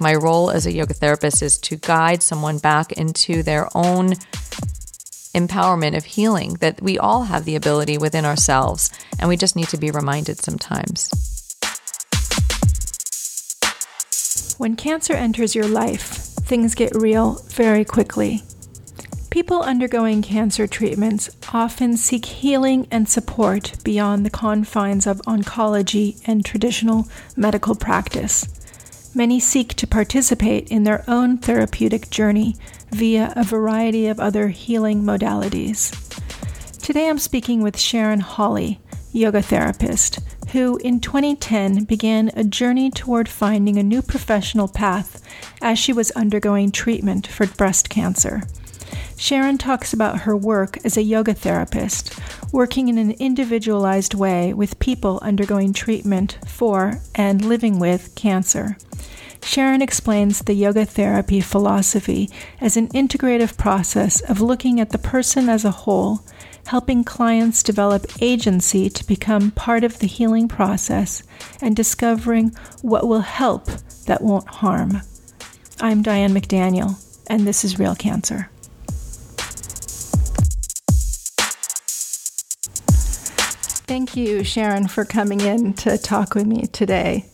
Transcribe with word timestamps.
My 0.00 0.14
role 0.14 0.50
as 0.50 0.66
a 0.66 0.72
yoga 0.72 0.94
therapist 0.94 1.42
is 1.42 1.58
to 1.58 1.76
guide 1.76 2.22
someone 2.22 2.58
back 2.58 2.92
into 2.92 3.42
their 3.42 3.68
own 3.76 4.14
empowerment 5.34 5.96
of 5.96 6.04
healing, 6.04 6.54
that 6.60 6.82
we 6.82 6.98
all 6.98 7.24
have 7.24 7.44
the 7.44 7.56
ability 7.56 7.98
within 7.98 8.24
ourselves, 8.24 8.90
and 9.18 9.28
we 9.28 9.36
just 9.36 9.56
need 9.56 9.68
to 9.68 9.76
be 9.76 9.90
reminded 9.90 10.38
sometimes. 10.38 11.10
When 14.58 14.76
cancer 14.76 15.14
enters 15.14 15.54
your 15.54 15.66
life, 15.66 16.04
things 16.04 16.74
get 16.74 16.94
real 16.94 17.42
very 17.48 17.84
quickly. 17.84 18.42
People 19.30 19.62
undergoing 19.62 20.20
cancer 20.20 20.66
treatments 20.66 21.30
often 21.54 21.96
seek 21.96 22.26
healing 22.26 22.86
and 22.90 23.08
support 23.08 23.72
beyond 23.82 24.26
the 24.26 24.30
confines 24.30 25.06
of 25.06 25.22
oncology 25.22 26.20
and 26.26 26.44
traditional 26.44 27.08
medical 27.34 27.74
practice. 27.74 28.46
Many 29.14 29.40
seek 29.40 29.74
to 29.74 29.86
participate 29.86 30.68
in 30.68 30.84
their 30.84 31.04
own 31.06 31.36
therapeutic 31.36 32.08
journey 32.08 32.56
via 32.90 33.34
a 33.36 33.44
variety 33.44 34.06
of 34.06 34.18
other 34.18 34.48
healing 34.48 35.02
modalities. 35.02 35.92
Today 36.78 37.10
I'm 37.10 37.18
speaking 37.18 37.62
with 37.62 37.78
Sharon 37.78 38.20
Hawley, 38.20 38.80
yoga 39.12 39.42
therapist, 39.42 40.18
who 40.52 40.78
in 40.78 40.98
2010 40.98 41.84
began 41.84 42.30
a 42.34 42.42
journey 42.42 42.90
toward 42.90 43.28
finding 43.28 43.76
a 43.76 43.82
new 43.82 44.00
professional 44.00 44.66
path 44.66 45.22
as 45.60 45.78
she 45.78 45.92
was 45.92 46.10
undergoing 46.12 46.72
treatment 46.72 47.26
for 47.26 47.46
breast 47.46 47.90
cancer. 47.90 48.42
Sharon 49.22 49.56
talks 49.56 49.92
about 49.92 50.22
her 50.22 50.36
work 50.36 50.84
as 50.84 50.96
a 50.96 51.02
yoga 51.02 51.32
therapist, 51.32 52.18
working 52.52 52.88
in 52.88 52.98
an 52.98 53.12
individualized 53.12 54.14
way 54.14 54.52
with 54.52 54.80
people 54.80 55.20
undergoing 55.22 55.72
treatment 55.72 56.38
for 56.44 57.00
and 57.14 57.44
living 57.44 57.78
with 57.78 58.12
cancer. 58.16 58.76
Sharon 59.44 59.80
explains 59.80 60.40
the 60.40 60.54
yoga 60.54 60.84
therapy 60.84 61.40
philosophy 61.40 62.30
as 62.60 62.76
an 62.76 62.88
integrative 62.88 63.56
process 63.56 64.20
of 64.22 64.40
looking 64.40 64.80
at 64.80 64.90
the 64.90 64.98
person 64.98 65.48
as 65.48 65.64
a 65.64 65.70
whole, 65.70 66.24
helping 66.66 67.04
clients 67.04 67.62
develop 67.62 68.06
agency 68.20 68.90
to 68.90 69.06
become 69.06 69.52
part 69.52 69.84
of 69.84 70.00
the 70.00 70.08
healing 70.08 70.48
process, 70.48 71.22
and 71.60 71.76
discovering 71.76 72.48
what 72.80 73.06
will 73.06 73.20
help 73.20 73.66
that 74.06 74.20
won't 74.20 74.48
harm. 74.48 75.00
I'm 75.80 76.02
Diane 76.02 76.34
McDaniel, 76.34 77.00
and 77.28 77.46
this 77.46 77.64
is 77.64 77.78
Real 77.78 77.94
Cancer. 77.94 78.48
Thank 83.86 84.16
you, 84.16 84.44
Sharon, 84.44 84.88
for 84.88 85.04
coming 85.04 85.40
in 85.40 85.74
to 85.74 85.98
talk 85.98 86.34
with 86.34 86.46
me 86.46 86.66
today. 86.68 87.26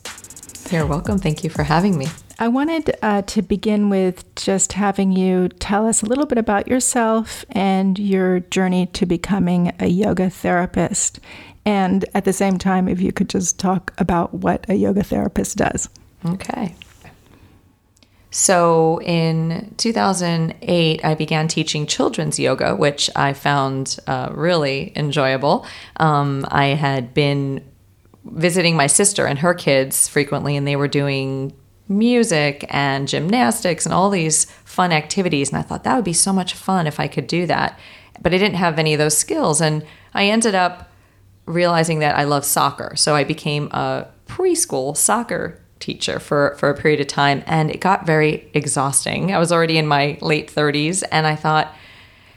You're 0.71 0.87
welcome. 0.87 1.19
Thank 1.19 1.45
you 1.45 1.51
for 1.51 1.63
having 1.63 1.97
me. 1.97 2.07
I 2.41 2.49
wanted 2.49 2.97
uh, 3.03 3.23
to 3.23 3.43
begin 3.43 3.91
with 3.91 4.35
just 4.37 4.75
having 4.75 5.11
you 5.11 5.49
tell 5.49 5.87
us 5.87 6.03
a 6.03 6.07
little 6.07 6.27
bit 6.27 6.39
about 6.39 6.69
yourself 6.69 7.45
and 7.51 7.99
your 7.99 8.41
journey 8.41 8.87
to 8.87 9.07
becoming 9.07 9.73
a 9.81 9.87
yoga 9.87 10.31
therapist. 10.31 11.21
And 11.65 12.05
at 12.15 12.25
the 12.25 12.33
same 12.33 12.57
time, 12.57 12.89
if 12.89 13.01
you 13.01 13.13
could 13.13 13.29
just 13.29 13.59
talk 13.59 13.93
about 13.99 14.35
what 14.35 14.65
a 14.69 14.75
yoga 14.75 15.03
therapist 15.03 15.57
does. 15.57 15.89
Okay. 16.25 16.75
So 18.31 19.01
in 19.03 19.75
2008, 19.79 21.05
I 21.05 21.15
began 21.15 21.49
teaching 21.49 21.87
children's 21.87 22.39
yoga, 22.39 22.77
which 22.77 23.09
I 23.17 23.33
found 23.33 23.99
uh, 24.07 24.29
really 24.33 24.93
enjoyable. 24.97 25.67
Um, 25.97 26.47
I 26.51 26.69
had 26.69 27.15
been 27.15 27.65
visiting 28.25 28.77
my 28.77 28.87
sister 28.87 29.27
and 29.27 29.39
her 29.39 29.55
kids 29.55 30.09
frequently, 30.09 30.57
and 30.57 30.67
they 30.67 30.77
were 30.77 30.89
doing 30.89 31.55
music 31.89 32.67
and 32.69 33.09
gymnastics 33.09 33.87
and 33.87 33.95
all 33.95 34.11
these 34.11 34.45
fun 34.65 34.93
activities. 34.93 35.49
And 35.49 35.59
I 35.59 35.63
thought 35.63 35.85
that 35.85 35.97
would 35.97 36.05
be 36.05 36.13
so 36.13 36.33
much 36.33 36.53
fun 36.53 36.87
if 36.87 37.01
I 37.01 37.09
could 37.09 37.27
do 37.27 37.47
that. 37.47 37.79
But 38.21 38.35
I 38.35 38.39
didn't 38.39 38.57
have 38.57 38.79
any 38.79 38.93
of 38.93 38.99
those 38.99 39.17
skills. 39.17 39.63
And 39.63 39.87
I 40.13 40.27
ended 40.27 40.55
up 40.55 40.91
realizing 41.47 42.01
that 42.01 42.17
I 42.19 42.25
love 42.25 42.45
soccer. 42.45 42.95
So 42.95 43.15
I 43.15 43.25
became 43.25 43.69
a 43.69 44.07
preschool 44.27 44.95
soccer 44.95 45.63
teacher 45.81 46.19
for, 46.19 46.57
for 46.59 46.71
a 46.71 46.77
period 46.77 47.01
of 47.01 47.07
time. 47.07 47.43
And 47.47 47.71
it 47.71 47.81
got 47.81 48.07
very 48.07 48.49
exhausting. 48.55 49.33
I 49.33 49.39
was 49.39 49.53
already 49.53 49.79
in 49.79 49.87
my 49.87 50.19
late 50.21 50.53
30s. 50.53 51.03
And 51.11 51.27
I 51.27 51.37
thought, 51.37 51.75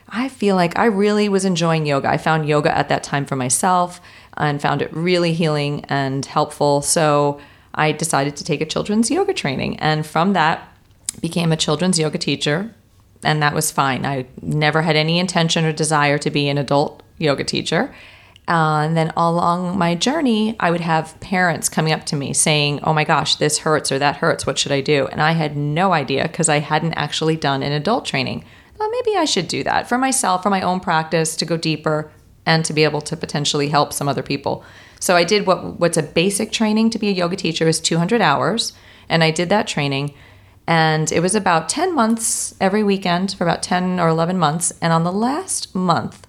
I 0.09 0.29
feel 0.29 0.55
like 0.55 0.77
I 0.77 0.85
really 0.85 1.29
was 1.29 1.45
enjoying 1.45 1.85
yoga. 1.85 2.09
I 2.09 2.17
found 2.17 2.47
yoga 2.47 2.75
at 2.75 2.89
that 2.89 3.03
time 3.03 3.25
for 3.25 3.35
myself 3.35 4.01
and 4.37 4.61
found 4.61 4.81
it 4.81 4.93
really 4.93 5.33
healing 5.33 5.85
and 5.85 6.25
helpful. 6.25 6.81
So 6.81 7.39
I 7.73 7.91
decided 7.91 8.35
to 8.37 8.43
take 8.43 8.61
a 8.61 8.65
children's 8.65 9.09
yoga 9.09 9.33
training. 9.33 9.79
And 9.79 10.05
from 10.05 10.33
that, 10.33 10.67
became 11.19 11.51
a 11.51 11.57
children's 11.57 11.99
yoga 11.99 12.17
teacher. 12.17 12.73
And 13.23 13.41
that 13.41 13.53
was 13.53 13.71
fine. 13.71 14.05
I 14.05 14.25
never 14.41 14.81
had 14.81 14.95
any 14.95 15.19
intention 15.19 15.65
or 15.65 15.71
desire 15.71 16.17
to 16.17 16.31
be 16.31 16.49
an 16.49 16.57
adult 16.57 17.03
yoga 17.17 17.43
teacher. 17.43 17.93
Uh, 18.47 18.83
and 18.85 18.97
then 18.97 19.13
along 19.15 19.77
my 19.77 19.95
journey, 19.95 20.55
I 20.59 20.71
would 20.71 20.81
have 20.81 21.17
parents 21.19 21.69
coming 21.69 21.93
up 21.93 22.05
to 22.07 22.15
me 22.15 22.33
saying, 22.33 22.79
Oh 22.83 22.93
my 22.93 23.03
gosh, 23.03 23.35
this 23.35 23.59
hurts 23.59 23.91
or 23.91 23.99
that 23.99 24.17
hurts. 24.17 24.45
What 24.45 24.57
should 24.57 24.71
I 24.71 24.81
do? 24.81 25.07
And 25.07 25.21
I 25.21 25.33
had 25.33 25.55
no 25.55 25.93
idea 25.93 26.23
because 26.23 26.49
I 26.49 26.59
hadn't 26.59 26.93
actually 26.93 27.37
done 27.37 27.63
an 27.63 27.71
adult 27.71 28.05
training. 28.05 28.43
Well, 28.79 28.89
maybe 28.89 29.15
I 29.15 29.25
should 29.25 29.47
do 29.47 29.63
that 29.63 29.87
for 29.87 29.97
myself, 29.97 30.43
for 30.43 30.49
my 30.49 30.61
own 30.61 30.79
practice, 30.79 31.35
to 31.35 31.45
go 31.45 31.55
deeper, 31.55 32.11
and 32.45 32.65
to 32.65 32.73
be 32.73 32.83
able 32.83 33.01
to 33.01 33.15
potentially 33.15 33.69
help 33.69 33.93
some 33.93 34.07
other 34.09 34.23
people. 34.23 34.63
So 34.99 35.15
I 35.15 35.23
did 35.23 35.45
what 35.45 35.79
what's 35.79 35.97
a 35.97 36.03
basic 36.03 36.51
training 36.51 36.89
to 36.91 36.99
be 36.99 37.09
a 37.09 37.13
yoga 37.13 37.35
teacher 37.35 37.67
is 37.67 37.79
200 37.79 38.21
hours, 38.21 38.73
and 39.07 39.23
I 39.23 39.31
did 39.31 39.49
that 39.49 39.67
training. 39.67 40.13
And 40.67 41.11
it 41.11 41.19
was 41.19 41.35
about 41.35 41.69
10 41.69 41.93
months 41.93 42.55
every 42.61 42.83
weekend 42.83 43.33
for 43.33 43.43
about 43.43 43.63
10 43.63 43.99
or 43.99 44.07
11 44.07 44.37
months. 44.37 44.71
And 44.81 44.93
on 44.93 45.03
the 45.03 45.11
last 45.11 45.75
month, 45.75 46.27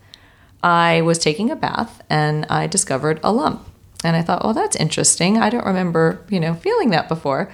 I 0.63 1.03
was 1.03 1.19
taking 1.19 1.51
a 1.51 1.57
bath 1.57 2.03
and 2.09 2.47
I 2.47 2.67
discovered 2.67 3.21
a 3.23 3.33
lump. 3.33 3.67
And 4.05 4.17
I 4.17 4.23
thought, 4.23 4.43
oh, 4.45 4.53
that's 4.53 4.77
interesting. 4.77 5.39
I 5.39 5.49
don't 5.49 5.67
remember, 5.67 6.25
you 6.29 6.41
know, 6.41 6.55
feeling 6.55 6.91
that 6.91 7.09
before. 7.09 7.53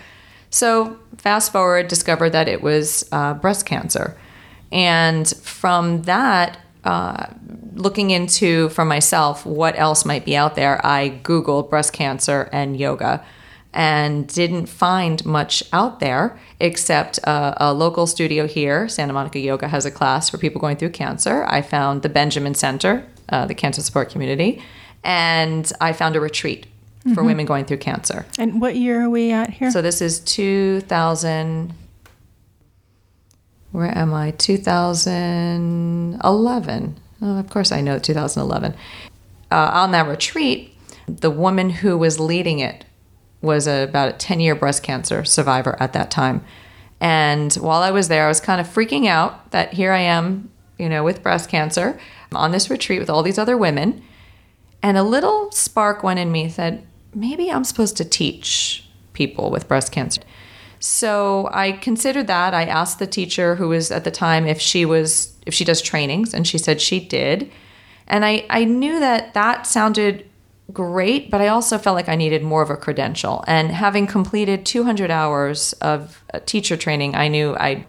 So 0.50 0.98
fast 1.18 1.52
forward, 1.52 1.88
discovered 1.88 2.30
that 2.30 2.48
it 2.48 2.62
was 2.62 3.06
uh, 3.12 3.34
breast 3.34 3.66
cancer. 3.66 4.16
And 4.72 5.28
from 5.28 6.02
that, 6.02 6.58
uh, 6.84 7.26
looking 7.74 8.10
into 8.10 8.70
for 8.70 8.84
myself 8.84 9.44
what 9.44 9.78
else 9.78 10.04
might 10.04 10.24
be 10.24 10.36
out 10.36 10.54
there, 10.54 10.84
I 10.84 11.20
Googled 11.22 11.68
breast 11.68 11.92
cancer 11.92 12.48
and 12.52 12.78
yoga 12.78 13.24
and 13.74 14.26
didn't 14.28 14.66
find 14.66 15.24
much 15.26 15.62
out 15.72 16.00
there 16.00 16.38
except 16.58 17.18
a, 17.18 17.68
a, 17.68 17.72
local 17.72 18.06
studio 18.06 18.46
here. 18.46 18.88
Santa 18.88 19.12
Monica 19.12 19.38
Yoga 19.38 19.68
has 19.68 19.84
a 19.84 19.90
class 19.90 20.30
for 20.30 20.38
people 20.38 20.60
going 20.60 20.76
through 20.76 20.90
cancer. 20.90 21.44
I 21.48 21.62
found 21.62 22.02
the 22.02 22.08
Benjamin 22.08 22.54
Center, 22.54 23.06
uh, 23.28 23.46
the 23.46 23.54
cancer 23.54 23.82
support 23.82 24.10
community, 24.10 24.62
and 25.04 25.70
I 25.80 25.92
found 25.92 26.16
a 26.16 26.20
retreat 26.20 26.66
for 27.02 27.10
mm-hmm. 27.10 27.26
women 27.26 27.46
going 27.46 27.66
through 27.66 27.78
cancer. 27.78 28.26
And 28.38 28.60
what 28.60 28.76
year 28.76 29.02
are 29.02 29.10
we 29.10 29.32
at 29.32 29.50
here? 29.50 29.70
So 29.70 29.80
this 29.82 30.02
is 30.02 30.18
2000 30.20 31.74
where 33.70 33.96
am 33.96 34.12
I? 34.14 34.30
2011. 34.32 36.96
Oh, 37.20 37.38
of 37.38 37.50
course, 37.50 37.70
I 37.70 37.82
know 37.82 37.98
2011. 37.98 38.74
Uh, 39.50 39.70
on 39.72 39.90
that 39.92 40.08
retreat, 40.08 40.74
the 41.06 41.30
woman 41.30 41.68
who 41.70 41.96
was 41.98 42.18
leading 42.18 42.58
it 42.60 42.86
was 43.40 43.66
a, 43.66 43.84
about 43.84 44.08
a 44.08 44.16
10 44.16 44.40
year 44.40 44.54
breast 44.54 44.82
cancer 44.82 45.24
survivor 45.24 45.76
at 45.80 45.92
that 45.92 46.10
time. 46.10 46.44
And 47.00 47.52
while 47.54 47.82
I 47.82 47.90
was 47.90 48.08
there, 48.08 48.24
I 48.24 48.28
was 48.28 48.40
kind 48.40 48.60
of 48.60 48.66
freaking 48.66 49.06
out 49.06 49.50
that 49.52 49.74
here 49.74 49.92
I 49.92 50.00
am, 50.00 50.50
you 50.78 50.88
know, 50.88 51.04
with 51.04 51.22
breast 51.22 51.48
cancer 51.48 51.98
on 52.32 52.50
this 52.50 52.68
retreat 52.68 52.98
with 52.98 53.10
all 53.10 53.22
these 53.22 53.38
other 53.38 53.56
women. 53.56 54.02
And 54.82 54.96
a 54.96 55.02
little 55.02 55.50
spark 55.52 56.02
went 56.02 56.18
in 56.18 56.32
me 56.32 56.48
said, 56.48 56.86
maybe 57.14 57.50
I'm 57.50 57.64
supposed 57.64 57.96
to 57.98 58.04
teach 58.04 58.84
people 59.12 59.50
with 59.50 59.68
breast 59.68 59.92
cancer. 59.92 60.22
So 60.80 61.48
I 61.52 61.72
considered 61.72 62.28
that. 62.28 62.54
I 62.54 62.64
asked 62.64 62.98
the 62.98 63.06
teacher 63.06 63.56
who 63.56 63.68
was 63.68 63.90
at 63.90 64.04
the 64.04 64.10
time 64.10 64.46
if 64.46 64.60
she 64.60 64.84
was 64.84 65.34
if 65.44 65.54
she 65.54 65.64
does 65.64 65.82
trainings 65.82 66.32
and 66.32 66.46
she 66.46 66.58
said 66.58 66.80
she 66.80 67.00
did. 67.00 67.50
And 68.06 68.24
I 68.24 68.46
I 68.48 68.64
knew 68.64 69.00
that 69.00 69.34
that 69.34 69.66
sounded 69.66 70.27
great, 70.72 71.30
but 71.30 71.40
I 71.40 71.48
also 71.48 71.78
felt 71.78 71.94
like 71.94 72.08
I 72.08 72.16
needed 72.16 72.42
more 72.42 72.62
of 72.62 72.70
a 72.70 72.76
credential. 72.76 73.44
And 73.46 73.70
having 73.70 74.06
completed 74.06 74.66
200 74.66 75.10
hours 75.10 75.72
of 75.74 76.22
teacher 76.46 76.76
training, 76.76 77.14
I 77.14 77.28
knew 77.28 77.54
I 77.56 77.86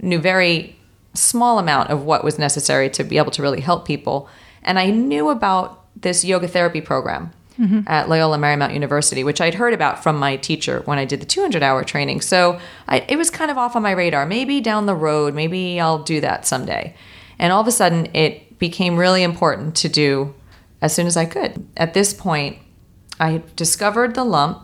knew 0.00 0.18
very 0.18 0.76
small 1.14 1.58
amount 1.58 1.90
of 1.90 2.04
what 2.04 2.22
was 2.22 2.38
necessary 2.38 2.90
to 2.90 3.04
be 3.04 3.18
able 3.18 3.30
to 3.32 3.42
really 3.42 3.60
help 3.60 3.86
people. 3.86 4.28
And 4.62 4.78
I 4.78 4.90
knew 4.90 5.30
about 5.30 5.84
this 6.00 6.24
yoga 6.24 6.46
therapy 6.46 6.80
program 6.80 7.32
mm-hmm. 7.58 7.80
at 7.86 8.08
Loyola 8.08 8.38
Marymount 8.38 8.74
University, 8.74 9.24
which 9.24 9.40
I'd 9.40 9.54
heard 9.54 9.74
about 9.74 10.02
from 10.02 10.16
my 10.16 10.36
teacher 10.36 10.82
when 10.84 10.98
I 10.98 11.04
did 11.04 11.20
the 11.20 11.26
200 11.26 11.62
hour 11.62 11.82
training. 11.82 12.20
So 12.20 12.60
I, 12.86 13.00
it 13.08 13.16
was 13.16 13.30
kind 13.30 13.50
of 13.50 13.58
off 13.58 13.74
on 13.74 13.82
my 13.82 13.92
radar. 13.92 14.26
Maybe 14.26 14.60
down 14.60 14.86
the 14.86 14.94
road, 14.94 15.34
maybe 15.34 15.80
I'll 15.80 16.02
do 16.02 16.20
that 16.20 16.46
someday. 16.46 16.94
And 17.38 17.52
all 17.52 17.60
of 17.60 17.66
a 17.66 17.72
sudden, 17.72 18.08
it 18.14 18.58
became 18.58 18.96
really 18.96 19.22
important 19.22 19.76
to 19.76 19.88
do 19.88 20.34
as 20.80 20.94
soon 20.94 21.06
as 21.06 21.16
I 21.16 21.24
could. 21.24 21.66
At 21.76 21.94
this 21.94 22.14
point, 22.14 22.58
I 23.20 23.42
discovered 23.56 24.14
the 24.14 24.24
lump. 24.24 24.62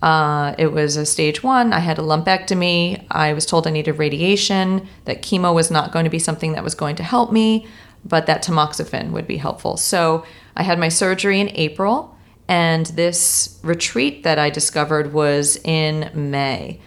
Uh, 0.00 0.54
it 0.58 0.72
was 0.72 0.96
a 0.96 1.06
stage 1.06 1.42
one. 1.42 1.72
I 1.72 1.78
had 1.78 1.98
a 1.98 2.02
lumpectomy. 2.02 3.06
I 3.10 3.32
was 3.32 3.46
told 3.46 3.66
I 3.66 3.70
needed 3.70 3.92
radiation, 3.92 4.88
that 5.04 5.22
chemo 5.22 5.54
was 5.54 5.70
not 5.70 5.92
going 5.92 6.04
to 6.04 6.10
be 6.10 6.18
something 6.18 6.52
that 6.52 6.64
was 6.64 6.74
going 6.74 6.96
to 6.96 7.04
help 7.04 7.30
me, 7.30 7.66
but 8.04 8.26
that 8.26 8.42
tamoxifen 8.42 9.12
would 9.12 9.28
be 9.28 9.36
helpful. 9.36 9.76
So 9.76 10.24
I 10.56 10.64
had 10.64 10.78
my 10.78 10.88
surgery 10.88 11.40
in 11.40 11.50
April, 11.50 12.16
and 12.48 12.86
this 12.86 13.60
retreat 13.62 14.24
that 14.24 14.38
I 14.38 14.50
discovered 14.50 15.12
was 15.12 15.56
in 15.64 16.10
May. 16.12 16.80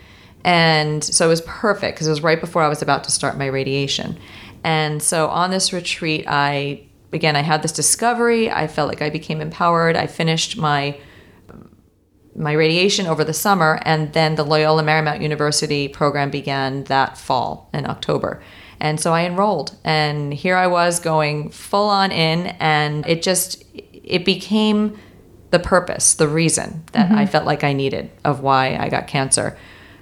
And 0.43 1.03
so 1.03 1.25
it 1.25 1.29
was 1.29 1.41
perfect 1.41 1.95
because 1.95 2.07
it 2.07 2.11
was 2.11 2.21
right 2.21 2.39
before 2.39 2.61
I 2.61 2.67
was 2.67 2.81
about 2.81 3.05
to 3.05 3.11
start 3.11 3.37
my 3.37 3.47
radiation. 3.47 4.17
And 4.63 5.01
so 5.01 5.27
on 5.27 5.51
this 5.51 5.71
retreat, 5.71 6.25
I 6.27 6.83
again, 7.15 7.35
I 7.35 7.41
had 7.41 7.63
this 7.63 7.71
discovery. 7.71 8.51
I 8.51 8.67
felt 8.67 8.89
like 8.89 9.01
I 9.01 9.09
became 9.09 9.41
empowered. 9.41 9.95
I 9.95 10.07
finished 10.07 10.57
my 10.57 10.99
my 12.37 12.51
radiation 12.51 13.07
over 13.07 13.23
the 13.23 13.33
summer, 13.33 13.79
and 13.83 14.11
then 14.11 14.35
the 14.35 14.43
Loyola 14.43 14.83
Marymount 14.83 15.21
University 15.21 15.87
program 15.87 16.29
began 16.29 16.83
that 16.85 17.17
fall 17.17 17.69
in 17.73 17.89
October. 17.89 18.43
And 18.81 18.99
so 18.99 19.13
I 19.13 19.23
enrolled, 19.23 19.77
and 19.85 20.33
here 20.33 20.57
I 20.57 20.67
was 20.67 20.99
going 20.99 21.49
full 21.49 21.87
on 21.87 22.11
in, 22.11 22.47
and 22.59 23.07
it 23.07 23.23
just 23.23 23.63
it 23.73 24.25
became 24.25 24.99
the 25.51 25.59
purpose, 25.59 26.15
the 26.15 26.27
reason 26.27 26.83
that 26.91 27.07
mm-hmm. 27.07 27.17
I 27.17 27.25
felt 27.25 27.45
like 27.45 27.63
I 27.63 27.71
needed 27.71 28.11
of 28.25 28.41
why 28.41 28.75
I 28.75 28.89
got 28.89 29.07
cancer. 29.07 29.57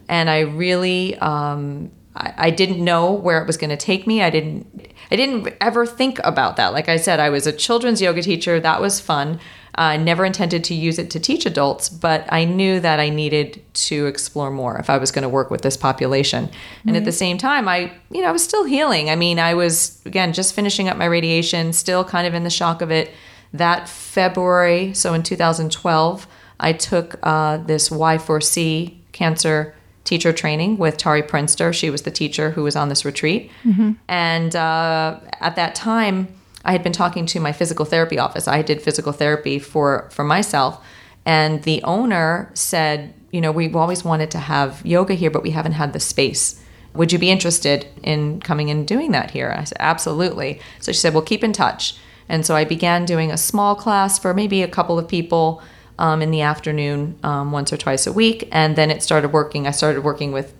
And 0.09 0.29
I 0.29 0.39
really, 0.39 1.15
um, 1.19 1.91
I, 2.15 2.33
I 2.37 2.49
didn't 2.49 2.83
know 2.83 3.11
where 3.11 3.41
it 3.41 3.47
was 3.47 3.57
going 3.57 3.69
to 3.69 3.77
take 3.77 4.05
me. 4.07 4.21
I 4.21 4.29
didn't, 4.29 4.93
I 5.11 5.15
didn't 5.15 5.53
ever 5.59 5.85
think 5.85 6.19
about 6.23 6.57
that. 6.57 6.73
Like 6.73 6.89
I 6.89 6.97
said, 6.97 7.19
I 7.19 7.29
was 7.29 7.47
a 7.47 7.51
children's 7.51 8.01
yoga 8.01 8.21
teacher. 8.21 8.59
That 8.59 8.81
was 8.81 8.99
fun. 8.99 9.39
I 9.75 9.97
never 9.97 10.23
intended 10.23 10.63
to 10.65 10.75
use 10.75 10.99
it 10.99 11.09
to 11.11 11.19
teach 11.19 11.47
adults, 11.47 11.89
but 11.89 12.25
I 12.29 12.45
knew 12.45 12.79
that 12.79 12.99
I 12.99 13.09
needed 13.09 13.63
to 13.73 14.05
explore 14.05 14.51
more 14.51 14.77
if 14.77 14.89
I 14.89 14.97
was 14.97 15.11
going 15.11 15.23
to 15.23 15.29
work 15.29 15.49
with 15.49 15.61
this 15.61 15.77
population. 15.77 16.43
And 16.43 16.51
mm-hmm. 16.51 16.95
at 16.95 17.05
the 17.05 17.11
same 17.11 17.39
time, 17.39 17.67
I, 17.67 17.91
you 18.11 18.21
know, 18.21 18.27
I 18.27 18.31
was 18.31 18.43
still 18.43 18.65
healing. 18.65 19.09
I 19.09 19.15
mean, 19.15 19.39
I 19.39 19.55
was 19.55 19.99
again 20.05 20.31
just 20.31 20.53
finishing 20.53 20.89
up 20.89 20.97
my 20.97 21.05
radiation, 21.05 21.73
still 21.73 22.03
kind 22.03 22.27
of 22.27 22.35
in 22.35 22.43
the 22.43 22.51
shock 22.51 22.81
of 22.81 22.91
it. 22.91 23.11
That 23.51 23.89
February, 23.89 24.93
so 24.93 25.13
in 25.13 25.23
2012, 25.23 26.27
I 26.59 26.73
took 26.73 27.19
uh, 27.23 27.57
this 27.57 27.89
Y4C 27.89 28.97
cancer 29.11 29.75
teacher 30.03 30.33
training 30.33 30.77
with 30.77 30.97
Tari 30.97 31.21
Prinster. 31.21 31.73
She 31.73 31.89
was 31.89 32.01
the 32.01 32.11
teacher 32.11 32.51
who 32.51 32.63
was 32.63 32.75
on 32.75 32.89
this 32.89 33.05
retreat. 33.05 33.51
Mm-hmm. 33.63 33.93
And 34.07 34.55
uh, 34.55 35.19
at 35.39 35.55
that 35.55 35.75
time, 35.75 36.27
I 36.65 36.71
had 36.71 36.83
been 36.83 36.93
talking 36.93 37.25
to 37.27 37.39
my 37.39 37.51
physical 37.51 37.85
therapy 37.85 38.19
office. 38.19 38.47
I 38.47 38.61
did 38.61 38.81
physical 38.81 39.11
therapy 39.11 39.59
for 39.59 40.09
for 40.11 40.23
myself, 40.23 40.83
and 41.25 41.63
the 41.63 41.83
owner 41.83 42.49
said, 42.53 43.13
you 43.31 43.41
know, 43.41 43.51
we've 43.51 43.75
always 43.75 44.03
wanted 44.03 44.31
to 44.31 44.37
have 44.37 44.85
yoga 44.85 45.13
here, 45.13 45.31
but 45.31 45.43
we 45.43 45.51
haven't 45.51 45.73
had 45.73 45.93
the 45.93 45.99
space. 45.99 46.61
Would 46.93 47.11
you 47.11 47.17
be 47.17 47.31
interested 47.31 47.87
in 48.03 48.39
coming 48.39 48.69
and 48.69 48.87
doing 48.87 49.11
that 49.11 49.31
here? 49.31 49.55
I 49.57 49.63
said, 49.63 49.77
absolutely. 49.79 50.61
So 50.79 50.91
she 50.91 50.99
said, 50.99 51.13
well, 51.13 51.23
keep 51.23 51.43
in 51.43 51.51
touch. 51.51 51.95
And 52.29 52.45
so 52.45 52.55
I 52.55 52.65
began 52.65 53.05
doing 53.05 53.31
a 53.31 53.37
small 53.37 53.75
class 53.75 54.19
for 54.19 54.33
maybe 54.33 54.61
a 54.61 54.67
couple 54.67 54.99
of 54.99 55.07
people 55.07 55.61
um, 55.99 56.21
in 56.21 56.31
the 56.31 56.41
afternoon, 56.41 57.17
um, 57.23 57.51
once 57.51 57.71
or 57.71 57.77
twice 57.77 58.07
a 58.07 58.13
week, 58.13 58.47
and 58.51 58.75
then 58.75 58.89
it 58.91 59.03
started 59.03 59.31
working. 59.31 59.67
I 59.67 59.71
started 59.71 60.03
working 60.03 60.31
with 60.31 60.53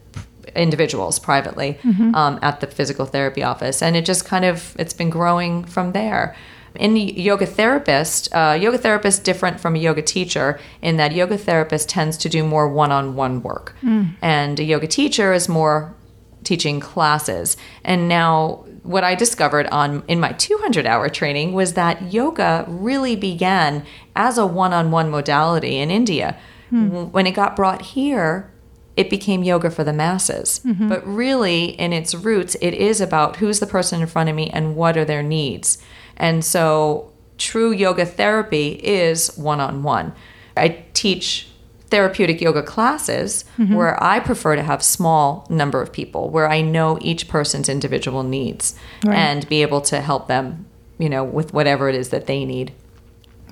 individuals 0.56 1.20
privately 1.20 1.80
mm-hmm. 1.84 2.14
um, 2.16 2.40
at 2.42 2.60
the 2.60 2.68
physical 2.68 3.06
therapy 3.06 3.44
office 3.44 3.82
and 3.82 3.96
it 3.96 4.06
just 4.06 4.26
kind 4.26 4.46
of 4.46 4.76
it's 4.78 4.94
been 4.94 5.10
growing 5.10 5.64
from 5.64 5.92
there 5.94 6.36
in 6.76 6.96
yoga 6.96 7.46
therapist 7.46 8.34
uh, 8.34 8.58
yoga 8.60 8.78
therapist 8.78 9.24
different 9.24 9.60
from 9.60 9.76
a 9.76 9.80
yoga 9.80 10.02
teacher 10.02 10.60
in 10.82 10.98
that 10.98 11.12
yoga 11.12 11.38
therapist 11.38 11.90
tends 11.90 12.18
to 12.18 12.30
do 12.30 12.44
more 12.44 12.68
one-on-one 12.68 13.42
work 13.42 13.76
mm. 13.82 14.08
and 14.22 14.60
a 14.60 14.64
yoga 14.64 14.88
teacher 14.88 15.34
is 15.34 15.50
more 15.50 15.96
teaching 16.44 16.80
classes 16.80 17.58
and 17.84 18.08
now 18.08 18.64
what 18.84 19.04
i 19.04 19.16
discovered 19.16 19.68
on 19.68 20.04
in 20.08 20.20
my 20.20 20.32
200 20.34 20.86
hour 20.86 21.10
training 21.10 21.54
was 21.54 21.74
that 21.74 22.14
yoga 22.14 22.66
really 22.68 23.16
began 23.16 23.86
as 24.16 24.38
a 24.38 24.46
one-on-one 24.46 25.10
modality 25.10 25.78
in 25.78 25.90
india 25.90 26.38
mm. 26.72 27.10
when 27.12 27.26
it 27.26 27.32
got 27.32 27.56
brought 27.56 27.82
here 27.82 28.54
it 28.96 29.10
became 29.10 29.44
yoga 29.44 29.70
for 29.70 29.84
the 29.84 29.94
masses. 29.94 30.62
Mm-hmm. 30.64 30.88
But 30.88 31.06
really, 31.08 31.66
in 31.66 31.94
its 31.94 32.14
roots, 32.14 32.56
it 32.62 32.74
is 32.74 33.02
about 33.02 33.38
who's 33.38 33.60
the 33.60 33.68
person 33.68 34.02
in 34.02 34.08
front 34.08 34.30
of 34.30 34.36
me 34.36 34.50
and 34.52 34.76
what 34.76 34.98
are 34.98 35.06
their 35.06 35.24
needs. 35.24 35.80
And 36.16 36.46
so, 36.46 37.12
true 37.38 37.72
yoga 37.72 38.06
therapy 38.06 38.74
is 38.84 39.36
one 39.36 39.60
on 39.60 39.84
one. 39.84 40.14
I 40.56 40.86
teach 40.94 41.48
therapeutic 41.94 42.42
yoga 42.42 42.64
classes 42.64 43.46
mm-hmm. 43.56 43.76
where 43.76 44.04
I 44.04 44.20
prefer 44.20 44.56
to 44.56 44.64
have 44.64 44.82
small 44.82 45.46
number 45.48 45.80
of 45.80 45.94
people 45.94 46.32
where 46.32 46.50
I 46.50 46.60
know 46.62 46.98
each 47.02 47.28
person's 47.28 47.70
individual 47.70 48.24
needs 48.24 48.74
right. 49.06 49.16
and 49.16 49.48
be 49.48 49.62
able 49.62 49.80
to 49.82 50.02
help 50.02 50.28
them, 50.28 50.66
you 50.98 51.08
know, 51.08 51.24
with 51.24 51.54
whatever 51.54 51.90
it 51.90 51.96
is 51.96 52.10
that 52.10 52.26
they 52.26 52.46
need 52.46 52.74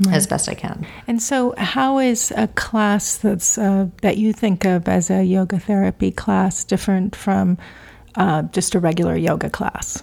right. 0.08 0.16
as 0.16 0.26
best 0.26 0.50
I 0.50 0.56
can. 0.56 0.88
And 1.06 1.22
so, 1.22 1.54
how 1.56 2.00
is 2.00 2.34
a 2.36 2.48
class 2.48 3.16
that's 3.18 3.60
uh, 3.60 3.90
that 4.02 4.18
you 4.18 4.34
think 4.34 4.66
of 4.66 4.88
as 4.88 5.12
a 5.12 5.24
yoga 5.24 5.60
therapy 5.60 6.10
class 6.10 6.64
different 6.64 7.16
from 7.16 7.60
uh, 8.16 8.42
just 8.42 8.74
a 8.74 8.80
regular 8.80 9.16
yoga 9.16 9.52
class? 9.52 10.02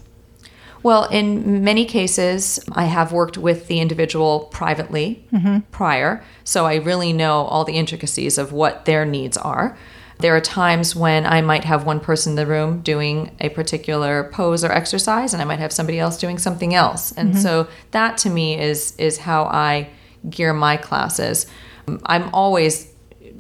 Well, 0.83 1.09
in 1.09 1.65
many 1.65 1.85
cases, 1.85 2.61
I 2.73 2.85
have 2.85 3.13
worked 3.13 3.37
with 3.37 3.67
the 3.67 3.81
individual 3.81 4.41
privately 4.53 5.27
mm-hmm. 5.33 5.61
prior, 5.71 6.23
so 6.45 6.67
I 6.67 6.77
really 6.77 7.13
know 7.13 7.43
all 7.43 7.65
the 7.65 7.75
intricacies 7.75 8.39
of 8.39 8.53
what 8.53 8.85
their 8.85 9.05
needs 9.05 9.37
are. 9.37 9.77
There 10.21 10.35
are 10.35 10.41
times 10.41 10.97
when 10.97 11.27
I 11.27 11.43
might 11.43 11.65
have 11.65 11.87
one 11.87 12.01
person 12.01 12.33
in 12.33 12.37
the 12.37 12.47
room 12.47 12.81
doing 12.81 13.31
a 13.41 13.51
particular 13.51 14.31
pose 14.33 14.65
or 14.65 14.73
exercise, 14.73 15.33
and 15.33 15.41
I 15.41 15.45
might 15.45 15.61
have 15.61 15.73
somebody 15.73 15.99
else 15.99 16.19
doing 16.19 16.39
something 16.39 16.75
else. 16.75 17.13
And 17.13 17.31
mm-hmm. 17.31 17.41
so 17.41 17.69
that 17.93 18.19
to 18.19 18.31
me 18.31 18.59
is 18.59 18.97
is 18.99 19.19
how 19.19 19.45
I 19.45 19.91
gear 20.29 20.53
my 20.53 20.77
classes. 20.77 21.47
I'm 22.07 22.31
always 22.35 22.88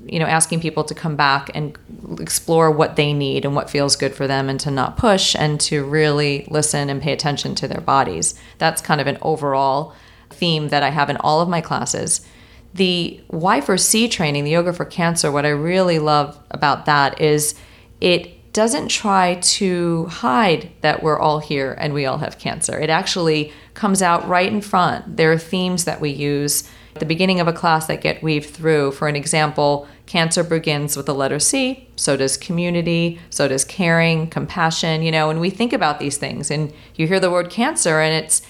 you 0.06 0.18
know 0.18 0.26
asking 0.26 0.60
people 0.60 0.84
to 0.84 0.94
come 0.94 1.16
back 1.16 1.50
and 1.54 1.78
explore 2.20 2.70
what 2.70 2.96
they 2.96 3.12
need 3.12 3.44
and 3.44 3.54
what 3.54 3.70
feels 3.70 3.96
good 3.96 4.14
for 4.14 4.26
them 4.26 4.48
and 4.48 4.60
to 4.60 4.70
not 4.70 4.96
push 4.96 5.34
and 5.34 5.60
to 5.60 5.84
really 5.84 6.46
listen 6.50 6.88
and 6.88 7.02
pay 7.02 7.12
attention 7.12 7.54
to 7.54 7.68
their 7.68 7.80
bodies 7.80 8.34
that's 8.58 8.80
kind 8.80 9.00
of 9.00 9.06
an 9.06 9.18
overall 9.22 9.94
theme 10.30 10.68
that 10.68 10.82
i 10.82 10.90
have 10.90 11.10
in 11.10 11.16
all 11.18 11.40
of 11.40 11.48
my 11.48 11.60
classes 11.60 12.26
the 12.74 13.20
y 13.28 13.60
for 13.60 13.76
c 13.76 14.08
training, 14.08 14.44
the 14.44 14.50
Yoga 14.50 14.72
for 14.72 14.84
Cancer, 14.84 15.32
what 15.32 15.46
I 15.46 15.50
really 15.50 15.98
love 15.98 16.38
about 16.50 16.86
that 16.86 17.20
is 17.20 17.54
it 18.00 18.52
doesn't 18.52 18.88
try 18.88 19.34
to 19.34 20.06
hide 20.06 20.70
that 20.80 21.02
we're 21.02 21.18
all 21.18 21.38
here 21.38 21.76
and 21.78 21.92
we 21.94 22.06
all 22.06 22.18
have 22.18 22.38
cancer. 22.38 22.78
It 22.78 22.90
actually 22.90 23.52
comes 23.74 24.02
out 24.02 24.26
right 24.26 24.50
in 24.50 24.60
front. 24.60 25.16
There 25.16 25.30
are 25.30 25.38
themes 25.38 25.84
that 25.84 26.00
we 26.00 26.10
use 26.10 26.68
the 27.00 27.06
beginning 27.06 27.40
of 27.40 27.48
a 27.48 27.52
class 27.52 27.86
that 27.86 28.00
get 28.00 28.22
weaved 28.22 28.50
through. 28.50 28.92
For 28.92 29.08
an 29.08 29.16
example, 29.16 29.88
cancer 30.06 30.42
begins 30.42 30.96
with 30.96 31.06
the 31.06 31.14
letter 31.14 31.38
C, 31.38 31.88
so 31.96 32.16
does 32.16 32.36
community, 32.36 33.20
so 33.30 33.48
does 33.48 33.64
caring, 33.64 34.28
compassion, 34.28 35.02
you 35.02 35.10
know, 35.10 35.30
and 35.30 35.40
we 35.40 35.50
think 35.50 35.72
about 35.72 35.98
these 35.98 36.16
things 36.16 36.50
and 36.50 36.72
you 36.94 37.06
hear 37.06 37.20
the 37.20 37.30
word 37.30 37.50
cancer 37.50 38.00
and 38.00 38.14
it's 38.14 38.42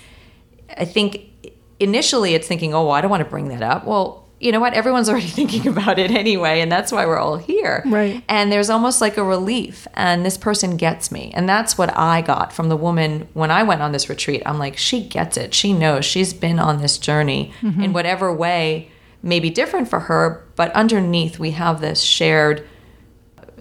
I 0.76 0.84
think 0.84 1.54
initially 1.80 2.34
it's 2.34 2.46
thinking, 2.46 2.74
oh, 2.74 2.84
well, 2.84 2.92
I 2.92 3.00
don't 3.00 3.10
want 3.10 3.24
to 3.24 3.28
bring 3.28 3.48
that 3.48 3.62
up. 3.62 3.84
Well, 3.84 4.27
you 4.40 4.52
know 4.52 4.60
what? 4.60 4.74
Everyone's 4.74 5.08
already 5.10 5.26
thinking 5.26 5.66
about 5.66 5.98
it 5.98 6.10
anyway, 6.10 6.60
and 6.60 6.70
that's 6.70 6.92
why 6.92 7.06
we're 7.06 7.18
all 7.18 7.36
here. 7.36 7.82
Right. 7.86 8.22
And 8.28 8.52
there's 8.52 8.70
almost 8.70 9.00
like 9.00 9.16
a 9.16 9.24
relief, 9.24 9.86
and 9.94 10.24
this 10.24 10.36
person 10.36 10.76
gets 10.76 11.10
me. 11.10 11.32
And 11.34 11.48
that's 11.48 11.76
what 11.76 11.96
I 11.96 12.22
got 12.22 12.52
from 12.52 12.68
the 12.68 12.76
woman 12.76 13.28
when 13.34 13.50
I 13.50 13.62
went 13.62 13.82
on 13.82 13.92
this 13.92 14.08
retreat. 14.08 14.42
I'm 14.46 14.58
like, 14.58 14.76
she 14.76 15.02
gets 15.06 15.36
it. 15.36 15.54
She 15.54 15.72
knows 15.72 16.04
she's 16.04 16.32
been 16.32 16.58
on 16.58 16.80
this 16.80 16.98
journey 16.98 17.52
mm-hmm. 17.60 17.82
in 17.82 17.92
whatever 17.92 18.32
way 18.32 18.90
may 19.22 19.40
be 19.40 19.50
different 19.50 19.88
for 19.88 20.00
her, 20.00 20.46
but 20.54 20.70
underneath 20.72 21.38
we 21.38 21.50
have 21.52 21.80
this 21.80 22.00
shared 22.00 22.66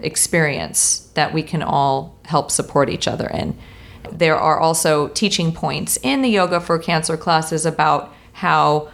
experience 0.00 1.10
that 1.14 1.32
we 1.34 1.42
can 1.42 1.62
all 1.62 2.16
help 2.26 2.50
support 2.50 2.88
each 2.88 3.08
other 3.08 3.26
in. 3.28 3.58
There 4.12 4.36
are 4.36 4.58
also 4.58 5.08
teaching 5.08 5.52
points 5.52 5.98
in 6.02 6.22
the 6.22 6.28
Yoga 6.28 6.60
for 6.60 6.78
Cancer 6.78 7.16
classes 7.16 7.66
about 7.66 8.14
how 8.32 8.90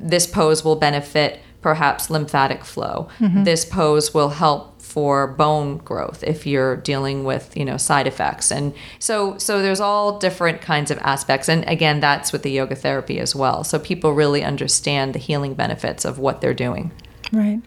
this 0.00 0.26
pose 0.26 0.64
will 0.64 0.76
benefit 0.76 1.40
perhaps 1.62 2.10
lymphatic 2.10 2.64
flow. 2.64 3.08
Mm-hmm. 3.18 3.44
This 3.44 3.64
pose 3.64 4.14
will 4.14 4.30
help 4.30 4.80
for 4.80 5.28
bone 5.28 5.76
growth 5.78 6.24
if 6.24 6.46
you're 6.46 6.76
dealing 6.76 7.22
with 7.22 7.56
you 7.56 7.64
know 7.64 7.76
side 7.76 8.06
effects. 8.06 8.50
And 8.50 8.74
so 8.98 9.38
so 9.38 9.62
there's 9.62 9.80
all 9.80 10.18
different 10.18 10.60
kinds 10.60 10.90
of 10.90 10.98
aspects. 10.98 11.48
And 11.48 11.66
again 11.68 12.00
that's 12.00 12.32
with 12.32 12.42
the 12.42 12.50
yoga 12.50 12.74
therapy 12.74 13.20
as 13.20 13.34
well. 13.34 13.62
So 13.62 13.78
people 13.78 14.12
really 14.12 14.42
understand 14.42 15.14
the 15.14 15.20
healing 15.20 15.54
benefits 15.54 16.04
of 16.04 16.18
what 16.18 16.40
they're 16.40 16.54
doing. 16.54 16.90
Right. 17.32 17.60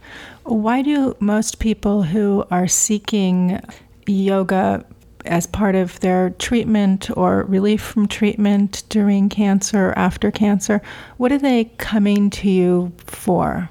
Why 0.44 0.82
do 0.82 1.16
most 1.22 1.60
people 1.60 2.04
who 2.04 2.46
are 2.52 2.68
seeking 2.68 3.62
yoga 4.06 4.86
as 5.26 5.46
part 5.48 5.76
of 5.76 6.00
their 6.02 6.32
treatment 6.32 7.10
or 7.18 7.44
relief 7.44 7.82
from 7.82 8.08
treatment 8.08 8.84
during 8.90 9.30
cancer 9.30 9.90
or 9.90 9.98
after 9.98 10.32
cancer, 10.32 10.82
what 11.18 11.32
are 11.32 11.38
they 11.38 11.66
coming 11.78 12.30
to 12.30 12.50
you 12.50 12.92
for? 13.06 13.70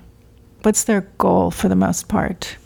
What's 0.62 0.84
their 0.84 1.02
goal 1.18 1.50
for 1.50 1.68
the 1.68 1.76
most 1.76 2.08
part? 2.08 2.56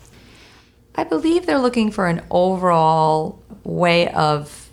I 0.95 1.05
believe 1.05 1.47
they're 1.47 1.59
looking 1.59 1.91
for 1.91 2.07
an 2.07 2.23
overall 2.31 3.43
way 3.65 4.09
of 4.09 4.69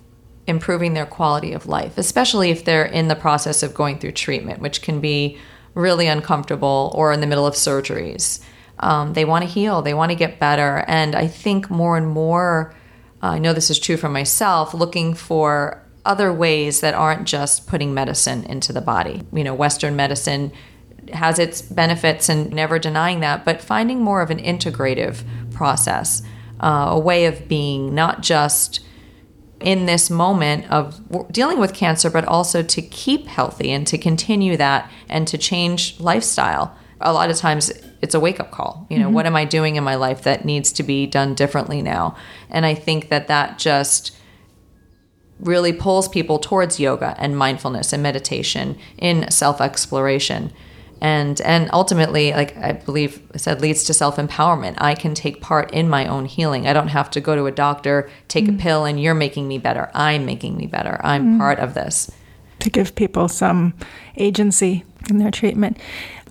improving 0.48 0.94
their 0.94 1.06
quality 1.06 1.54
of 1.54 1.68
life, 1.68 1.98
especially 1.98 2.50
if 2.50 2.66
they're 2.66 2.86
in 2.86 3.08
the 3.08 3.16
process 3.16 3.64
of 3.64 3.74
going 3.74 4.00
through 4.00 4.12
treatment, 4.12 4.60
which 4.62 4.82
can 4.82 5.00
be 5.00 5.38
really 5.74 6.08
uncomfortable 6.08 6.92
or 6.96 7.12
in 7.12 7.22
the 7.22 7.28
middle 7.28 7.48
of 7.48 7.56
surgeries. 7.56 8.42
Um, 8.80 9.14
they 9.14 9.26
want 9.26 9.44
to 9.44 9.50
heal, 9.50 9.82
they 9.82 9.94
want 9.94 10.12
to 10.12 10.16
get 10.16 10.40
better. 10.40 10.84
And 10.88 11.16
I 11.16 11.28
think 11.28 11.70
more 11.70 11.98
and 11.98 12.08
more, 12.08 12.74
uh, 13.24 13.28
I 13.28 13.40
know 13.40 13.54
this 13.54 13.70
is 13.70 13.80
true 13.80 13.96
for 13.96 14.10
myself, 14.10 14.74
looking 14.74 15.14
for 15.14 15.82
other 16.06 16.34
ways 16.34 16.82
that 16.82 16.94
aren't 16.94 17.26
just 17.26 17.68
putting 17.68 17.94
medicine 17.94 18.44
into 18.44 18.74
the 18.74 18.82
body. 18.82 19.24
You 19.32 19.46
know, 19.46 19.54
Western 19.54 19.96
medicine 19.96 20.52
has 21.14 21.40
its 21.40 21.62
benefits 21.62 22.28
and 22.28 22.52
never 22.52 22.78
denying 22.80 23.22
that, 23.22 23.46
but 23.46 23.62
finding 23.62 24.02
more 24.02 24.22
of 24.22 24.30
an 24.30 24.40
integrative 24.40 25.24
process, 25.54 26.22
uh, 26.60 26.88
a 26.90 27.00
way 27.00 27.26
of 27.26 27.48
being, 27.48 27.96
not 27.96 28.22
just 28.22 28.82
in 29.62 29.86
this 29.86 30.10
moment 30.10 30.70
of 30.70 31.02
dealing 31.32 31.60
with 31.60 31.74
cancer, 31.74 32.10
but 32.10 32.26
also 32.26 32.62
to 32.62 32.82
keep 32.82 33.28
healthy 33.28 33.72
and 33.72 33.88
to 33.88 33.98
continue 33.98 34.58
that 34.58 34.92
and 35.08 35.26
to 35.30 35.38
change 35.38 35.98
lifestyle. 36.02 36.76
A 37.00 37.14
lot 37.14 37.30
of 37.30 37.38
times 37.38 37.72
it's 38.04 38.14
a 38.14 38.20
wake 38.20 38.42
up 38.42 38.52
call. 38.52 38.86
You 38.90 39.00
know, 39.00 39.06
mm-hmm. 39.06 39.16
what 39.16 39.26
am 39.26 39.36
I 39.36 39.46
doing 39.46 39.78
in 39.78 39.84
my 39.84 39.96
life 39.96 40.24
that 40.24 40.44
needs 40.44 40.74
to 40.74 40.84
be 40.84 41.08
done 41.08 41.34
differently 41.34 41.82
now? 41.82 42.18
And 42.50 42.66
I 42.66 42.76
think 42.76 43.08
that 43.08 43.28
that 43.30 43.58
just 43.58 44.16
really 45.40 45.72
pulls 45.72 46.10
people 46.10 46.38
towards 46.38 46.82
yoga 46.82 47.16
and 47.18 47.38
mindfulness 47.38 47.94
and 47.94 48.04
meditation 48.04 48.78
in 48.98 49.32
self 49.32 49.62
exploration 49.62 50.52
and 51.02 51.42
and 51.42 51.70
ultimately 51.74 52.32
like 52.32 52.56
i 52.58 52.72
believe 52.72 53.22
I 53.34 53.38
said 53.38 53.60
leads 53.60 53.84
to 53.86 53.94
self-empowerment 53.94 54.76
i 54.78 54.96
can 54.96 55.16
take 55.16 55.42
part 55.42 55.74
in 55.74 55.90
my 55.90 56.06
own 56.06 56.26
healing 56.26 56.66
i 56.68 56.72
don't 56.72 56.90
have 56.90 57.10
to 57.12 57.20
go 57.20 57.36
to 57.36 57.46
a 57.46 57.52
doctor 57.52 58.10
take 58.30 58.46
mm. 58.46 58.56
a 58.56 58.62
pill 58.62 58.86
and 58.86 59.02
you're 59.02 59.16
making 59.16 59.48
me 59.48 59.58
better 59.58 59.92
i'm 59.94 60.26
making 60.26 60.56
me 60.56 60.66
better 60.66 61.02
i'm 61.04 61.34
mm. 61.34 61.38
part 61.40 61.60
of 61.60 61.74
this 61.74 62.10
to 62.60 62.70
give 62.70 62.96
people 62.96 63.28
some 63.28 63.74
agency 64.16 64.86
in 65.10 65.18
their 65.18 65.32
treatment 65.32 65.78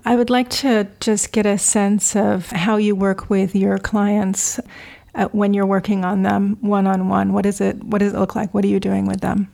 i 0.05 0.17
would 0.17 0.31
like 0.31 0.49
to 0.51 0.87
just 1.01 1.33
get 1.33 1.47
a 1.47 1.59
sense 1.59 2.17
of 2.17 2.47
how 2.51 2.77
you 2.77 2.95
work 2.95 3.31
with 3.31 3.55
your 3.55 3.79
clients 3.79 4.61
uh, 5.15 5.29
when 5.29 5.53
you're 5.53 5.67
working 5.67 6.05
on 6.05 6.23
them 6.23 6.57
one-on-one 6.61 7.33
what 7.33 7.47
is 7.47 7.61
it 7.61 7.83
what 7.85 7.99
does 7.99 8.13
it 8.13 8.19
look 8.19 8.35
like 8.35 8.53
what 8.53 8.65
are 8.65 8.69
you 8.69 8.81
doing 8.81 9.07
with 9.07 9.21
them 9.21 9.49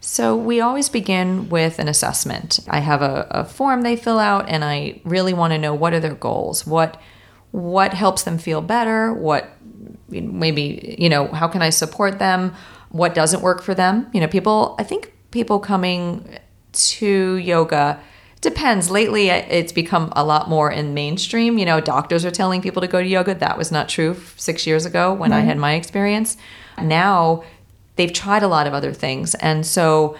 so 0.00 0.36
we 0.36 0.60
always 0.60 0.88
begin 0.88 1.48
with 1.48 1.78
an 1.78 1.88
assessment. 1.88 2.60
I 2.68 2.78
have 2.78 3.02
a, 3.02 3.26
a 3.30 3.44
form 3.44 3.82
they 3.82 3.96
fill 3.96 4.18
out, 4.18 4.48
and 4.48 4.64
I 4.64 5.00
really 5.04 5.34
want 5.34 5.52
to 5.52 5.58
know 5.58 5.74
what 5.74 5.92
are 5.92 6.00
their 6.00 6.14
goals, 6.14 6.66
what 6.66 7.00
what 7.50 7.94
helps 7.94 8.22
them 8.22 8.38
feel 8.38 8.60
better, 8.60 9.12
what 9.12 9.50
maybe 10.08 10.96
you 10.98 11.08
know 11.08 11.26
how 11.28 11.48
can 11.48 11.62
I 11.62 11.70
support 11.70 12.18
them, 12.18 12.54
what 12.90 13.14
doesn't 13.14 13.42
work 13.42 13.60
for 13.60 13.74
them. 13.74 14.08
You 14.12 14.20
know, 14.20 14.28
people. 14.28 14.76
I 14.78 14.84
think 14.84 15.12
people 15.30 15.58
coming 15.58 16.38
to 16.72 17.36
yoga 17.36 18.00
depends. 18.38 18.90
Lately, 18.90 19.28
it's 19.30 19.72
become 19.72 20.12
a 20.16 20.24
lot 20.24 20.48
more 20.48 20.70
in 20.70 20.94
mainstream. 20.94 21.58
You 21.58 21.66
know, 21.66 21.80
doctors 21.80 22.24
are 22.24 22.30
telling 22.30 22.62
people 22.62 22.82
to 22.82 22.88
go 22.88 23.02
to 23.02 23.08
yoga. 23.08 23.34
That 23.34 23.58
was 23.58 23.72
not 23.72 23.88
true 23.88 24.16
six 24.36 24.66
years 24.66 24.86
ago 24.86 25.12
when 25.12 25.30
right. 25.30 25.38
I 25.38 25.40
had 25.40 25.58
my 25.58 25.74
experience. 25.74 26.36
Now 26.80 27.44
they've 27.96 28.12
tried 28.12 28.42
a 28.42 28.48
lot 28.48 28.66
of 28.66 28.72
other 28.72 28.92
things 28.92 29.34
and 29.36 29.66
so 29.66 30.16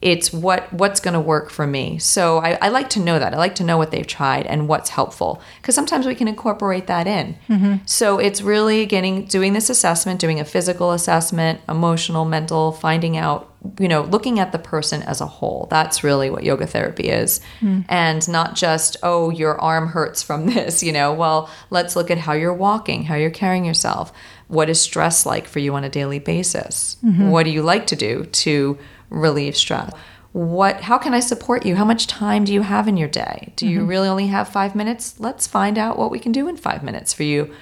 it's 0.00 0.32
what 0.32 0.72
what's 0.72 1.00
going 1.00 1.14
to 1.14 1.20
work 1.20 1.50
for 1.50 1.66
me 1.66 1.98
so 1.98 2.38
I, 2.38 2.52
I, 2.62 2.68
like 2.68 2.88
to 2.90 3.00
know 3.00 3.18
that 3.18 3.34
i 3.34 3.36
like 3.36 3.56
to 3.56 3.64
know 3.64 3.76
what 3.76 3.90
they've 3.90 4.06
tried 4.06 4.46
and 4.46 4.68
what's 4.68 4.90
helpful 4.90 5.42
because 5.60 5.74
sometimes 5.74 6.06
we 6.06 6.14
can 6.14 6.28
incorporate 6.28 6.86
that 6.86 7.08
in 7.08 7.36
mm-hmm. 7.48 7.76
so 7.84 8.18
it's 8.18 8.40
really 8.40 8.86
getting 8.86 9.24
doing 9.24 9.54
this 9.54 9.68
assessment 9.68 10.20
doing 10.20 10.38
a 10.38 10.44
physical 10.44 10.92
assessment 10.92 11.60
emotional 11.68 12.24
mental 12.24 12.70
finding 12.70 13.16
out 13.16 13.52
you 13.80 13.88
know 13.88 14.02
looking 14.02 14.38
at 14.38 14.52
the 14.52 14.58
person 14.58 15.02
as 15.02 15.20
a 15.20 15.26
whole 15.26 15.66
that's 15.68 16.04
really 16.04 16.30
what 16.30 16.44
yoga 16.44 16.66
therapy 16.66 17.08
is 17.08 17.40
mm. 17.60 17.84
and 17.88 18.28
not 18.28 18.54
just 18.54 18.96
oh 19.02 19.30
your 19.30 19.60
arm 19.60 19.88
hurts 19.88 20.22
from 20.22 20.46
this 20.54 20.80
you 20.80 20.92
know 20.92 21.12
well 21.12 21.50
let's 21.70 21.96
look 21.96 22.08
at 22.08 22.18
how 22.18 22.32
you're 22.32 22.54
walking 22.54 23.02
how 23.02 23.16
you're 23.16 23.30
carrying 23.30 23.64
yourself 23.64 24.12
what 24.48 24.70
is 24.70 24.80
stress 24.80 25.26
like 25.26 25.46
for 25.46 25.58
you 25.58 25.74
on 25.74 25.84
a 25.84 25.90
daily 25.90 26.18
basis? 26.18 26.96
Mm-hmm. 27.04 27.30
What 27.30 27.44
do 27.44 27.50
you 27.50 27.62
like 27.62 27.86
to 27.88 27.96
do 27.96 28.24
to 28.24 28.78
relieve 29.10 29.56
stress? 29.56 29.92
What 30.32 30.82
how 30.82 30.98
can 30.98 31.14
I 31.14 31.20
support 31.20 31.64
you? 31.64 31.76
How 31.76 31.84
much 31.84 32.06
time 32.06 32.44
do 32.44 32.52
you 32.52 32.62
have 32.62 32.86
in 32.86 32.96
your 32.96 33.08
day? 33.08 33.52
Do 33.56 33.66
you 33.66 33.80
mm-hmm. 33.80 33.88
really 33.88 34.08
only 34.08 34.26
have 34.26 34.48
5 34.48 34.74
minutes? 34.74 35.18
Let's 35.18 35.46
find 35.46 35.78
out 35.78 35.98
what 35.98 36.10
we 36.10 36.18
can 36.18 36.32
do 36.32 36.48
in 36.48 36.56
5 36.56 36.82
minutes 36.82 37.12
for 37.12 37.22
you 37.22 37.52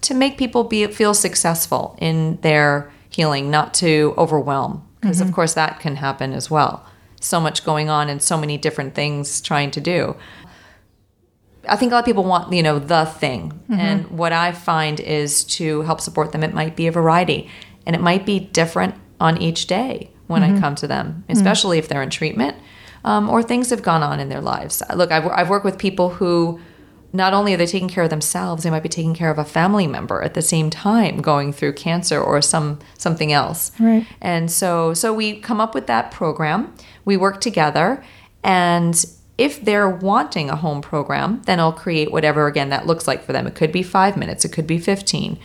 to 0.00 0.14
make 0.14 0.38
people 0.38 0.64
be 0.64 0.86
feel 0.86 1.14
successful 1.14 1.96
in 2.00 2.38
their 2.40 2.90
healing, 3.10 3.50
not 3.50 3.74
to 3.74 4.14
overwhelm 4.16 4.86
because 5.00 5.18
mm-hmm. 5.18 5.28
of 5.28 5.34
course 5.34 5.54
that 5.54 5.80
can 5.80 5.96
happen 5.96 6.32
as 6.32 6.50
well. 6.50 6.86
So 7.20 7.38
much 7.38 7.64
going 7.64 7.90
on 7.90 8.08
and 8.08 8.22
so 8.22 8.38
many 8.38 8.56
different 8.56 8.94
things 8.94 9.40
trying 9.40 9.70
to 9.72 9.80
do. 9.80 10.16
I 11.68 11.76
think 11.76 11.92
a 11.92 11.94
lot 11.94 12.00
of 12.00 12.06
people 12.06 12.24
want, 12.24 12.52
you 12.52 12.62
know, 12.62 12.78
the 12.78 13.04
thing. 13.04 13.52
Mm-hmm. 13.52 13.74
And 13.74 14.10
what 14.10 14.32
I 14.32 14.52
find 14.52 14.98
is 14.98 15.44
to 15.44 15.82
help 15.82 16.00
support 16.00 16.32
them, 16.32 16.42
it 16.42 16.54
might 16.54 16.76
be 16.76 16.86
a 16.86 16.92
variety 16.92 17.50
and 17.86 17.94
it 17.94 18.00
might 18.00 18.24
be 18.24 18.40
different 18.40 18.94
on 19.20 19.36
each 19.36 19.66
day 19.66 20.10
when 20.30 20.42
mm-hmm. 20.42 20.56
I 20.56 20.60
come 20.60 20.74
to 20.76 20.86
them, 20.86 21.24
especially 21.28 21.76
mm-hmm. 21.76 21.84
if 21.84 21.88
they're 21.88 22.02
in 22.02 22.10
treatment 22.10 22.56
um, 23.04 23.28
or 23.28 23.42
things 23.42 23.70
have 23.70 23.82
gone 23.82 24.02
on 24.02 24.20
in 24.20 24.28
their 24.28 24.40
lives. 24.40 24.82
Look, 24.94 25.10
I've, 25.10 25.26
I've 25.26 25.48
worked 25.48 25.64
with 25.64 25.78
people 25.78 26.10
who 26.10 26.60
not 27.12 27.34
only 27.34 27.52
are 27.52 27.56
they 27.56 27.66
taking 27.66 27.88
care 27.88 28.04
of 28.04 28.10
themselves, 28.10 28.62
they 28.62 28.70
might 28.70 28.82
be 28.82 28.88
taking 28.88 29.14
care 29.14 29.30
of 29.30 29.38
a 29.38 29.44
family 29.44 29.86
member 29.86 30.22
at 30.22 30.34
the 30.34 30.42
same 30.42 30.70
time 30.70 31.20
going 31.20 31.52
through 31.52 31.72
cancer 31.72 32.20
or 32.20 32.40
some 32.40 32.78
something 32.96 33.32
else. 33.32 33.72
Right. 33.80 34.06
And 34.20 34.50
so 34.50 34.94
so 34.94 35.12
we 35.12 35.40
come 35.40 35.60
up 35.60 35.74
with 35.74 35.86
that 35.88 36.12
program. 36.12 36.72
We 37.04 37.16
work 37.16 37.40
together 37.40 38.04
and 38.44 39.04
if 39.40 39.64
they're 39.64 39.88
wanting 39.88 40.50
a 40.50 40.56
home 40.56 40.82
program, 40.82 41.40
then 41.46 41.58
I'll 41.58 41.72
create 41.72 42.12
whatever, 42.12 42.46
again, 42.46 42.68
that 42.68 42.86
looks 42.86 43.08
like 43.08 43.24
for 43.24 43.32
them. 43.32 43.46
It 43.46 43.54
could 43.54 43.72
be 43.72 43.82
five 43.82 44.14
minutes, 44.14 44.44
it 44.44 44.52
could 44.52 44.66
be 44.66 44.78
15. 44.78 45.38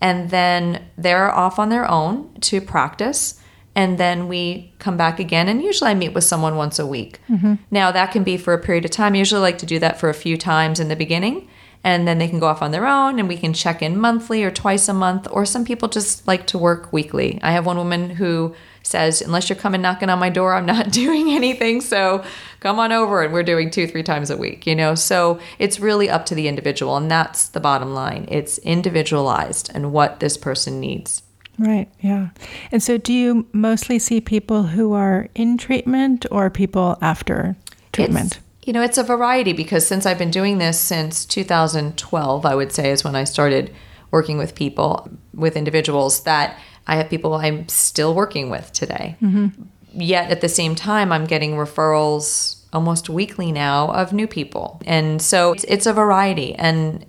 And 0.00 0.30
then 0.30 0.84
they're 0.96 1.34
off 1.34 1.58
on 1.58 1.68
their 1.68 1.90
own 1.90 2.32
to 2.42 2.60
practice. 2.60 3.39
And 3.74 3.98
then 3.98 4.26
we 4.28 4.72
come 4.78 4.96
back 4.96 5.20
again. 5.20 5.48
And 5.48 5.62
usually 5.62 5.90
I 5.90 5.94
meet 5.94 6.12
with 6.12 6.24
someone 6.24 6.56
once 6.56 6.78
a 6.78 6.86
week. 6.86 7.20
Mm-hmm. 7.28 7.54
Now, 7.70 7.92
that 7.92 8.10
can 8.10 8.24
be 8.24 8.36
for 8.36 8.52
a 8.52 8.58
period 8.58 8.84
of 8.84 8.90
time. 8.90 9.14
I 9.14 9.18
usually 9.18 9.40
like 9.40 9.58
to 9.58 9.66
do 9.66 9.78
that 9.78 10.00
for 10.00 10.08
a 10.08 10.14
few 10.14 10.36
times 10.36 10.80
in 10.80 10.88
the 10.88 10.96
beginning 10.96 11.48
and 11.82 12.06
then 12.06 12.18
they 12.18 12.28
can 12.28 12.38
go 12.38 12.46
off 12.46 12.62
on 12.62 12.72
their 12.72 12.86
own 12.86 13.18
and 13.18 13.28
we 13.28 13.36
can 13.36 13.52
check 13.52 13.82
in 13.82 13.98
monthly 13.98 14.44
or 14.44 14.50
twice 14.50 14.88
a 14.88 14.94
month 14.94 15.26
or 15.30 15.46
some 15.46 15.64
people 15.64 15.88
just 15.88 16.26
like 16.26 16.46
to 16.46 16.58
work 16.58 16.92
weekly 16.92 17.38
i 17.42 17.52
have 17.52 17.66
one 17.66 17.76
woman 17.76 18.10
who 18.10 18.54
says 18.82 19.20
unless 19.20 19.48
you're 19.48 19.56
coming 19.56 19.80
knocking 19.80 20.10
on 20.10 20.18
my 20.18 20.28
door 20.28 20.54
i'm 20.54 20.66
not 20.66 20.90
doing 20.92 21.30
anything 21.30 21.80
so 21.80 22.22
come 22.60 22.78
on 22.78 22.92
over 22.92 23.22
and 23.22 23.32
we're 23.32 23.42
doing 23.42 23.70
two 23.70 23.86
three 23.86 24.02
times 24.02 24.30
a 24.30 24.36
week 24.36 24.66
you 24.66 24.74
know 24.74 24.94
so 24.94 25.38
it's 25.58 25.80
really 25.80 26.08
up 26.08 26.26
to 26.26 26.34
the 26.34 26.48
individual 26.48 26.96
and 26.96 27.10
that's 27.10 27.48
the 27.48 27.60
bottom 27.60 27.94
line 27.94 28.26
it's 28.28 28.58
individualized 28.58 29.70
and 29.74 29.92
what 29.92 30.20
this 30.20 30.36
person 30.36 30.80
needs 30.80 31.22
Right, 31.60 31.90
yeah. 32.00 32.30
And 32.72 32.82
so 32.82 32.96
do 32.96 33.12
you 33.12 33.46
mostly 33.52 33.98
see 33.98 34.22
people 34.22 34.62
who 34.62 34.94
are 34.94 35.28
in 35.34 35.58
treatment 35.58 36.24
or 36.30 36.48
people 36.48 36.96
after 37.02 37.54
treatment? 37.92 38.38
It's, 38.38 38.66
you 38.66 38.72
know, 38.72 38.82
it's 38.82 38.96
a 38.96 39.02
variety 39.02 39.52
because 39.52 39.86
since 39.86 40.06
I've 40.06 40.16
been 40.16 40.30
doing 40.30 40.56
this 40.56 40.80
since 40.80 41.26
2012, 41.26 42.46
I 42.46 42.54
would 42.54 42.72
say 42.72 42.90
is 42.90 43.04
when 43.04 43.14
I 43.14 43.24
started 43.24 43.74
working 44.10 44.38
with 44.38 44.54
people, 44.54 45.10
with 45.34 45.54
individuals 45.54 46.22
that 46.22 46.58
I 46.86 46.96
have 46.96 47.10
people 47.10 47.34
I'm 47.34 47.68
still 47.68 48.14
working 48.14 48.48
with 48.48 48.72
today. 48.72 49.16
Mm-hmm. 49.20 49.62
Yet 49.92 50.30
at 50.30 50.40
the 50.40 50.48
same 50.48 50.74
time, 50.74 51.12
I'm 51.12 51.26
getting 51.26 51.52
referrals 51.52 52.64
almost 52.72 53.10
weekly 53.10 53.52
now 53.52 53.92
of 53.92 54.14
new 54.14 54.26
people. 54.26 54.80
And 54.86 55.20
so 55.20 55.52
it's, 55.52 55.64
it's 55.64 55.86
a 55.86 55.92
variety. 55.92 56.54
And, 56.54 57.04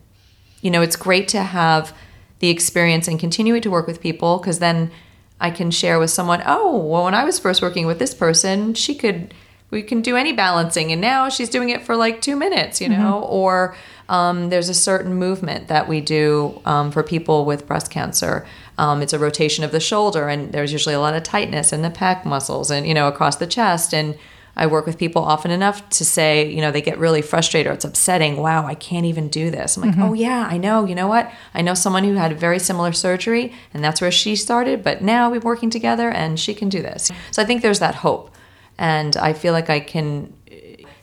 you 0.62 0.72
know, 0.72 0.82
it's 0.82 0.98
great 0.98 1.30
to 1.30 1.42
have 1.42 1.96
the 2.42 2.50
experience 2.50 3.08
and 3.08 3.20
continue 3.20 3.60
to 3.60 3.70
work 3.70 3.88
with 3.88 4.02
people 4.02 4.40
because 4.40 4.60
then 4.60 4.92
I 5.40 5.52
can 5.52 5.72
share 5.72 6.00
with 6.00 6.10
someone, 6.10 6.44
oh, 6.46 6.78
well, 6.78 7.06
when 7.06 7.16
I 7.16 7.24
was 7.24 7.40
first 7.40 7.62
working 7.62 7.86
with 7.86 8.00
this 8.00 8.14
person, 8.14 8.74
she 8.74 8.94
could 8.96 9.34
we 9.70 9.82
can 9.82 10.02
do 10.02 10.18
any 10.18 10.34
balancing 10.34 10.92
and 10.92 11.00
now 11.00 11.30
she's 11.30 11.48
doing 11.48 11.70
it 11.70 11.82
for 11.82 11.96
like 11.96 12.22
two 12.22 12.36
minutes 12.36 12.82
you 12.82 12.90
know 12.90 13.22
mm-hmm. 13.24 13.34
or 13.34 13.76
um, 14.10 14.50
there's 14.50 14.68
a 14.68 14.74
certain 14.74 15.14
movement 15.14 15.70
that 15.70 15.88
we 15.88 16.02
do 16.02 16.62
um, 16.66 16.92
for 16.92 17.02
people 17.02 17.46
with 17.46 17.66
breast 17.66 17.90
cancer 17.90 18.46
um, 18.78 19.02
it's 19.02 19.14
a 19.14 19.20
rotation 19.20 19.64
of 19.64 19.72
the 19.72 19.80
shoulder 19.80 20.28
and 20.28 20.52
there's 20.52 20.74
usually 20.74 20.94
a 20.94 21.00
lot 21.00 21.16
of 21.16 21.24
tightness 21.24 21.72
in 21.72 21.84
the 21.84 21.90
pec 21.90 22.26
muscles 22.26 22.70
and 22.70 22.86
you 22.86 22.94
know 22.94 23.08
across 23.08 23.38
the 23.38 23.48
chest 23.48 23.94
and 23.94 24.18
i 24.62 24.66
work 24.68 24.86
with 24.86 24.98
people 24.98 25.22
often 25.34 25.52
enough 25.52 25.78
to 25.90 26.04
say 26.06 26.50
you 26.56 26.62
know 26.62 26.72
they 26.72 26.82
get 26.82 26.98
really 26.98 27.22
frustrated 27.22 27.70
or 27.70 27.74
it's 27.74 27.86
upsetting 27.86 28.38
wow 28.38 28.66
i 28.66 28.76
can't 28.76 29.06
even 29.06 29.28
do 29.28 29.52
this 29.52 29.76
i'm 29.76 29.84
like 29.84 29.92
mm-hmm. 29.92 30.04
oh 30.04 30.14
yeah 30.14 30.48
i 30.50 30.58
know 30.58 30.86
you 30.86 30.96
know 30.96 31.08
what 31.08 31.32
i 31.54 31.62
know 31.62 31.74
someone 31.74 32.04
who 32.04 32.16
had 32.16 32.32
a 32.32 32.36
very 32.36 32.60
similar 32.60 32.92
surgery 32.92 33.54
and 33.74 33.84
that's 33.84 34.00
where 34.02 34.12
she 34.12 34.36
started 34.36 34.84
but 34.84 35.02
now 35.02 35.30
we're 35.30 35.40
working 35.52 35.70
together 35.70 36.10
and 36.10 36.40
she 36.40 36.54
can 36.54 36.70
do 36.70 36.82
this 36.82 37.12
so 37.32 37.42
i 37.42 37.46
think 37.46 37.62
there's 37.62 37.80
that 37.80 37.96
hope 37.96 38.32
and 38.78 39.16
I 39.16 39.34
feel 39.34 39.54
like 39.54 39.70
I 39.70 39.80
can 39.80 40.34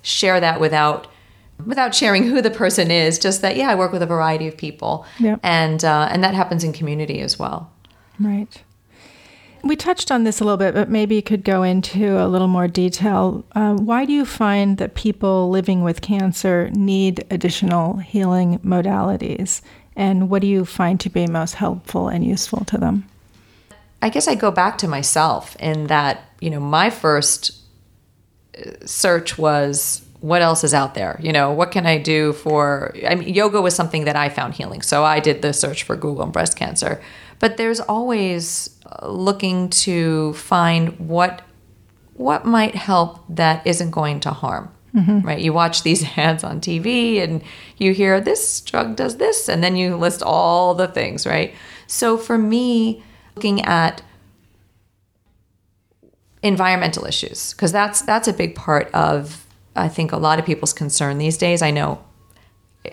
share 0.03 0.41
that 0.41 0.61
without 0.61 1.07
without 1.65 1.95
sharing 1.95 2.25
who 2.25 2.41
the 2.43 2.51
person 2.51 2.91
is, 2.91 3.19
just 3.19 3.43
that 3.43 3.57
yeah, 3.57 3.71
I 3.71 3.75
work 3.75 3.93
with 3.93 4.03
a 4.03 4.07
variety 4.07 4.49
of 4.49 4.57
people, 4.57 5.07
Yeah. 5.19 5.37
and 5.43 5.85
uh, 5.85 6.09
and 6.11 6.23
that 6.25 6.35
happens 6.35 6.65
in 6.65 6.73
community 6.73 7.21
as 7.21 7.39
well. 7.39 7.71
Right. 8.19 8.63
We 9.63 9.77
touched 9.77 10.11
on 10.11 10.25
this 10.25 10.41
a 10.41 10.45
little 10.45 10.57
bit, 10.57 10.75
but 10.75 10.89
maybe 10.89 11.15
you 11.17 11.23
could 11.23 11.45
go 11.45 11.63
into 11.63 12.19
a 12.19 12.27
little 12.27 12.49
more 12.49 12.69
detail. 12.69 13.45
Uh, 13.53 13.75
why 13.75 14.05
do 14.05 14.13
you 14.13 14.25
find 14.25 14.79
that 14.79 14.95
people 14.95 15.51
living 15.51 15.83
with 15.83 16.01
cancer 16.01 16.71
need 16.71 17.25
additional 17.31 17.97
healing 17.97 18.59
modalities? 18.61 19.61
And 19.97 20.31
what 20.31 20.43
do 20.43 20.49
you 20.49 20.65
find 20.65 21.01
to 21.01 21.11
be 21.11 21.27
most 21.27 21.55
helpful 21.55 22.09
and 22.09 22.25
useful 22.25 22.65
to 22.67 22.79
them? 22.79 23.09
I 24.01 24.11
guess 24.11 24.29
I 24.29 24.37
go 24.37 24.51
back 24.51 24.79
to 24.79 24.89
myself 24.89 25.57
in 25.57 25.89
that 25.89 26.29
you 26.41 26.51
know 26.51 26.61
my 26.61 26.91
first 26.91 27.57
uh, 28.57 28.71
search 28.87 29.39
was 29.39 30.05
what 30.21 30.43
else 30.43 30.65
is 30.65 30.75
out 30.75 30.95
there 30.95 31.19
you 31.23 31.33
know 31.33 31.53
what 31.53 31.71
can 31.71 31.87
i 31.87 31.97
do 31.97 32.33
for 32.33 32.95
i 33.07 33.15
mean 33.15 33.33
yoga 33.33 33.61
was 33.61 33.75
something 33.75 34.05
that 34.05 34.17
i 34.17 34.29
found 34.29 34.55
healing 34.55 34.83
so 34.83 35.05
i 35.05 35.21
did 35.21 35.43
the 35.43 35.53
search 35.53 35.85
for 35.85 35.95
google 35.95 36.25
and 36.25 36.33
breast 36.33 36.57
cancer 36.57 37.01
but 37.39 37.57
there's 37.57 37.81
always 37.81 38.78
looking 39.03 39.69
to 39.71 40.33
find 40.35 40.99
what 40.99 41.43
what 42.15 42.45
might 42.45 42.75
help 42.75 43.25
that 43.29 43.65
isn't 43.67 43.91
going 43.91 44.19
to 44.21 44.31
harm 44.31 44.71
mm-hmm. 44.95 45.21
right 45.21 45.41
you 45.41 45.53
watch 45.53 45.83
these 45.83 46.05
ads 46.17 46.43
on 46.43 46.61
tv 46.61 47.23
and 47.23 47.43
you 47.77 47.93
hear 47.93 48.21
this 48.21 48.61
drug 48.63 48.97
does 48.97 49.17
this 49.19 49.49
and 49.49 49.63
then 49.63 49.77
you 49.77 49.97
list 49.97 50.23
all 50.23 50.75
the 50.75 50.89
things 50.89 51.27
right 51.27 51.55
so 51.87 52.17
for 52.17 52.39
me 52.39 53.03
looking 53.37 53.65
at 53.65 54.03
environmental 56.43 57.05
issues 57.05 57.53
because 57.53 57.73
that's 57.73 58.03
that's 58.03 58.29
a 58.29 58.33
big 58.33 58.55
part 58.55 58.93
of 58.95 59.45
I 59.79 59.89
think 59.89 60.13
a 60.13 60.17
lot 60.17 60.39
of 60.39 60.45
people's 60.45 60.73
concern 60.73 61.19
these 61.19 61.37
days. 61.39 61.63
I 61.63 61.71
know 61.71 62.05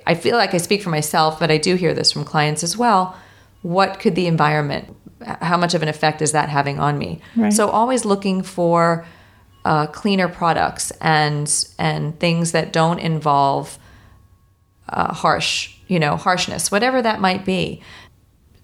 I 0.05 0.15
feel 0.15 0.35
like 0.35 0.53
I 0.53 0.57
speak 0.57 0.81
for 0.81 0.89
myself, 0.89 1.39
but 1.39 1.51
I 1.51 1.57
do 1.57 1.75
hear 1.75 1.93
this 1.93 2.11
from 2.11 2.25
clients 2.25 2.63
as 2.63 2.77
well. 2.77 3.17
What 3.61 3.99
could 3.99 4.15
the 4.15 4.27
environment 4.27 4.95
how 5.41 5.57
much 5.57 5.73
of 5.73 5.81
an 5.81 5.87
effect 5.87 6.21
is 6.21 6.31
that 6.31 6.49
having 6.49 6.79
on 6.79 6.97
me? 6.97 7.21
Right. 7.35 7.53
So 7.53 7.69
always 7.69 8.05
looking 8.05 8.41
for 8.43 9.05
uh, 9.65 9.87
cleaner 9.87 10.27
products 10.27 10.91
and 11.01 11.51
and 11.79 12.19
things 12.19 12.51
that 12.51 12.71
don't 12.71 12.99
involve 12.99 13.79
uh, 14.89 15.13
harsh, 15.13 15.75
you 15.87 15.99
know, 15.99 16.15
harshness, 16.15 16.71
whatever 16.71 17.01
that 17.01 17.19
might 17.19 17.45
be. 17.45 17.81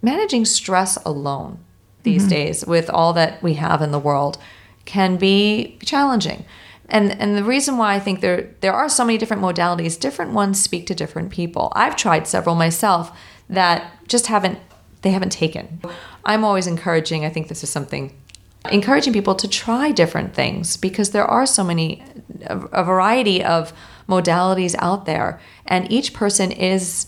Managing 0.04 0.46
stress 0.46 0.98
alone 1.06 1.60
these 2.04 2.28
days 2.28 2.66
with 2.66 2.90
all 2.90 3.14
that 3.14 3.42
we 3.44 3.54
have 3.56 3.82
in 3.82 3.92
the 3.92 4.00
world 4.00 4.38
can 4.86 5.18
be 5.18 5.78
challenging. 5.84 6.46
And 6.90 7.12
and 7.22 7.38
the 7.38 7.44
reason 7.44 7.78
why 7.78 7.96
I 7.96 8.00
think 8.00 8.22
there 8.22 8.50
there 8.62 8.74
are 8.74 8.90
so 8.90 9.06
many 9.06 9.18
different 9.18 9.42
modalities, 9.42 10.00
different 10.00 10.32
ones 10.34 10.62
speak 10.62 10.88
to 10.88 10.96
different 10.96 11.32
people. 11.32 11.72
I've 11.76 11.96
tried 11.96 12.28
several 12.28 12.56
myself 12.56 13.18
that 13.50 13.92
just 14.08 14.28
haven't 14.28 14.60
they 15.02 15.12
haven't 15.12 15.32
taken. 15.32 15.82
I'm 16.26 16.44
always 16.44 16.68
encouraging, 16.68 17.26
I 17.26 17.30
think 17.30 17.48
this 17.48 17.64
is 17.64 17.70
something 17.70 18.16
encouraging 18.70 19.12
people 19.14 19.34
to 19.36 19.48
try 19.48 19.92
different 19.92 20.36
things 20.36 20.78
because 20.78 21.12
there 21.12 21.26
are 21.26 21.46
so 21.46 21.64
many 21.64 22.04
a, 22.46 22.84
variety 22.84 23.44
of 23.44 23.74
modalities 24.08 24.76
out 24.78 25.06
there 25.06 25.40
and 25.66 25.92
each 25.92 26.14
person 26.14 26.52
is 26.52 27.08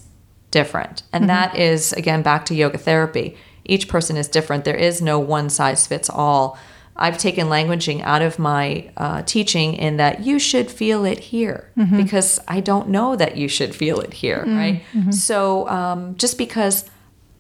different. 0.52 1.04
And 1.12 1.30
that 1.30 1.56
is 1.58 1.94
again 1.94 2.22
back 2.22 2.46
to 2.46 2.56
yoga 2.56 2.78
therapy. 2.78 3.38
Each 3.66 3.88
person 3.88 4.18
is 4.18 4.28
different. 4.28 4.66
There 4.66 4.76
is 4.76 5.02
no 5.02 5.20
one 5.20 5.50
size 5.50 5.86
fits 5.88 6.10
all. 6.10 6.58
I've 6.96 7.18
taken 7.18 7.48
languaging 7.48 8.02
out 8.04 8.22
of 8.22 8.38
my 8.38 8.92
uh, 8.98 9.24
teaching 9.24 9.74
in 9.74 9.98
that 9.98 10.24
you 10.24 10.38
should 10.38 10.70
feel 10.70 11.06
it 11.06 11.18
here 11.20 11.72
because 11.98 12.40
I 12.48 12.60
don't 12.60 12.90
know 12.90 13.16
that 13.16 13.36
you 13.36 13.48
should 13.48 13.74
feel 13.74 14.00
it 14.00 14.14
here, 14.14 14.44
right? 14.46 14.84
So 15.12 15.68
um, 15.70 16.16
just 16.18 16.38
because 16.38 16.86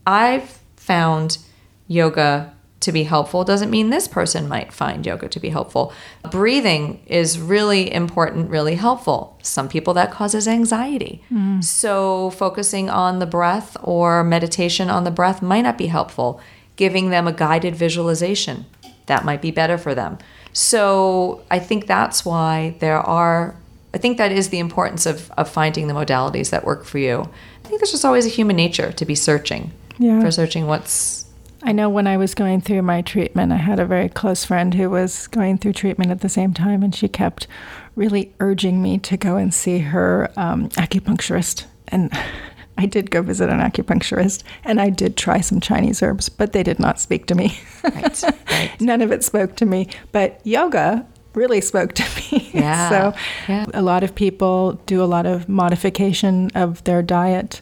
I've 0.08 0.60
found 0.76 1.38
yoga 1.88 2.54
to 2.80 2.92
be 2.92 3.04
helpful 3.04 3.46
doesn't 3.46 3.70
mean 3.70 3.90
this 3.90 4.10
person 4.10 4.48
might 4.48 4.74
find 4.74 5.06
yoga 5.06 5.30
to 5.30 5.40
be 5.40 5.50
helpful. 5.50 5.94
Breathing 6.30 7.02
is 7.08 7.40
really 7.40 7.94
important, 7.94 8.50
really 8.50 8.76
helpful. 8.76 9.40
Some 9.42 9.70
people 9.70 9.94
that 9.94 10.12
causes 10.12 10.48
anxiety. 10.50 11.24
Hmm. 11.30 11.62
So 11.62 12.32
focusing 12.32 12.90
on 12.90 13.20
the 13.20 13.26
breath 13.26 13.78
or 13.82 14.24
meditation 14.24 14.90
on 14.90 15.06
the 15.06 15.12
breath 15.12 15.42
might 15.42 15.62
not 15.62 15.78
be 15.78 15.88
helpful. 15.88 16.42
Giving 16.76 17.10
them 17.10 17.26
a 17.28 17.32
guided 17.32 17.76
visualization 17.76 18.66
that 19.06 19.24
might 19.24 19.42
be 19.42 19.52
better 19.52 19.78
for 19.78 19.96
them. 19.96 20.18
So 20.52 21.44
I 21.50 21.60
think 21.60 21.88
that's 21.88 22.26
why 22.26 22.76
there 22.80 23.00
are 23.00 23.56
I 23.94 24.00
think 24.00 24.18
that 24.18 24.32
is 24.32 24.50
the 24.50 24.58
importance 24.58 25.06
of, 25.06 25.30
of 25.38 25.48
finding 25.48 25.88
the 25.88 25.94
modalities 25.94 26.50
that 26.50 26.66
work 26.66 26.84
for 26.84 26.98
you. 26.98 27.30
I 27.64 27.68
think 27.68 27.80
there's 27.80 27.92
just 27.92 28.04
always 28.04 28.26
a 28.26 28.30
human 28.30 28.56
nature 28.56 28.92
to 28.92 29.06
be 29.06 29.14
searching 29.14 29.72
Yeah. 30.00 30.20
for 30.20 30.32
searching 30.32 30.66
what's 30.66 31.23
I 31.66 31.72
know 31.72 31.90
when 31.90 32.08
I 32.08 32.18
was 32.18 32.36
going 32.36 32.60
through 32.60 32.82
my 32.82 33.02
treatment, 33.02 33.54
I 33.54 33.58
had 33.58 33.80
a 33.80 33.86
very 33.86 34.10
close 34.10 34.44
friend 34.44 34.74
who 34.74 34.90
was 34.90 35.28
going 35.28 35.58
through 35.58 35.74
treatment 35.74 36.12
at 36.12 36.20
the 36.20 36.30
same 36.30 36.54
time, 36.54 36.84
and 36.84 36.94
she 36.94 37.08
kept 37.08 37.48
really 37.96 38.34
urging 38.42 38.82
me 38.82 38.98
to 39.00 39.16
go 39.16 39.38
and 39.38 39.54
see 39.54 39.80
her 39.80 40.30
um, 40.36 40.70
acupuncturist. 40.70 41.66
And 41.88 42.12
I 42.78 42.86
did 42.86 43.12
go 43.12 43.22
visit 43.22 43.50
an 43.50 43.60
acupuncturist, 43.60 44.44
and 44.66 44.82
I 44.82 44.90
did 44.90 45.16
try 45.16 45.40
some 45.40 45.62
Chinese 45.62 46.04
herbs, 46.04 46.28
but 46.28 46.52
they 46.52 46.64
did 46.64 46.80
not 46.80 47.00
speak 47.00 47.28
to 47.28 47.36
me. 47.36 47.58
right. 47.84 48.24
right. 48.52 48.72
None 48.82 49.02
of 49.02 49.12
it 49.12 49.24
spoke 49.24 49.56
to 49.58 49.66
me. 49.66 49.88
But 50.12 50.42
yoga 50.44 51.06
really 51.34 51.62
spoke 51.62 51.94
to 51.94 52.04
me. 52.32 52.50
Yeah, 52.54 52.90
so 52.90 53.20
yeah. 53.48 53.66
a 53.74 53.82
lot 53.82 54.04
of 54.04 54.16
people 54.16 54.74
do 54.86 55.02
a 55.02 55.06
lot 55.06 55.26
of 55.26 55.48
modification 55.48 56.52
of 56.56 56.84
their 56.84 57.02
diet. 57.02 57.62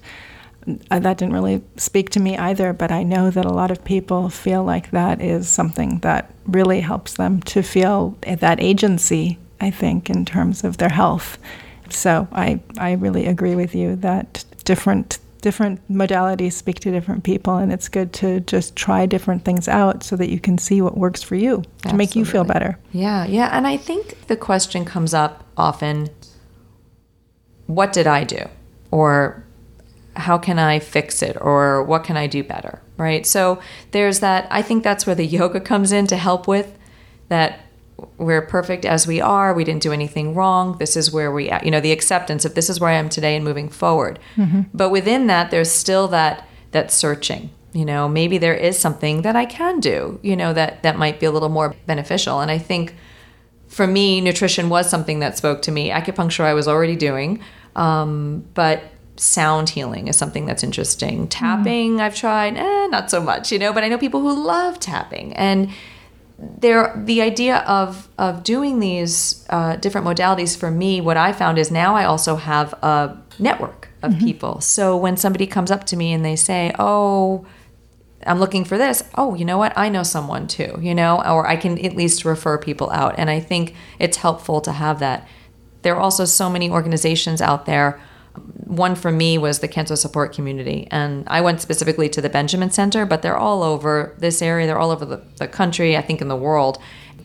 Uh, 0.91 0.99
that 0.99 1.17
didn't 1.17 1.33
really 1.33 1.63
speak 1.77 2.09
to 2.11 2.19
me 2.19 2.37
either, 2.37 2.71
but 2.73 2.91
I 2.91 3.03
know 3.03 3.31
that 3.31 3.45
a 3.45 3.53
lot 3.53 3.71
of 3.71 3.83
people 3.83 4.29
feel 4.29 4.63
like 4.63 4.91
that 4.91 5.21
is 5.21 5.49
something 5.49 5.99
that 5.99 6.31
really 6.45 6.81
helps 6.81 7.15
them 7.15 7.41
to 7.43 7.63
feel 7.63 8.17
that 8.21 8.61
agency, 8.61 9.39
I 9.59 9.71
think, 9.71 10.09
in 10.09 10.25
terms 10.25 10.63
of 10.63 10.77
their 10.77 10.89
health. 10.89 11.37
So 11.89 12.27
I, 12.31 12.61
I 12.77 12.93
really 12.93 13.25
agree 13.25 13.55
with 13.55 13.75
you 13.75 13.95
that 13.97 14.45
different 14.63 15.19
different 15.41 15.81
modalities 15.89 16.53
speak 16.53 16.79
to 16.79 16.91
different 16.91 17.23
people 17.23 17.57
and 17.57 17.73
it's 17.73 17.89
good 17.89 18.13
to 18.13 18.39
just 18.41 18.75
try 18.75 19.07
different 19.07 19.43
things 19.43 19.67
out 19.67 20.03
so 20.03 20.15
that 20.15 20.29
you 20.29 20.39
can 20.39 20.57
see 20.57 20.81
what 20.81 20.95
works 20.95 21.23
for 21.23 21.35
you 21.35 21.63
to 21.81 21.95
make 21.95 22.15
you 22.15 22.23
feel 22.23 22.43
better. 22.43 22.77
Yeah, 22.91 23.25
yeah. 23.25 23.49
And 23.51 23.65
I 23.65 23.75
think 23.75 24.27
the 24.27 24.37
question 24.37 24.85
comes 24.85 25.15
up 25.15 25.43
often 25.57 26.09
what 27.65 27.91
did 27.93 28.05
I 28.05 28.23
do? 28.23 28.47
Or 28.91 29.43
how 30.15 30.37
can 30.37 30.59
I 30.59 30.79
fix 30.79 31.21
it? 31.21 31.37
Or 31.39 31.83
what 31.83 32.03
can 32.03 32.17
I 32.17 32.27
do 32.27 32.43
better? 32.43 32.81
Right? 32.97 33.25
So 33.25 33.61
there's 33.91 34.19
that. 34.19 34.47
I 34.51 34.61
think 34.61 34.83
that's 34.83 35.05
where 35.05 35.15
the 35.15 35.25
yoga 35.37 35.59
comes 35.59 35.91
in 35.91 36.07
to 36.07 36.17
help 36.17 36.47
with 36.47 36.77
that 37.29 37.59
we're 38.17 38.41
perfect 38.41 38.85
as 38.85 39.05
we 39.05 39.21
are. 39.21 39.53
We 39.53 39.63
didn't 39.63 39.83
do 39.83 39.91
anything 39.91 40.33
wrong. 40.33 40.77
This 40.79 40.97
is 40.97 41.11
where 41.11 41.31
we, 41.31 41.51
you 41.63 41.71
know, 41.71 41.79
the 41.79 41.91
acceptance 41.91 42.45
of 42.45 42.55
this 42.55 42.69
is 42.69 42.79
where 42.79 42.89
I 42.89 42.93
am 42.93 43.09
today 43.09 43.35
and 43.35 43.45
moving 43.45 43.69
forward. 43.69 44.19
But 44.73 44.89
within 44.89 45.27
that, 45.27 45.51
there's 45.51 45.71
still 45.71 46.07
that 46.09 46.47
that 46.71 46.91
searching. 46.91 47.51
You 47.73 47.85
know, 47.85 48.09
maybe 48.09 48.37
there 48.37 48.55
is 48.55 48.77
something 48.77 49.21
that 49.21 49.35
I 49.35 49.45
can 49.45 49.79
do. 49.79 50.19
You 50.23 50.35
know, 50.35 50.51
that 50.53 50.83
that 50.83 50.97
might 50.97 51.19
be 51.19 51.25
a 51.25 51.31
little 51.31 51.49
more 51.49 51.75
beneficial. 51.85 52.39
And 52.39 52.49
I 52.49 52.57
think 52.57 52.95
for 53.67 53.87
me, 53.87 54.19
nutrition 54.19 54.69
was 54.69 54.89
something 54.89 55.19
that 55.19 55.37
spoke 55.37 55.61
to 55.63 55.71
me. 55.71 55.89
Acupuncture 55.89 56.43
I 56.43 56.53
was 56.53 56.67
already 56.67 56.95
doing, 56.95 57.41
um, 57.75 58.45
but 58.53 58.83
sound 59.17 59.69
healing 59.69 60.07
is 60.07 60.17
something 60.17 60.45
that's 60.45 60.63
interesting. 60.63 61.27
Tapping 61.27 62.01
I've 62.01 62.15
tried, 62.15 62.57
eh, 62.57 62.87
not 62.87 63.11
so 63.11 63.21
much, 63.21 63.51
you 63.51 63.59
know. 63.59 63.73
But 63.73 63.83
I 63.83 63.87
know 63.87 63.97
people 63.97 64.21
who 64.21 64.45
love 64.45 64.79
tapping, 64.79 65.33
and 65.33 65.69
there 66.39 66.93
the 66.95 67.21
idea 67.21 67.57
of 67.59 68.09
of 68.17 68.43
doing 68.43 68.79
these 68.79 69.45
uh, 69.49 69.75
different 69.75 70.07
modalities 70.07 70.57
for 70.57 70.71
me. 70.71 71.01
What 71.01 71.17
I 71.17 71.33
found 71.33 71.57
is 71.57 71.71
now 71.71 71.95
I 71.95 72.05
also 72.05 72.35
have 72.35 72.73
a 72.81 73.17
network 73.37 73.89
of 74.01 74.17
people. 74.19 74.61
So 74.61 74.97
when 74.97 75.17
somebody 75.17 75.45
comes 75.45 75.69
up 75.69 75.85
to 75.85 75.95
me 75.95 76.13
and 76.13 76.25
they 76.25 76.35
say, 76.35 76.73
"Oh," 76.79 77.45
I'm 78.25 78.39
looking 78.39 78.65
for 78.65 78.77
this. 78.77 79.03
Oh, 79.15 79.35
you 79.35 79.45
know 79.45 79.57
what? 79.57 79.73
I 79.75 79.89
know 79.89 80.03
someone 80.03 80.47
too, 80.47 80.77
you 80.81 80.93
know, 80.93 81.21
or 81.23 81.47
I 81.47 81.55
can 81.55 81.83
at 81.83 81.95
least 81.95 82.25
refer 82.25 82.57
people 82.57 82.91
out. 82.91 83.15
And 83.17 83.29
I 83.29 83.39
think 83.39 83.73
it's 83.99 84.17
helpful 84.17 84.61
to 84.61 84.71
have 84.71 84.99
that. 84.99 85.27
There 85.81 85.95
are 85.95 85.99
also 85.99 86.25
so 86.25 86.49
many 86.49 86.69
organizations 86.69 87.41
out 87.41 87.65
there. 87.65 87.99
One 88.65 88.95
for 88.95 89.11
me 89.11 89.37
was 89.37 89.59
the 89.59 89.67
cancer 89.67 89.95
support 89.95 90.33
community. 90.33 90.87
And 90.91 91.23
I 91.27 91.41
went 91.41 91.61
specifically 91.61 92.09
to 92.09 92.21
the 92.21 92.29
Benjamin 92.29 92.71
Center, 92.71 93.05
but 93.05 93.21
they're 93.21 93.37
all 93.37 93.63
over 93.63 94.15
this 94.19 94.41
area. 94.41 94.65
They're 94.65 94.79
all 94.79 94.91
over 94.91 95.05
the, 95.05 95.21
the 95.37 95.47
country, 95.47 95.97
I 95.97 96.01
think 96.01 96.21
in 96.21 96.27
the 96.27 96.35
world. 96.35 96.77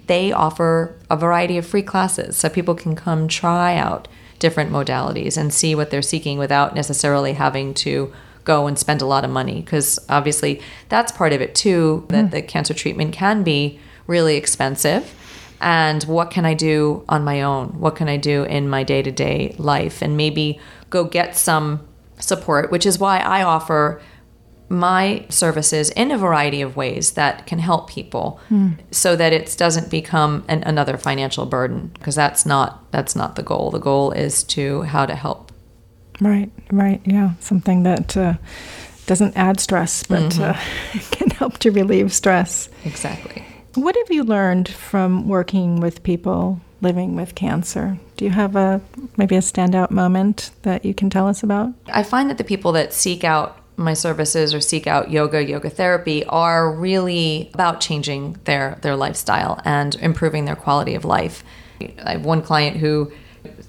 They 0.06 0.32
offer 0.32 0.96
a 1.10 1.16
variety 1.16 1.58
of 1.58 1.66
free 1.66 1.82
classes 1.82 2.36
so 2.36 2.48
people 2.48 2.74
can 2.74 2.94
come 2.94 3.28
try 3.28 3.76
out 3.76 4.08
different 4.38 4.70
modalities 4.70 5.36
and 5.36 5.52
see 5.52 5.74
what 5.74 5.90
they're 5.90 6.02
seeking 6.02 6.38
without 6.38 6.74
necessarily 6.74 7.32
having 7.32 7.74
to 7.74 8.12
go 8.44 8.66
and 8.66 8.78
spend 8.78 9.02
a 9.02 9.06
lot 9.06 9.24
of 9.24 9.30
money 9.30 9.60
because 9.60 9.98
obviously 10.08 10.60
that's 10.88 11.10
part 11.10 11.32
of 11.32 11.40
it 11.40 11.54
too 11.54 12.06
that 12.08 12.26
mm. 12.26 12.30
the 12.30 12.40
cancer 12.40 12.72
treatment 12.72 13.12
can 13.12 13.42
be 13.42 13.78
really 14.06 14.36
expensive 14.36 15.14
and 15.60 16.02
what 16.04 16.30
can 16.30 16.44
I 16.44 16.54
do 16.54 17.04
on 17.08 17.24
my 17.24 17.42
own? 17.42 17.68
What 17.80 17.96
can 17.96 18.08
I 18.08 18.16
do 18.16 18.44
in 18.44 18.68
my 18.68 18.82
day 18.82 19.02
to 19.02 19.10
day 19.10 19.54
life? 19.58 20.02
And 20.02 20.16
maybe 20.16 20.60
go 20.90 21.04
get 21.04 21.36
some 21.36 21.86
support, 22.18 22.70
which 22.70 22.86
is 22.86 22.98
why 22.98 23.18
I 23.18 23.42
offer 23.42 24.00
my 24.68 25.24
services 25.28 25.90
in 25.90 26.10
a 26.10 26.18
variety 26.18 26.60
of 26.60 26.76
ways 26.76 27.12
that 27.12 27.46
can 27.46 27.60
help 27.60 27.88
people 27.88 28.40
so 28.90 29.14
that 29.14 29.32
it 29.32 29.54
doesn't 29.56 29.90
become 29.90 30.44
an, 30.48 30.64
another 30.64 30.96
financial 30.96 31.46
burden 31.46 31.88
because 31.94 32.16
that's 32.16 32.44
not 32.44 32.90
that's 32.90 33.14
not 33.14 33.36
the 33.36 33.44
goal 33.44 33.70
the 33.70 33.78
goal 33.78 34.10
is 34.10 34.42
to 34.42 34.82
how 34.82 35.06
to 35.06 35.14
help 35.14 35.52
Right, 36.20 36.50
right. 36.72 37.00
Yeah. 37.04 37.32
Something 37.40 37.82
that 37.82 38.16
uh, 38.16 38.34
doesn't 39.06 39.36
add 39.36 39.60
stress, 39.60 40.02
but 40.02 40.38
uh, 40.38 40.54
can 41.10 41.30
help 41.30 41.58
to 41.58 41.70
relieve 41.70 42.12
stress. 42.12 42.68
exactly 42.84 43.44
What 43.76 43.94
have 43.94 44.10
you 44.10 44.24
learned 44.24 44.70
from 44.70 45.28
working 45.28 45.80
with 45.80 46.02
people 46.02 46.62
living 46.80 47.14
with 47.14 47.34
cancer? 47.34 47.98
Do 48.16 48.24
you 48.24 48.30
have 48.30 48.56
a 48.56 48.80
maybe 49.18 49.36
a 49.36 49.40
standout 49.40 49.90
moment 49.90 50.50
that 50.62 50.86
you 50.86 50.94
can 50.94 51.10
tell 51.10 51.28
us 51.28 51.42
about? 51.42 51.74
I 51.92 52.02
find 52.02 52.30
that 52.30 52.38
the 52.38 52.44
people 52.44 52.72
that 52.72 52.94
seek 52.94 53.22
out 53.22 53.60
my 53.76 53.92
services 53.92 54.54
or 54.54 54.62
seek 54.62 54.86
out 54.86 55.10
yoga, 55.10 55.44
yoga 55.44 55.68
therapy 55.68 56.24
are 56.24 56.72
really 56.72 57.50
about 57.52 57.82
changing 57.82 58.38
their 58.44 58.78
their 58.80 58.96
lifestyle 58.96 59.60
and 59.66 59.94
improving 59.96 60.46
their 60.46 60.56
quality 60.56 60.94
of 60.94 61.04
life. 61.04 61.44
I 62.02 62.12
have 62.12 62.24
one 62.24 62.40
client 62.40 62.78
who 62.78 63.12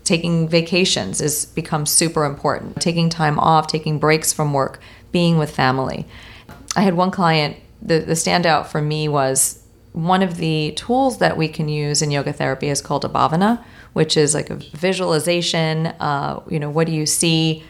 taking 0.05 0.47
vacations 0.47 1.19
has 1.19 1.47
become 1.47 1.85
super 1.85 2.23
important. 2.23 2.79
Taking 2.79 3.09
time 3.09 3.37
off, 3.39 3.67
taking 3.67 3.99
breaks 3.99 4.31
from 4.31 4.53
work, 4.53 4.79
being 5.11 5.37
with 5.37 5.53
family. 5.53 6.05
I 6.77 6.81
had 6.81 6.93
one 6.93 7.11
client, 7.11 7.57
the, 7.81 7.99
the 7.99 8.13
standout 8.13 8.67
for 8.67 8.81
me 8.81 9.09
was 9.09 9.66
one 9.97 10.21
of 10.21 10.37
the 10.37 10.73
tools 10.73 11.17
that 11.17 11.37
we 11.37 11.47
can 11.47 11.67
use 11.67 12.03
in 12.03 12.11
yoga 12.11 12.31
therapy 12.31 12.69
is 12.69 12.81
called 12.81 13.03
a 13.03 13.09
bhavana, 13.09 13.63
which 13.93 14.15
is 14.15 14.35
like 14.35 14.51
a 14.51 14.55
visualization. 14.55 15.87
Uh, 15.87 16.39
you 16.47 16.59
know, 16.59 16.69
what 16.69 16.85
do 16.85 16.93
you 16.93 17.07
see 17.07 17.63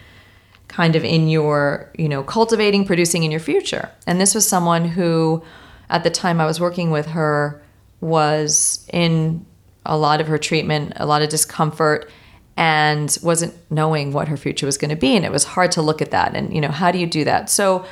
kind 0.68 0.94
of 0.94 1.04
in 1.04 1.28
your, 1.28 1.90
you 1.96 2.06
know, 2.06 2.22
cultivating, 2.22 2.84
producing 2.84 3.22
in 3.22 3.30
your 3.30 3.40
future? 3.40 3.90
And 4.06 4.20
this 4.20 4.34
was 4.34 4.46
someone 4.46 4.84
who, 4.84 5.42
at 5.88 6.04
the 6.04 6.10
time 6.10 6.38
I 6.38 6.44
was 6.44 6.60
working 6.60 6.90
with 6.90 7.06
her, 7.06 7.62
was 8.02 8.86
in 8.92 9.46
a 9.86 9.96
lot 9.96 10.20
of 10.20 10.26
her 10.26 10.36
treatment, 10.36 10.92
a 10.96 11.06
lot 11.06 11.22
of 11.22 11.30
discomfort, 11.30 12.10
and 12.58 13.16
wasn't 13.22 13.54
knowing 13.70 14.12
what 14.12 14.28
her 14.28 14.36
future 14.36 14.66
was 14.66 14.76
going 14.76 14.90
to 14.90 14.96
be. 14.96 15.16
And 15.16 15.24
it 15.24 15.32
was 15.32 15.44
hard 15.44 15.72
to 15.72 15.82
look 15.82 16.02
at 16.02 16.10
that. 16.10 16.36
And, 16.36 16.52
you 16.52 16.60
know, 16.60 16.68
how 16.68 16.90
do 16.90 16.98
you 16.98 17.06
do 17.06 17.24
that? 17.24 17.48
So 17.48 17.86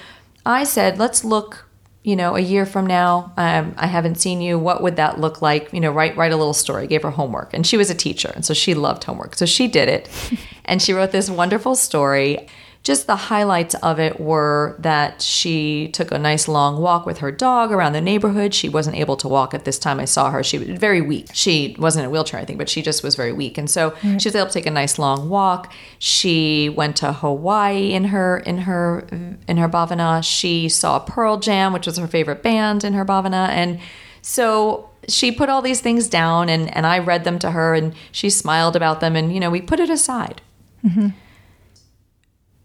I 0.44 0.64
said, 0.64 0.98
let's 0.98 1.24
look, 1.24 1.65
you 2.06 2.14
know, 2.14 2.36
a 2.36 2.40
year 2.40 2.64
from 2.64 2.86
now. 2.86 3.32
Um, 3.36 3.74
I 3.76 3.88
haven't 3.88 4.14
seen 4.14 4.40
you. 4.40 4.60
What 4.60 4.80
would 4.80 4.94
that 4.94 5.18
look 5.18 5.42
like? 5.42 5.72
You 5.72 5.80
know, 5.80 5.90
write 5.90 6.16
write 6.16 6.30
a 6.30 6.36
little 6.36 6.54
story. 6.54 6.86
Gave 6.86 7.02
her 7.02 7.10
homework, 7.10 7.52
and 7.52 7.66
she 7.66 7.76
was 7.76 7.90
a 7.90 7.96
teacher, 7.96 8.30
and 8.32 8.44
so 8.44 8.54
she 8.54 8.74
loved 8.74 9.02
homework. 9.02 9.34
So 9.34 9.44
she 9.44 9.66
did 9.66 9.88
it, 9.88 10.08
and 10.64 10.80
she 10.80 10.92
wrote 10.92 11.10
this 11.10 11.28
wonderful 11.28 11.74
story. 11.74 12.46
Just 12.86 13.08
the 13.08 13.16
highlights 13.16 13.74
of 13.74 13.98
it 13.98 14.20
were 14.20 14.76
that 14.78 15.20
she 15.20 15.88
took 15.88 16.12
a 16.12 16.20
nice 16.20 16.46
long 16.46 16.80
walk 16.80 17.04
with 17.04 17.18
her 17.18 17.32
dog 17.32 17.72
around 17.72 17.94
the 17.94 18.00
neighborhood. 18.00 18.54
She 18.54 18.68
wasn't 18.68 18.94
able 18.94 19.16
to 19.16 19.26
walk 19.26 19.54
at 19.54 19.64
this 19.64 19.76
time 19.76 19.98
I 19.98 20.04
saw 20.04 20.30
her. 20.30 20.44
She 20.44 20.56
was 20.56 20.68
very 20.68 21.00
weak. 21.00 21.26
She 21.32 21.74
wasn't 21.80 22.04
in 22.04 22.10
a 22.10 22.12
wheelchair, 22.12 22.38
I 22.38 22.44
think, 22.44 22.60
but 22.60 22.68
she 22.68 22.82
just 22.82 23.02
was 23.02 23.16
very 23.16 23.32
weak. 23.32 23.58
And 23.58 23.68
so 23.68 23.92
she 24.02 24.28
was 24.28 24.36
able 24.36 24.46
to 24.46 24.52
take 24.52 24.66
a 24.66 24.70
nice 24.70 25.00
long 25.00 25.28
walk. 25.28 25.72
She 25.98 26.68
went 26.68 26.94
to 26.98 27.12
Hawaii 27.12 27.92
in 27.92 28.04
her 28.04 28.36
in 28.38 28.58
her 28.58 29.00
in 29.48 29.56
her 29.56 29.68
bhavana. 29.68 30.22
She 30.22 30.68
saw 30.68 31.00
Pearl 31.00 31.38
Jam, 31.38 31.72
which 31.72 31.86
was 31.86 31.98
her 31.98 32.06
favorite 32.06 32.40
band 32.40 32.84
in 32.84 32.92
her 32.92 33.04
bhavana. 33.04 33.48
And 33.48 33.80
so 34.22 34.90
she 35.08 35.32
put 35.32 35.48
all 35.48 35.60
these 35.60 35.80
things 35.80 36.08
down 36.08 36.48
and, 36.48 36.72
and 36.72 36.86
I 36.86 37.00
read 37.00 37.24
them 37.24 37.40
to 37.40 37.50
her 37.50 37.74
and 37.74 37.96
she 38.12 38.30
smiled 38.30 38.76
about 38.76 39.00
them 39.00 39.16
and 39.16 39.34
you 39.34 39.40
know, 39.40 39.50
we 39.50 39.60
put 39.60 39.80
it 39.80 39.90
aside. 39.90 40.40
Mm-hmm. 40.84 41.08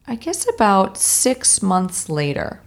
I 0.07 0.15
guess 0.15 0.47
about 0.53 0.97
six 0.97 1.61
months 1.61 2.09
later. 2.09 2.61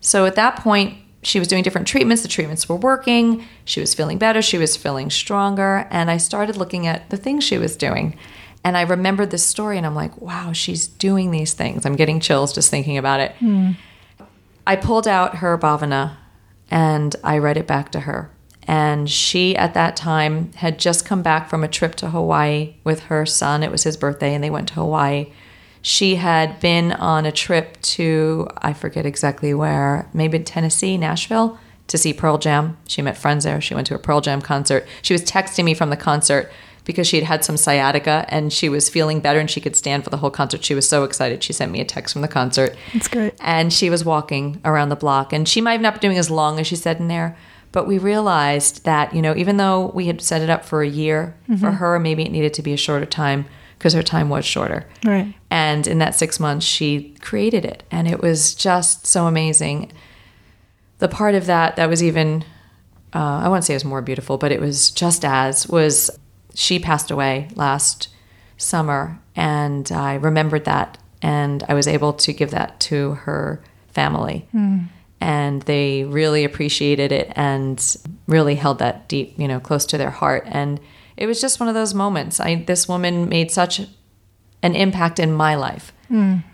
So 0.00 0.26
at 0.26 0.36
that 0.36 0.56
point, 0.56 0.96
she 1.22 1.38
was 1.38 1.48
doing 1.48 1.62
different 1.62 1.86
treatments. 1.86 2.22
The 2.22 2.28
treatments 2.28 2.68
were 2.68 2.76
working. 2.76 3.44
She 3.64 3.80
was 3.80 3.94
feeling 3.94 4.18
better. 4.18 4.40
She 4.40 4.58
was 4.58 4.76
feeling 4.76 5.10
stronger. 5.10 5.86
And 5.90 6.10
I 6.10 6.16
started 6.16 6.56
looking 6.56 6.86
at 6.86 7.10
the 7.10 7.16
things 7.16 7.44
she 7.44 7.58
was 7.58 7.76
doing. 7.76 8.16
And 8.64 8.76
I 8.76 8.82
remembered 8.82 9.30
this 9.30 9.44
story 9.44 9.76
and 9.76 9.86
I'm 9.86 9.94
like, 9.94 10.16
wow, 10.20 10.52
she's 10.52 10.86
doing 10.86 11.30
these 11.30 11.52
things. 11.52 11.84
I'm 11.84 11.96
getting 11.96 12.20
chills 12.20 12.52
just 12.52 12.70
thinking 12.70 12.96
about 12.96 13.20
it. 13.20 13.32
Hmm. 13.36 13.72
I 14.66 14.76
pulled 14.76 15.08
out 15.08 15.36
her 15.36 15.56
bhavana 15.58 16.16
and 16.70 17.16
I 17.24 17.38
read 17.38 17.56
it 17.56 17.66
back 17.66 17.90
to 17.92 18.00
her. 18.00 18.30
And 18.64 19.10
she, 19.10 19.56
at 19.56 19.74
that 19.74 19.96
time, 19.96 20.52
had 20.52 20.78
just 20.78 21.04
come 21.04 21.22
back 21.22 21.48
from 21.48 21.64
a 21.64 21.68
trip 21.68 21.96
to 21.96 22.10
Hawaii 22.10 22.74
with 22.84 23.00
her 23.04 23.26
son. 23.26 23.62
It 23.62 23.72
was 23.72 23.82
his 23.82 23.96
birthday, 23.96 24.32
and 24.32 24.44
they 24.44 24.50
went 24.50 24.68
to 24.68 24.74
Hawaii. 24.74 25.32
She 25.82 26.16
had 26.16 26.60
been 26.60 26.92
on 26.92 27.24
a 27.24 27.32
trip 27.32 27.80
to, 27.82 28.48
I 28.58 28.72
forget 28.72 29.06
exactly 29.06 29.54
where, 29.54 30.08
maybe 30.12 30.38
Tennessee, 30.40 30.98
Nashville, 30.98 31.58
to 31.86 31.98
see 31.98 32.12
Pearl 32.12 32.38
Jam. 32.38 32.76
She 32.86 33.02
met 33.02 33.16
friends 33.16 33.44
there. 33.44 33.60
She 33.60 33.74
went 33.74 33.86
to 33.88 33.94
a 33.94 33.98
Pearl 33.98 34.20
Jam 34.20 34.42
concert. 34.42 34.86
She 35.02 35.14
was 35.14 35.22
texting 35.24 35.64
me 35.64 35.74
from 35.74 35.90
the 35.90 35.96
concert 35.96 36.52
because 36.84 37.06
she 37.06 37.16
had 37.16 37.24
had 37.24 37.44
some 37.44 37.56
sciatica 37.56 38.24
and 38.28 38.52
she 38.52 38.68
was 38.68 38.88
feeling 38.88 39.20
better 39.20 39.38
and 39.38 39.50
she 39.50 39.60
could 39.60 39.76
stand 39.76 40.04
for 40.04 40.10
the 40.10 40.16
whole 40.18 40.30
concert. 40.30 40.64
She 40.64 40.74
was 40.74 40.88
so 40.88 41.04
excited. 41.04 41.42
She 41.42 41.52
sent 41.52 41.72
me 41.72 41.80
a 41.80 41.84
text 41.84 42.12
from 42.12 42.22
the 42.22 42.28
concert. 42.28 42.76
That's 42.92 43.08
great. 43.08 43.34
And 43.40 43.72
she 43.72 43.90
was 43.90 44.04
walking 44.04 44.60
around 44.64 44.88
the 44.88 44.96
block. 44.96 45.32
And 45.32 45.48
she 45.48 45.60
might 45.60 45.72
have 45.72 45.80
not 45.80 45.94
been 45.94 46.10
doing 46.10 46.18
as 46.18 46.30
long 46.30 46.58
as 46.58 46.66
she 46.66 46.76
said 46.76 46.98
in 46.98 47.08
there, 47.08 47.36
but 47.72 47.86
we 47.86 47.98
realized 47.98 48.84
that, 48.84 49.14
you 49.14 49.22
know, 49.22 49.34
even 49.36 49.56
though 49.56 49.86
we 49.94 50.06
had 50.06 50.20
set 50.20 50.42
it 50.42 50.50
up 50.50 50.64
for 50.64 50.82
a 50.82 50.88
year, 50.88 51.36
mm-hmm. 51.44 51.56
for 51.56 51.72
her, 51.72 51.98
maybe 51.98 52.24
it 52.24 52.32
needed 52.32 52.54
to 52.54 52.62
be 52.62 52.72
a 52.72 52.76
shorter 52.76 53.06
time 53.06 53.46
because 53.80 53.94
her 53.94 54.02
time 54.02 54.28
was 54.28 54.44
shorter. 54.44 54.86
Right. 55.02 55.34
And 55.50 55.86
in 55.86 55.96
that 56.00 56.14
six 56.14 56.38
months, 56.38 56.66
she 56.66 57.16
created 57.22 57.64
it. 57.64 57.82
And 57.90 58.06
it 58.06 58.20
was 58.20 58.54
just 58.54 59.06
so 59.06 59.26
amazing. 59.26 59.90
The 60.98 61.08
part 61.08 61.34
of 61.34 61.46
that 61.46 61.76
that 61.76 61.88
was 61.88 62.02
even, 62.02 62.44
uh, 63.14 63.40
I 63.42 63.48
won't 63.48 63.64
say 63.64 63.72
it 63.72 63.76
was 63.76 63.86
more 63.86 64.02
beautiful, 64.02 64.36
but 64.36 64.52
it 64.52 64.60
was 64.60 64.90
just 64.90 65.24
as, 65.24 65.66
was 65.66 66.10
she 66.54 66.78
passed 66.78 67.10
away 67.10 67.48
last 67.54 68.10
summer. 68.58 69.18
And 69.34 69.90
I 69.90 70.16
remembered 70.16 70.66
that. 70.66 70.98
And 71.22 71.64
I 71.66 71.72
was 71.72 71.88
able 71.88 72.12
to 72.12 72.34
give 72.34 72.50
that 72.50 72.80
to 72.80 73.12
her 73.12 73.62
family. 73.88 74.46
And 75.22 75.62
they 75.62 76.04
really 76.04 76.44
appreciated 76.44 77.12
it 77.12 77.32
and 77.34 77.96
really 78.26 78.56
held 78.56 78.78
that 78.80 79.08
deep, 79.08 79.38
you 79.38 79.48
know, 79.48 79.58
close 79.58 79.86
to 79.86 79.96
their 79.96 80.10
heart. 80.10 80.42
And 80.46 80.80
it 81.20 81.26
was 81.26 81.40
just 81.40 81.60
one 81.60 81.68
of 81.68 81.74
those 81.74 81.94
moments. 81.94 82.40
I 82.40 82.64
this 82.66 82.88
woman 82.88 83.28
made 83.28 83.50
such 83.50 83.80
an 84.62 84.74
impact 84.74 85.18
in 85.20 85.32
my 85.32 85.54
life. 85.54 85.92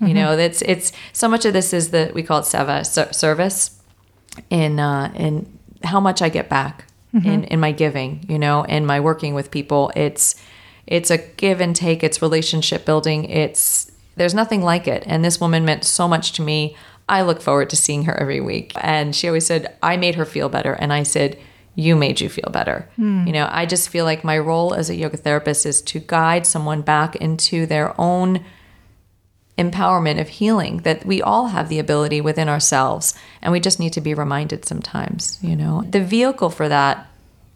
You 0.08 0.14
know, 0.14 0.32
it's 0.36 0.60
it's 0.62 0.92
so 1.12 1.28
much 1.28 1.46
of 1.46 1.52
this 1.54 1.72
is 1.72 1.90
that 1.90 2.12
we 2.12 2.22
call 2.22 2.40
it 2.40 2.42
seva 2.42 2.84
service 3.14 3.80
in 4.50 4.78
uh, 4.78 5.12
in 5.14 5.58
how 5.82 6.00
much 6.00 6.20
I 6.20 6.28
get 6.28 6.48
back 6.50 6.84
in 7.24 7.44
in 7.44 7.60
my 7.60 7.72
giving. 7.72 8.26
You 8.28 8.38
know, 8.38 8.64
in 8.64 8.84
my 8.84 9.00
working 9.00 9.34
with 9.34 9.50
people. 9.50 9.90
It's 9.96 10.34
it's 10.86 11.10
a 11.10 11.18
give 11.18 11.62
and 11.62 11.74
take. 11.74 12.04
It's 12.04 12.20
relationship 12.20 12.84
building. 12.84 13.24
It's 13.24 13.90
there's 14.16 14.34
nothing 14.34 14.62
like 14.62 14.88
it. 14.88 15.04
And 15.06 15.24
this 15.24 15.40
woman 15.40 15.64
meant 15.64 15.84
so 15.84 16.08
much 16.08 16.32
to 16.32 16.42
me. 16.42 16.76
I 17.08 17.22
look 17.22 17.40
forward 17.40 17.70
to 17.70 17.76
seeing 17.76 18.04
her 18.04 18.14
every 18.20 18.40
week. 18.40 18.72
And 18.80 19.14
she 19.14 19.28
always 19.28 19.46
said, 19.46 19.76
I 19.82 19.96
made 19.96 20.16
her 20.16 20.24
feel 20.24 20.48
better. 20.48 20.72
And 20.72 20.92
I 20.92 21.04
said, 21.04 21.38
You 21.76 21.94
made 21.94 22.20
you 22.20 22.28
feel 22.28 22.48
better. 22.50 22.88
Hmm. 22.96 23.26
You 23.26 23.34
know, 23.34 23.48
I 23.50 23.66
just 23.66 23.90
feel 23.90 24.06
like 24.06 24.24
my 24.24 24.38
role 24.38 24.74
as 24.74 24.90
a 24.90 24.96
yoga 24.96 25.18
therapist 25.18 25.66
is 25.66 25.82
to 25.82 26.00
guide 26.00 26.46
someone 26.46 26.80
back 26.80 27.16
into 27.16 27.66
their 27.66 27.98
own 28.00 28.44
empowerment 29.58 30.20
of 30.20 30.28
healing 30.28 30.78
that 30.78 31.06
we 31.06 31.22
all 31.22 31.48
have 31.48 31.68
the 31.68 31.78
ability 31.78 32.20
within 32.20 32.48
ourselves 32.48 33.14
and 33.40 33.52
we 33.52 33.60
just 33.60 33.80
need 33.80 33.92
to 33.92 34.02
be 34.02 34.12
reminded 34.12 34.64
sometimes 34.64 35.38
you 35.42 35.56
know. 35.56 35.82
The 35.88 36.04
vehicle 36.04 36.50
for 36.50 36.68
that 36.68 37.06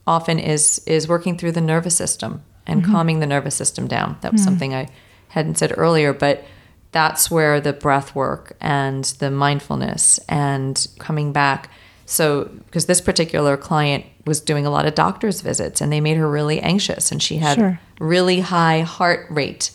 often 0.07 0.39
is 0.39 0.83
is 0.87 1.09
working 1.09 1.37
through 1.37 1.53
the 1.53 1.61
nervous 1.61 1.97
system 1.97 2.43
and 2.67 2.83
mm-hmm. 2.83 2.93
calming 2.93 3.21
the 3.21 3.27
nervous 3.27 3.55
system 3.55 3.87
down. 3.87 4.17
That 4.21 4.33
was 4.33 4.41
hmm. 4.43 4.47
something 4.47 4.75
i 4.75 4.89
hadn't 5.29 5.59
said 5.59 5.75
earlier 5.77 6.13
but 6.13 6.45
that's 6.93 7.31
where 7.31 7.61
the 7.61 7.73
breath 7.73 8.15
work 8.15 8.57
and 8.61 9.05
the 9.21 9.31
mindfulness 9.31 10.19
and 10.29 10.87
coming 10.99 11.33
back 11.33 11.71
so 12.11 12.45
because 12.67 12.87
this 12.87 13.01
particular 13.01 13.57
client 13.57 14.05
was 14.27 14.41
doing 14.41 14.67
a 14.67 14.71
lot 14.71 14.85
of 14.85 14.97
doctor's 14.97 15.43
visits 15.43 15.81
and 15.81 15.93
they 15.93 16.01
made 16.01 16.17
her 16.17 16.29
really 16.29 16.61
anxious 16.61 17.13
and 17.13 17.23
she 17.23 17.37
had 17.37 17.57
Sure. 17.57 17.81
really 18.01 18.41
high 18.41 18.81
heart 18.81 19.27
rate 19.31 19.71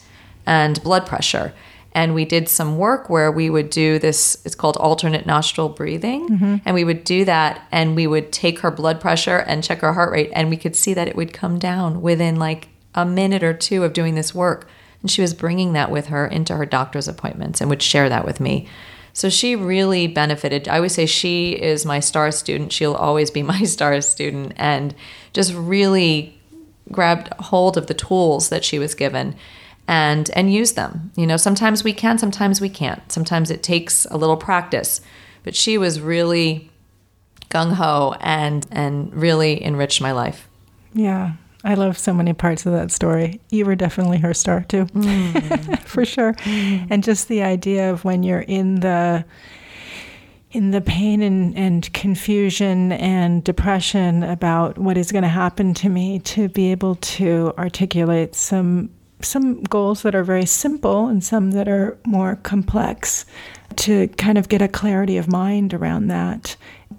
and 0.45 0.84
blood 0.84 1.06
pressure. 1.06 1.54
And 1.93 2.13
we 2.13 2.26
did 2.26 2.50
some 2.50 2.78
work 2.78 3.10
where 3.10 3.32
we 3.32 3.50
would 3.50 3.69
do 3.69 4.00
this 4.00 4.38
it's 4.43 4.54
called 4.54 4.76
alternate 4.76 5.26
nostril 5.26 5.69
breathing. 5.69 6.28
Mm-hmm. 6.28 6.56
And 6.65 6.76
we 6.76 6.84
would 6.84 7.06
do 7.06 7.24
that 7.24 7.65
and 7.71 7.95
we 7.95 8.06
would 8.06 8.34
take 8.34 8.60
her 8.60 8.69
blood 8.69 9.00
pressure 9.00 9.38
and 9.38 9.63
check 9.63 9.80
her 9.80 9.93
heart 9.93 10.12
rate 10.12 10.30
and 10.34 10.50
we 10.50 10.58
could 10.58 10.76
see 10.76 10.93
that 10.93 11.08
it 11.08 11.15
would 11.15 11.32
come 11.32 11.58
down 11.58 12.02
within 12.02 12.36
like 12.36 12.67
a 12.95 13.06
minute 13.06 13.43
or 13.43 13.54
two 13.54 13.86
of 13.86 13.93
doing 13.93 14.15
this 14.15 14.36
work. 14.36 14.67
And 15.02 15.10
she 15.10 15.21
was 15.21 15.34
bringing 15.34 15.71
that 15.71 15.89
with 15.89 16.08
her 16.08 16.28
into 16.28 16.54
her 16.58 16.65
doctor's 16.65 17.08
appointments 17.08 17.62
and 17.62 17.69
would 17.69 17.82
share 17.82 18.10
that 18.10 18.26
with 18.26 18.41
me 18.41 18.67
so 19.15 19.30
she 19.30 19.56
really 19.56 20.08
benefited. 20.08 20.67
I 20.67 20.82
would 20.82 20.91
say 20.91 21.06
she 21.06 21.54
is 21.54 21.86
my 21.86 22.01
star 22.01 22.32
student. 22.32 22.73
She'll 22.73 22.93
always 22.93 23.32
be 23.32 23.41
my 23.56 23.63
star 23.63 23.99
student 24.01 24.54
and 24.58 24.93
just 25.34 25.54
really 25.54 26.38
grabbed 26.91 27.34
hold 27.39 27.78
of 27.78 27.88
the 27.88 27.93
tools 27.93 28.49
that 28.49 28.63
she 28.63 28.78
was 28.78 28.93
given 28.93 29.36
and 29.88 30.30
and 30.32 30.54
used 30.54 30.75
them. 30.75 31.12
You 31.15 31.25
know, 31.25 31.38
sometimes 31.38 31.82
we 31.82 31.93
can, 31.93 32.17
sometimes 32.17 32.60
we 32.60 32.69
can't. 32.69 33.10
Sometimes 33.10 33.49
it 33.49 33.63
takes 33.63 34.06
a 34.12 34.17
little 34.17 34.38
practice. 34.38 34.99
But 35.43 35.56
she 35.56 35.78
was 35.78 36.01
really 36.01 36.69
gung 37.49 37.73
ho 37.73 38.17
and 38.19 38.67
and 38.69 39.15
really 39.15 39.63
enriched 39.63 40.01
my 40.01 40.12
life. 40.12 40.49
Yeah. 40.93 41.34
I 41.65 41.73
love 41.73 41.97
so 41.97 42.13
many 42.13 42.32
parts 42.32 42.67
of 42.67 42.73
that 42.73 42.91
story. 42.91 43.41
You 43.49 43.65
were 43.65 43.75
definitely 43.75 44.19
her 44.19 44.36
star 44.36 44.63
too, 44.63 44.86
mm. 44.86 45.80
for 45.84 46.06
sure. 46.06 46.34
Mm. 46.34 46.88
And 46.91 47.04
just 47.04 47.28
the 47.28 47.41
idea 47.41 47.91
of 47.91 48.06
when 48.06 48.21
you're 48.21 48.41
in 48.41 48.82
the 48.82 49.25
in 50.51 50.71
the 50.71 50.80
pain 50.80 51.21
and, 51.21 51.58
and 51.58 51.91
confusion 51.91 52.93
and 52.93 53.43
depression 53.43 54.23
about 54.23 54.78
what 54.78 54.95
is 54.97 55.12
going 55.12 55.23
to 55.23 55.28
happen 55.28 55.73
to 55.73 55.89
me, 55.89 56.19
to 56.19 56.47
be 56.47 56.71
able 56.71 56.95
to 56.95 57.54
articulate 57.58 58.36
some 58.36 58.89
some 59.21 59.63
goals 59.63 60.04
that 60.04 60.13
are 60.13 60.23
very 60.23 60.45
simple 60.45 61.08
and 61.08 61.23
some 61.23 61.51
that 61.51 61.67
are 61.67 61.97
more 62.06 62.36
complex, 62.43 63.25
to 63.75 64.08
kind 64.10 64.38
of 64.38 64.49
get 64.49 64.62
a 64.62 64.67
clarity 64.67 65.17
of 65.17 65.28
mind 65.28 65.73
around 65.73 66.08
that. 66.08 66.56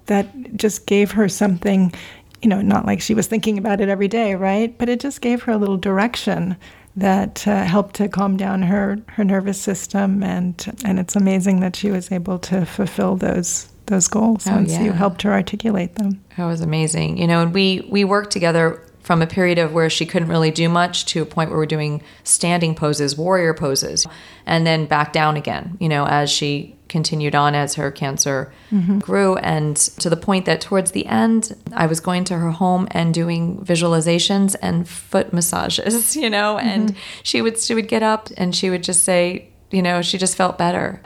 That 0.07 0.55
just 0.57 0.87
gave 0.87 1.11
her 1.11 1.29
something 1.29 1.93
you 2.41 2.49
know, 2.49 2.61
not 2.61 2.85
like 2.85 3.01
she 3.01 3.13
was 3.13 3.27
thinking 3.27 3.57
about 3.57 3.81
it 3.81 3.89
every 3.89 4.07
day, 4.07 4.35
right? 4.35 4.77
But 4.77 4.89
it 4.89 4.99
just 4.99 5.21
gave 5.21 5.43
her 5.43 5.51
a 5.51 5.57
little 5.57 5.77
direction 5.77 6.57
that 6.95 7.47
uh, 7.47 7.63
helped 7.63 7.95
to 7.95 8.09
calm 8.09 8.37
down 8.37 8.63
her, 8.63 8.97
her 9.09 9.23
nervous 9.23 9.59
system, 9.59 10.23
and 10.23 10.81
and 10.83 10.99
it's 10.99 11.15
amazing 11.15 11.59
that 11.59 11.75
she 11.75 11.91
was 11.91 12.11
able 12.11 12.39
to 12.39 12.65
fulfill 12.65 13.15
those 13.15 13.69
those 13.85 14.07
goals 14.07 14.47
oh, 14.47 14.55
once 14.55 14.73
yeah. 14.73 14.83
you 14.83 14.91
helped 14.91 15.21
her 15.21 15.31
articulate 15.31 15.95
them. 15.95 16.23
That 16.37 16.45
was 16.45 16.61
amazing, 16.61 17.17
you 17.17 17.27
know. 17.27 17.41
And 17.41 17.53
we 17.53 17.87
we 17.89 18.03
worked 18.03 18.31
together 18.31 18.83
from 19.01 19.21
a 19.21 19.27
period 19.27 19.57
of 19.57 19.71
where 19.71 19.89
she 19.89 20.05
couldn't 20.05 20.27
really 20.27 20.51
do 20.51 20.67
much 20.67 21.05
to 21.05 21.21
a 21.21 21.25
point 21.25 21.49
where 21.49 21.57
we're 21.57 21.65
doing 21.65 22.01
standing 22.23 22.75
poses, 22.75 23.17
warrior 23.17 23.53
poses, 23.53 24.05
and 24.45 24.67
then 24.67 24.85
back 24.85 25.13
down 25.13 25.37
again. 25.37 25.77
You 25.79 25.89
know, 25.89 26.05
as 26.05 26.29
she 26.29 26.76
continued 26.87 27.35
on 27.35 27.55
as 27.55 27.75
her 27.75 27.91
cancer 27.91 28.51
mm-hmm. 28.71 28.99
grew 28.99 29.35
and 29.37 29.75
to 29.75 30.09
the 30.09 30.17
point 30.17 30.45
that 30.45 30.61
towards 30.61 30.91
the 30.91 31.05
end 31.05 31.55
I 31.73 31.87
was 31.87 31.99
going 31.99 32.23
to 32.25 32.37
her 32.37 32.51
home 32.51 32.87
and 32.91 33.13
doing 33.13 33.57
visualizations 33.63 34.55
and 34.61 34.87
foot 34.87 35.33
massages, 35.33 36.15
you 36.15 36.29
know, 36.29 36.57
mm-hmm. 36.57 36.67
and 36.67 36.95
she 37.23 37.41
would 37.41 37.59
she 37.59 37.73
would 37.73 37.87
get 37.87 38.03
up 38.03 38.29
and 38.37 38.55
she 38.55 38.69
would 38.69 38.83
just 38.83 39.03
say, 39.03 39.49
you 39.71 39.81
know, 39.81 40.01
she 40.01 40.17
just 40.17 40.35
felt 40.35 40.57
better. 40.57 41.01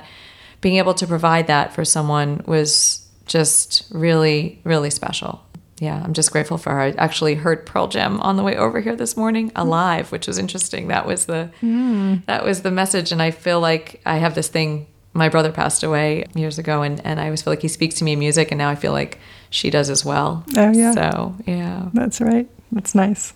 Being 0.61 0.77
able 0.77 0.93
to 0.95 1.07
provide 1.07 1.47
that 1.47 1.73
for 1.73 1.83
someone 1.83 2.43
was 2.45 3.07
just 3.25 3.83
really 3.91 4.59
really 4.63 4.89
special. 4.89 5.43
Yeah, 5.81 5.99
I'm 6.03 6.13
just 6.13 6.31
grateful 6.31 6.59
for 6.59 6.69
her. 6.69 6.79
I 6.79 6.89
actually 6.91 7.33
heard 7.33 7.65
Pearl 7.65 7.87
Jam 7.87 8.21
on 8.21 8.35
the 8.35 8.43
way 8.43 8.55
over 8.55 8.79
here 8.81 8.95
this 8.95 9.17
morning, 9.17 9.51
alive, 9.55 10.11
which 10.11 10.27
was 10.27 10.37
interesting. 10.37 10.89
That 10.89 11.07
was 11.07 11.25
the 11.25 11.49
mm. 11.59 12.23
that 12.27 12.45
was 12.45 12.61
the 12.61 12.69
message, 12.69 13.11
and 13.11 13.19
I 13.19 13.31
feel 13.31 13.59
like 13.59 13.99
I 14.05 14.17
have 14.17 14.35
this 14.35 14.47
thing 14.47 14.85
my 15.13 15.29
brother 15.29 15.51
passed 15.51 15.83
away 15.83 16.25
years 16.35 16.57
ago 16.57 16.81
and, 16.81 17.05
and 17.05 17.19
I 17.19 17.25
always 17.25 17.41
feel 17.41 17.51
like 17.51 17.61
he 17.61 17.67
speaks 17.67 17.95
to 17.95 18.03
me 18.03 18.13
in 18.13 18.19
music 18.19 18.51
and 18.51 18.57
now 18.57 18.69
I 18.69 18.75
feel 18.75 18.93
like 18.93 19.19
she 19.49 19.69
does 19.69 19.89
as 19.89 20.05
well. 20.05 20.45
Oh 20.57 20.71
yeah. 20.71 20.93
So 20.93 21.35
yeah. 21.45 21.89
That's 21.93 22.21
right. 22.21 22.47
That's 22.71 22.95
nice. 22.95 23.33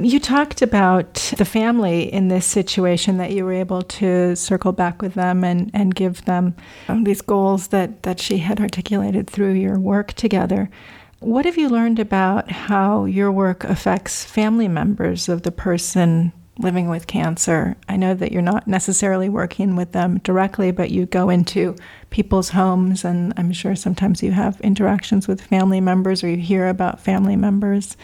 You 0.00 0.20
talked 0.20 0.62
about 0.62 1.14
the 1.36 1.44
family 1.44 2.12
in 2.12 2.28
this 2.28 2.46
situation 2.46 3.16
that 3.16 3.32
you 3.32 3.44
were 3.44 3.52
able 3.52 3.82
to 3.82 4.36
circle 4.36 4.72
back 4.72 5.02
with 5.02 5.14
them 5.14 5.42
and, 5.42 5.70
and 5.74 5.94
give 5.94 6.24
them 6.24 6.54
these 7.02 7.20
goals 7.20 7.68
that, 7.68 8.04
that 8.04 8.20
she 8.20 8.38
had 8.38 8.60
articulated 8.60 9.28
through 9.28 9.54
your 9.54 9.78
work 9.78 10.12
together. 10.12 10.70
What 11.20 11.46
have 11.46 11.58
you 11.58 11.68
learned 11.68 11.98
about 11.98 12.50
how 12.50 13.06
your 13.06 13.32
work 13.32 13.64
affects 13.64 14.24
family 14.24 14.68
members 14.68 15.28
of 15.28 15.42
the 15.42 15.50
person 15.50 16.32
living 16.58 16.88
with 16.88 17.06
cancer. 17.06 17.76
I 17.88 17.96
know 17.96 18.14
that 18.14 18.32
you're 18.32 18.42
not 18.42 18.66
necessarily 18.66 19.28
working 19.28 19.76
with 19.76 19.92
them 19.92 20.18
directly, 20.18 20.70
but 20.70 20.90
you 20.90 21.06
go 21.06 21.30
into 21.30 21.76
people's 22.10 22.50
homes, 22.50 23.04
and 23.04 23.32
I'm 23.36 23.52
sure 23.52 23.76
sometimes 23.76 24.22
you 24.22 24.32
have 24.32 24.60
interactions 24.60 25.28
with 25.28 25.40
family 25.40 25.80
members 25.80 26.24
or 26.24 26.28
you 26.28 26.36
hear 26.36 26.68
about 26.68 27.00
family 27.00 27.36
members 27.36 27.96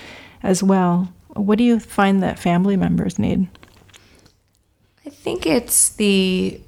as 0.42 0.62
well. 0.62 1.12
What 1.28 1.58
do 1.58 1.64
you 1.64 1.80
find 1.80 2.22
that 2.22 2.38
family 2.38 2.76
members 2.76 3.18
need? 3.18 3.48
I 5.04 5.10
think 5.10 5.46
it's 5.46 5.90
the 5.90 6.60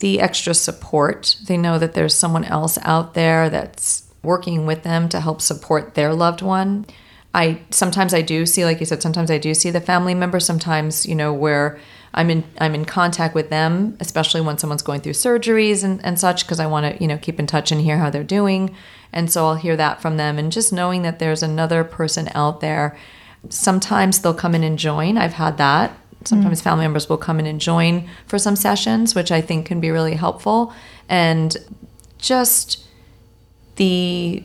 the 0.00 0.20
extra 0.20 0.54
support. 0.54 1.36
They 1.46 1.56
know 1.56 1.78
that 1.78 1.94
there's 1.94 2.14
someone 2.14 2.44
else 2.44 2.78
out 2.82 3.14
there 3.14 3.48
that's 3.48 4.04
working 4.22 4.66
with 4.66 4.82
them 4.82 5.08
to 5.10 5.20
help 5.20 5.40
support 5.40 5.94
their 5.94 6.12
loved 6.12 6.42
one. 6.42 6.86
I 7.34 7.60
sometimes 7.70 8.14
I 8.14 8.22
do 8.22 8.46
see, 8.46 8.64
like 8.64 8.80
you 8.80 8.86
said, 8.86 9.02
sometimes 9.02 9.30
I 9.30 9.38
do 9.38 9.52
see 9.54 9.70
the 9.70 9.80
family 9.80 10.14
member. 10.14 10.38
Sometimes, 10.38 11.04
you 11.04 11.16
know, 11.16 11.32
where 11.32 11.78
I'm 12.14 12.30
in 12.30 12.44
I'm 12.58 12.74
in 12.74 12.84
contact 12.84 13.34
with 13.34 13.50
them, 13.50 13.96
especially 14.00 14.40
when 14.40 14.56
someone's 14.56 14.82
going 14.82 15.00
through 15.00 15.14
surgeries 15.14 15.82
and, 15.82 16.02
and 16.04 16.18
such, 16.18 16.46
because 16.46 16.60
I 16.60 16.66
want 16.66 16.94
to, 16.96 17.02
you 17.02 17.08
know, 17.08 17.18
keep 17.18 17.40
in 17.40 17.46
touch 17.46 17.72
and 17.72 17.80
hear 17.80 17.98
how 17.98 18.08
they're 18.08 18.22
doing. 18.22 18.74
And 19.12 19.30
so 19.30 19.46
I'll 19.46 19.56
hear 19.56 19.76
that 19.76 20.00
from 20.00 20.16
them. 20.16 20.38
And 20.38 20.52
just 20.52 20.72
knowing 20.72 21.02
that 21.02 21.18
there's 21.18 21.42
another 21.42 21.84
person 21.84 22.30
out 22.34 22.60
there. 22.60 22.96
Sometimes 23.50 24.20
they'll 24.20 24.32
come 24.32 24.54
in 24.54 24.64
and 24.64 24.78
join. 24.78 25.18
I've 25.18 25.34
had 25.34 25.58
that. 25.58 25.96
Sometimes 26.24 26.60
mm 26.60 26.64
family 26.64 26.84
members 26.84 27.08
will 27.08 27.18
come 27.18 27.38
in 27.38 27.46
and 27.46 27.60
join 27.60 28.08
for 28.26 28.38
some 28.38 28.56
sessions, 28.56 29.14
which 29.14 29.30
I 29.30 29.42
think 29.42 29.66
can 29.66 29.80
be 29.80 29.90
really 29.90 30.14
helpful. 30.14 30.72
And 31.08 31.54
just 32.16 32.86
the 33.76 34.42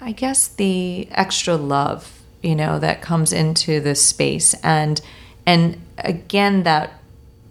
I 0.00 0.12
guess 0.12 0.48
the 0.48 1.08
extra 1.10 1.56
love, 1.56 2.20
you 2.42 2.54
know, 2.54 2.78
that 2.78 3.02
comes 3.02 3.32
into 3.32 3.80
this 3.80 4.04
space 4.04 4.54
and 4.62 5.00
and 5.46 5.80
again 5.98 6.62
that 6.62 6.92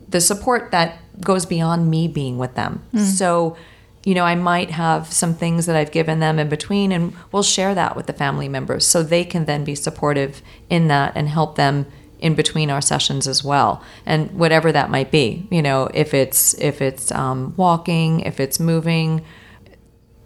the 0.07 0.21
support 0.21 0.71
that 0.71 0.99
goes 1.21 1.45
beyond 1.45 1.89
me 1.89 2.07
being 2.07 2.37
with 2.37 2.55
them. 2.55 2.81
Mm. 2.93 3.05
So, 3.05 3.57
you 4.03 4.15
know, 4.15 4.23
I 4.23 4.35
might 4.35 4.71
have 4.71 5.11
some 5.11 5.33
things 5.33 5.65
that 5.65 5.75
I've 5.75 5.91
given 5.91 6.19
them 6.19 6.39
in 6.39 6.49
between 6.49 6.91
and 6.91 7.13
we'll 7.31 7.43
share 7.43 7.75
that 7.75 7.95
with 7.95 8.07
the 8.07 8.13
family 8.13 8.47
members 8.47 8.85
so 8.85 9.03
they 9.03 9.23
can 9.25 9.45
then 9.45 9.63
be 9.63 9.75
supportive 9.75 10.41
in 10.69 10.87
that 10.87 11.13
and 11.15 11.29
help 11.29 11.55
them 11.55 11.85
in 12.19 12.35
between 12.35 12.69
our 12.69 12.81
sessions 12.81 13.27
as 13.27 13.43
well 13.43 13.81
and 14.05 14.31
whatever 14.31 14.73
that 14.73 14.89
might 14.89 15.09
be 15.09 15.47
you 15.49 15.61
know 15.61 15.89
if 15.93 16.13
it's 16.13 16.53
if 16.55 16.81
it's 16.81 17.13
um, 17.13 17.53
walking 17.55 18.19
if 18.19 18.41
it's 18.41 18.59
moving 18.59 19.23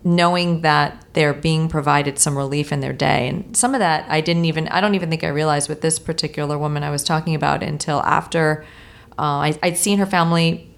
knowing 0.04 0.62
that 0.62 1.06
they're 1.14 1.34
being 1.34 1.70
provided 1.70 2.20
some 2.20 2.38
relief 2.38 2.72
in 2.72 2.82
their 2.82 2.94
day. 2.94 3.28
And 3.30 3.56
some 3.56 3.74
of 3.74 3.80
that 3.80 4.06
I 4.10 4.22
didn't 4.22 4.46
even, 4.46 4.68
I 4.68 4.82
don't 4.82 4.96
even 4.96 5.10
think 5.10 5.24
I 5.24 5.30
realized 5.30 5.70
with 5.70 5.82
this 5.82 5.98
particular 5.98 6.58
woman 6.58 6.84
I 6.84 6.90
was 6.90 7.04
talking 7.04 7.36
about 7.36 7.64
until 7.64 8.02
after 8.02 8.66
uh, 9.18 9.22
I, 9.22 9.60
I'd 9.64 9.78
seen 9.78 10.00
her 10.00 10.06
family 10.06 10.70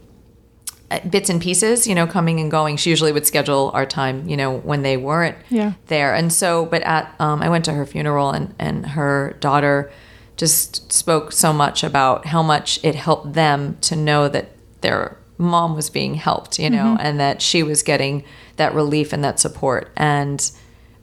uh, 0.91 0.99
bits 1.09 1.29
and 1.29 1.41
pieces, 1.41 1.87
you 1.87 1.95
know, 1.95 2.05
coming 2.05 2.39
and 2.39 2.51
going. 2.51 2.77
She 2.77 2.91
usually 2.91 3.11
would 3.11 3.25
schedule 3.25 3.71
our 3.73 3.85
time, 3.85 4.29
you 4.29 4.37
know, 4.37 4.57
when 4.57 4.83
they 4.83 4.97
weren't 4.97 5.37
yeah. 5.49 5.73
there. 5.87 6.13
And 6.13 6.31
so, 6.31 6.65
but 6.67 6.83
at, 6.83 7.15
um, 7.19 7.41
I 7.41 7.49
went 7.49 7.65
to 7.65 7.73
her 7.73 7.85
funeral 7.85 8.29
and, 8.29 8.53
and 8.59 8.85
her 8.85 9.37
daughter 9.39 9.91
just 10.37 10.91
spoke 10.91 11.31
so 11.31 11.51
much 11.51 11.83
about 11.83 12.27
how 12.27 12.43
much 12.43 12.79
it 12.83 12.93
helped 12.93 13.33
them 13.33 13.77
to 13.81 13.95
know 13.95 14.27
that 14.27 14.51
their 14.81 15.17
mom 15.37 15.75
was 15.75 15.89
being 15.89 16.15
helped, 16.15 16.59
you 16.59 16.69
know, 16.69 16.83
mm-hmm. 16.83 16.97
and 16.99 17.19
that 17.19 17.41
she 17.41 17.63
was 17.63 17.81
getting 17.81 18.23
that 18.57 18.73
relief 18.73 19.13
and 19.13 19.23
that 19.23 19.39
support. 19.39 19.91
And 19.95 20.51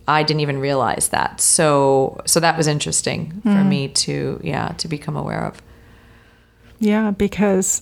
I 0.08 0.22
didn't 0.22 0.40
even 0.40 0.58
realize 0.58 1.08
that. 1.08 1.40
So 1.40 2.20
so 2.26 2.40
that 2.40 2.56
was 2.56 2.66
interesting 2.66 3.42
mm. 3.44 3.56
for 3.56 3.64
me 3.64 3.88
to 3.88 4.40
yeah, 4.42 4.68
to 4.78 4.88
become 4.88 5.16
aware 5.16 5.44
of. 5.44 5.62
Yeah, 6.78 7.12
because 7.12 7.80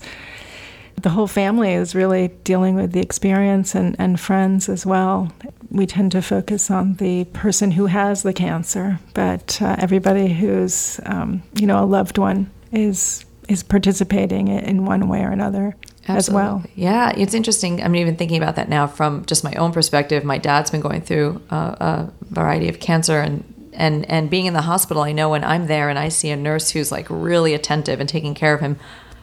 the 1.01 1.09
whole 1.09 1.27
family 1.27 1.73
is 1.73 1.95
really 1.95 2.29
dealing 2.45 2.75
with 2.75 2.93
the 2.93 3.01
experience 3.01 3.75
and, 3.75 3.97
and 3.99 4.21
friends 4.21 4.69
as 4.69 4.85
well. 4.85 5.33
We 5.71 5.87
tend 5.87 6.13
to 6.13 6.21
focus 6.23 6.71
on 6.71 6.95
the 6.95 7.25
person 7.27 7.71
who 7.71 7.87
has 7.87 8.23
the 8.23 8.33
cancer, 8.35 8.99
but 9.15 9.61
uh, 9.63 9.77
everybody 9.79 10.33
who's, 10.33 11.01
um, 11.07 11.43
you 11.55 11.67
know, 11.67 11.83
a 11.83 11.87
loved 11.87 12.19
one 12.19 12.51
is 12.73 13.25
is 13.51 13.63
participating 13.63 14.49
in 14.49 14.85
one 14.85 15.09
way 15.09 15.23
or 15.23 15.31
another. 15.31 15.77
Absolutely. 16.09 16.17
as 16.17 16.31
well. 16.31 16.65
Yeah, 16.75 17.13
it's 17.15 17.35
interesting. 17.35 17.83
I'm 17.83 17.95
even 17.95 18.17
thinking 18.17 18.43
about 18.43 18.57
that 18.57 18.69
now 18.69 18.87
from 18.87 19.25
just 19.27 19.45
my 19.45 19.53
own 19.55 19.71
perspective. 19.71 20.25
My 20.25 20.39
dad's 20.39 20.71
been 20.71 20.81
going 20.81 21.03
through 21.03 21.43
a, 21.51 21.55
a 21.55 22.13
variety 22.23 22.69
of 22.69 22.81
cancer 22.81 23.21
and 23.21 23.45
and 23.73 24.09
and 24.11 24.29
being 24.29 24.47
in 24.47 24.55
the 24.55 24.63
hospital, 24.63 25.03
I 25.03 25.13
know 25.13 25.31
when 25.31 25.45
I'm 25.45 25.67
there 25.67 25.89
and 25.89 25.99
I 25.99 26.09
see 26.09 26.31
a 26.31 26.37
nurse 26.37 26.71
who's 26.71 26.91
like 26.91 27.07
really 27.09 27.55
attentive 27.55 28.01
and 28.01 28.09
taking 28.09 28.35
care 28.35 28.53
of 28.55 28.61
him, 28.61 28.79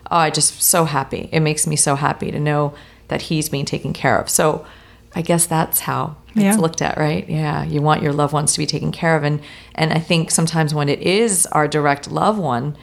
oh, 0.09 0.17
I 0.17 0.29
just 0.29 0.61
so 0.61 0.85
happy. 0.85 1.29
It 1.31 1.41
makes 1.41 1.67
me 1.67 1.75
so 1.75 1.95
happy 1.95 2.31
to 2.31 2.39
know 2.39 2.73
that 3.09 3.23
he's 3.23 3.49
being 3.49 3.65
taken 3.65 3.91
care 3.91 4.17
of. 4.17 4.29
So 4.29 4.65
I 5.13 5.21
guess 5.21 5.45
that's 5.45 5.81
how 5.81 6.15
it's 6.29 6.43
yeah. 6.43 6.55
looked 6.55 6.81
at, 6.81 6.97
right? 6.97 7.27
Yeah, 7.27 7.63
you 7.63 7.81
want 7.81 8.01
your 8.01 8.13
loved 8.13 8.33
ones 8.33 8.53
to 8.53 8.59
be 8.59 8.65
taken 8.65 8.91
care 8.91 9.17
of, 9.17 9.23
and 9.23 9.41
and 9.75 9.91
I 9.91 9.99
think 9.99 10.31
sometimes 10.31 10.73
when 10.73 10.89
it 10.89 11.01
is 11.01 11.45
our 11.47 11.67
direct 11.67 12.09
loved 12.09 12.39
one, 12.39 12.77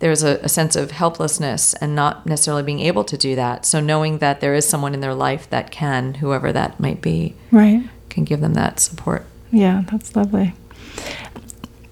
there's 0.00 0.22
a, 0.22 0.38
a, 0.42 0.48
sense 0.48 0.76
of 0.76 0.90
helplessness 0.90 1.74
and 1.74 1.94
not 1.94 2.26
necessarily 2.26 2.62
being 2.62 2.80
able 2.80 3.04
to 3.04 3.16
do 3.16 3.36
that. 3.36 3.64
So 3.64 3.80
knowing 3.80 4.18
that 4.18 4.40
there 4.40 4.54
is 4.54 4.66
someone 4.68 4.94
in 4.94 5.00
their 5.00 5.14
life 5.14 5.48
that 5.50 5.70
can, 5.70 6.14
whoever 6.14 6.52
that 6.52 6.80
might 6.80 7.00
be, 7.00 7.36
right, 7.52 7.88
can 8.08 8.24
give 8.24 8.40
them 8.40 8.54
that 8.54 8.80
support. 8.80 9.24
Yeah, 9.52 9.84
that's 9.90 10.16
lovely. 10.16 10.54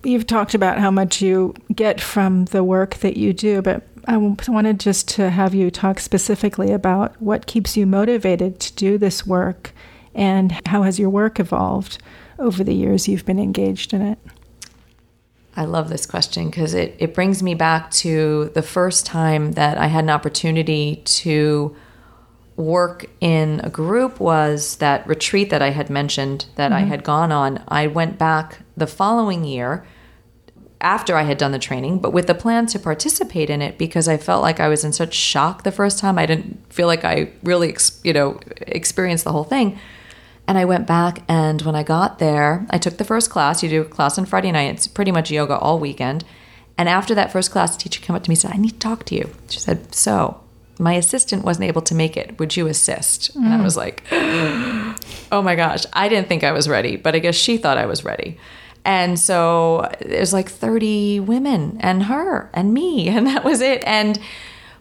you've 0.03 0.27
talked 0.27 0.55
about 0.55 0.79
how 0.79 0.91
much 0.91 1.21
you 1.21 1.55
get 1.75 2.01
from 2.01 2.47
the 2.47 2.65
work 2.65 2.97
that 2.97 3.17
you 3.17 3.33
do, 3.33 3.63
but 3.63 3.87
I 4.07 4.17
wanted 4.17 4.81
just 4.81 5.07
to 5.11 5.29
have 5.29 5.55
you 5.55 5.71
talk 5.71 6.01
specifically 6.01 6.73
about 6.73 7.21
what 7.21 7.47
keeps 7.47 7.77
you 7.77 7.87
motivated 7.87 8.59
to 8.61 8.73
do 8.75 8.97
this 8.97 9.27
work 9.27 9.73
and 10.15 10.59
how 10.67 10.83
has 10.83 10.99
your 10.99 11.11
work 11.11 11.39
evolved 11.39 11.99
over 12.39 12.65
the 12.65 12.75
years 12.75 13.07
you've 13.07 13.27
been 13.27 13.39
engaged 13.39 13.93
in 13.93 14.01
it? 14.01 14.19
I 15.59 15.65
love 15.65 15.89
this 15.89 16.07
question 16.07 16.51
because 16.51 16.73
it, 16.73 16.95
it 17.01 17.15
brings 17.15 17.43
me 17.43 17.57
back 17.57 17.91
to 17.91 18.53
the 18.55 18.63
first 18.63 19.05
time 19.05 19.53
that 19.53 19.77
I 19.77 19.89
had 19.89 20.05
an 20.05 20.11
opportunity 20.11 21.03
to 21.05 21.77
work 22.55 23.07
in 23.21 23.61
a 23.65 23.69
group 23.69 24.21
was 24.21 24.77
that 24.77 25.05
retreat 25.09 25.51
that 25.51 25.61
I 25.61 25.71
had 25.71 25.91
mentioned 25.91 26.47
that 26.55 26.71
mm-hmm. 26.71 26.85
I 26.85 26.87
had 26.87 27.03
gone 27.03 27.33
on. 27.33 27.65
I 27.67 27.89
went 27.89 28.19
back 28.19 28.61
the 28.77 28.87
following 28.87 29.43
year 29.43 29.85
after 30.81 31.17
I 31.17 31.23
had 31.23 31.39
done 31.39 31.51
the 31.51 31.59
training, 31.59 31.99
but 31.99 32.13
with 32.13 32.29
the 32.29 32.37
plan 32.37 32.67
to 32.67 32.79
participate 32.79 33.51
in 33.51 33.61
it 33.61 33.79
because 33.79 34.07
I 34.07 34.17
felt 34.17 34.43
like 34.43 34.61
I 34.61 34.69
was 34.69 34.85
in 34.85 34.93
such 34.93 35.13
shock 35.13 35.65
the 35.65 35.73
first 35.73 35.99
time. 35.99 36.19
I 36.19 36.27
didn't 36.27 36.73
feel 36.73 36.87
like 36.87 37.05
I 37.05 37.33
really, 37.43 37.77
you 38.05 38.13
know, 38.13 38.39
experienced 38.61 39.25
the 39.25 39.33
whole 39.33 39.43
thing. 39.43 39.77
And 40.49 40.57
I 40.57 40.65
went 40.65 40.87
back, 40.87 41.23
and 41.29 41.61
when 41.61 41.77
I 41.77 41.83
got 41.83 42.19
there, 42.19 42.67
I 42.71 42.79
took 42.79 42.97
the 42.97 43.05
first 43.05 43.29
class. 43.29 43.63
You 43.63 43.69
do 43.69 43.83
a 43.83 43.85
class 43.85 44.17
on 44.17 44.25
Friday 44.25 44.51
night. 44.51 44.75
It's 44.75 44.89
pretty 44.89 45.13
much 45.13 45.31
yoga 45.31 45.59
all 45.59 45.79
weekend. 45.79 46.25
And 46.79 46.89
after 46.89 47.15
that 47.15 47.31
first 47.31 47.51
class, 47.51 47.77
the 47.77 47.83
teacher 47.83 48.01
came 48.01 48.17
up 48.17 48.25
to 48.25 48.31
me 48.31 48.33
and 48.33 48.41
said, 48.41 48.53
I 48.53 48.57
need 48.57 48.71
to 48.71 48.79
talk 48.79 49.05
to 49.05 49.15
you. 49.15 49.31
She 49.51 49.61
said, 49.61 49.95
So, 49.95 50.41
my 50.79 50.95
assistant 50.95 51.45
wasn't 51.45 51.67
able 51.67 51.83
to 51.83 51.95
make 51.95 52.17
it. 52.17 52.39
Would 52.39 52.57
you 52.57 52.67
assist? 52.67 53.37
Mm. 53.37 53.45
And 53.45 53.55
I 53.55 53.63
was 53.63 53.77
like, 53.77 54.03
Oh 55.31 55.43
my 55.43 55.55
gosh. 55.55 55.85
I 55.93 56.09
didn't 56.09 56.29
think 56.29 56.45
I 56.45 56.53
was 56.53 56.67
ready, 56.67 56.97
but 56.97 57.15
I 57.15 57.19
guess 57.19 57.35
she 57.35 57.59
thought 57.59 57.77
I 57.77 57.85
was 57.85 58.03
ready. 58.03 58.39
And 58.87 59.19
so 59.19 59.93
there's 60.01 60.33
like 60.33 60.49
30 60.49 61.21
women 61.21 61.77
and 61.81 62.05
her 62.05 62.49
and 62.55 62.73
me, 62.73 63.09
and 63.15 63.27
that 63.27 63.45
was 63.45 63.61
it. 63.61 63.83
And, 63.85 64.19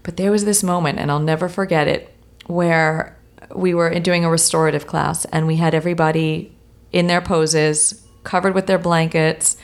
but 0.03 0.15
there 0.15 0.31
was 0.31 0.45
this 0.45 0.63
moment, 0.63 0.99
and 0.99 1.11
I'll 1.11 1.19
never 1.19 1.49
forget 1.49 1.89
it, 1.89 2.13
where 2.45 3.16
we 3.53 3.73
were 3.73 3.99
doing 3.99 4.25
a 4.25 4.29
restorative 4.29 4.87
class 4.87 5.25
and 5.25 5.47
we 5.47 5.55
had 5.55 5.73
everybody 5.73 6.55
in 6.91 7.07
their 7.07 7.21
poses, 7.21 8.05
covered 8.23 8.55
with 8.55 8.67
their 8.67 8.77
blankets, 8.77 9.57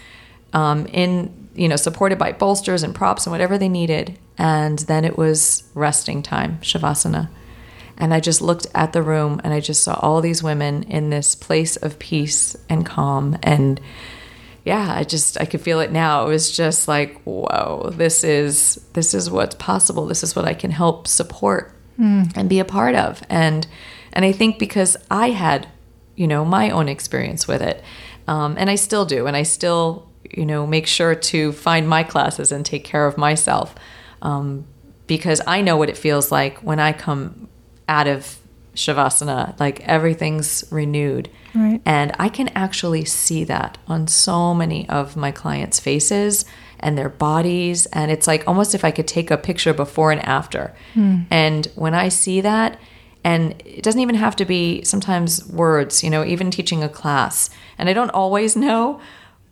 um, 0.54 0.86
in 0.88 1.50
you 1.56 1.68
know 1.68 1.76
supported 1.76 2.18
by 2.18 2.32
bolsters 2.32 2.84
and 2.84 2.96
props 2.96 3.26
and 3.26 3.32
whatever 3.32 3.58
they 3.58 3.70
needed. 3.70 4.18
And 4.38 4.80
then 4.80 5.06
it 5.06 5.18
was 5.18 5.64
resting 5.74 6.24
time, 6.24 6.60
shavasana. 6.62 7.30
And 7.98 8.14
I 8.14 8.20
just 8.20 8.42
looked 8.42 8.66
at 8.74 8.92
the 8.94 9.04
room 9.04 9.40
and 9.44 9.54
I 9.54 9.60
just 9.60 9.84
saw 9.84 10.00
all 10.02 10.20
these 10.22 10.42
women 10.42 10.84
in 10.84 11.12
this 11.12 11.36
place 11.36 11.76
of 11.78 12.00
peace 12.00 12.56
and 12.68 12.86
calm 12.86 13.38
and 13.44 13.80
yeah, 14.66 14.96
I 14.96 15.04
just 15.04 15.40
I 15.42 15.46
could 15.46 15.62
feel 15.62 15.82
it 15.82 15.92
now. 15.92 16.26
It 16.26 16.30
was 16.30 16.56
just 16.56 16.88
like, 16.88 17.22
whoa, 17.24 17.92
this 17.94 18.24
is 18.24 18.76
this 18.94 19.14
is 19.14 19.30
what's 19.30 19.56
possible. 19.56 20.06
This 20.06 20.24
is 20.24 20.36
what 20.36 20.46
I 20.46 20.54
can 20.54 20.72
help 20.72 21.08
support 21.08 21.76
mm. 22.00 22.32
and 22.36 22.50
be 22.50 22.60
a 22.60 22.66
part 22.66 22.96
of. 22.96 23.22
And 23.30 23.68
and 24.14 24.26
I 24.26 24.32
think 24.32 24.60
because 24.60 24.96
I 25.10 25.32
had, 25.32 25.68
you 26.16 26.28
know, 26.28 26.46
my 26.46 26.70
own 26.70 26.88
experience 26.88 27.48
with 27.48 27.62
it, 27.62 27.84
um, 28.28 28.56
and 28.58 28.70
I 28.70 28.76
still 28.76 29.06
do, 29.06 29.26
and 29.28 29.36
I 29.36 29.44
still, 29.44 30.08
you 30.30 30.46
know, 30.46 30.68
make 30.68 30.88
sure 30.88 31.16
to 31.16 31.52
find 31.52 31.90
my 31.90 32.04
classes 32.04 32.52
and 32.52 32.66
take 32.66 32.84
care 32.84 33.08
of 33.08 33.18
myself, 33.18 33.74
um, 34.22 34.66
because 35.08 35.42
I 35.48 35.62
know 35.62 35.78
what 35.78 35.90
it 35.90 35.98
feels 35.98 36.32
like 36.32 36.60
when 36.60 36.80
I 36.80 36.94
come 36.94 37.48
out 37.88 38.08
of 38.08 38.38
shavasana, 38.76 39.60
like 39.60 39.82
everything's 39.82 40.64
renewed. 40.72 41.30
Right. 41.54 41.82
And 41.86 42.16
I 42.18 42.30
can 42.30 42.50
actually 42.50 43.06
see 43.06 43.44
that 43.44 43.78
on 43.88 44.08
so 44.08 44.54
many 44.54 44.90
of 44.90 45.16
my 45.16 45.32
clients' 45.32 45.80
faces 45.80 46.46
and 46.84 46.98
their 46.98 47.10
bodies. 47.10 47.86
And 47.88 48.12
it's 48.12 48.28
like 48.28 48.48
almost 48.48 48.76
if 48.76 48.86
I 48.86 48.92
could 48.92 49.08
take 49.08 49.32
a 49.32 49.38
picture 49.38 49.74
before 49.74 50.12
and 50.12 50.22
after. 50.22 50.76
Mm. 50.94 51.26
And 51.32 51.66
when 51.76 51.94
I 51.94 52.10
see 52.10 52.42
that, 52.42 52.80
and 53.24 53.62
it 53.66 53.84
doesn't 53.84 54.02
even 54.02 54.16
have 54.16 54.36
to 54.36 54.46
be 54.46 54.84
sometimes 54.84 55.48
words, 55.48 56.04
you 56.04 56.10
know, 56.10 56.26
even 56.26 56.52
teaching 56.52 56.84
a 56.84 56.90
class. 56.90 57.50
And 57.78 57.88
I 57.88 57.94
don't 57.94 58.10
always 58.10 58.56
know, 58.56 59.00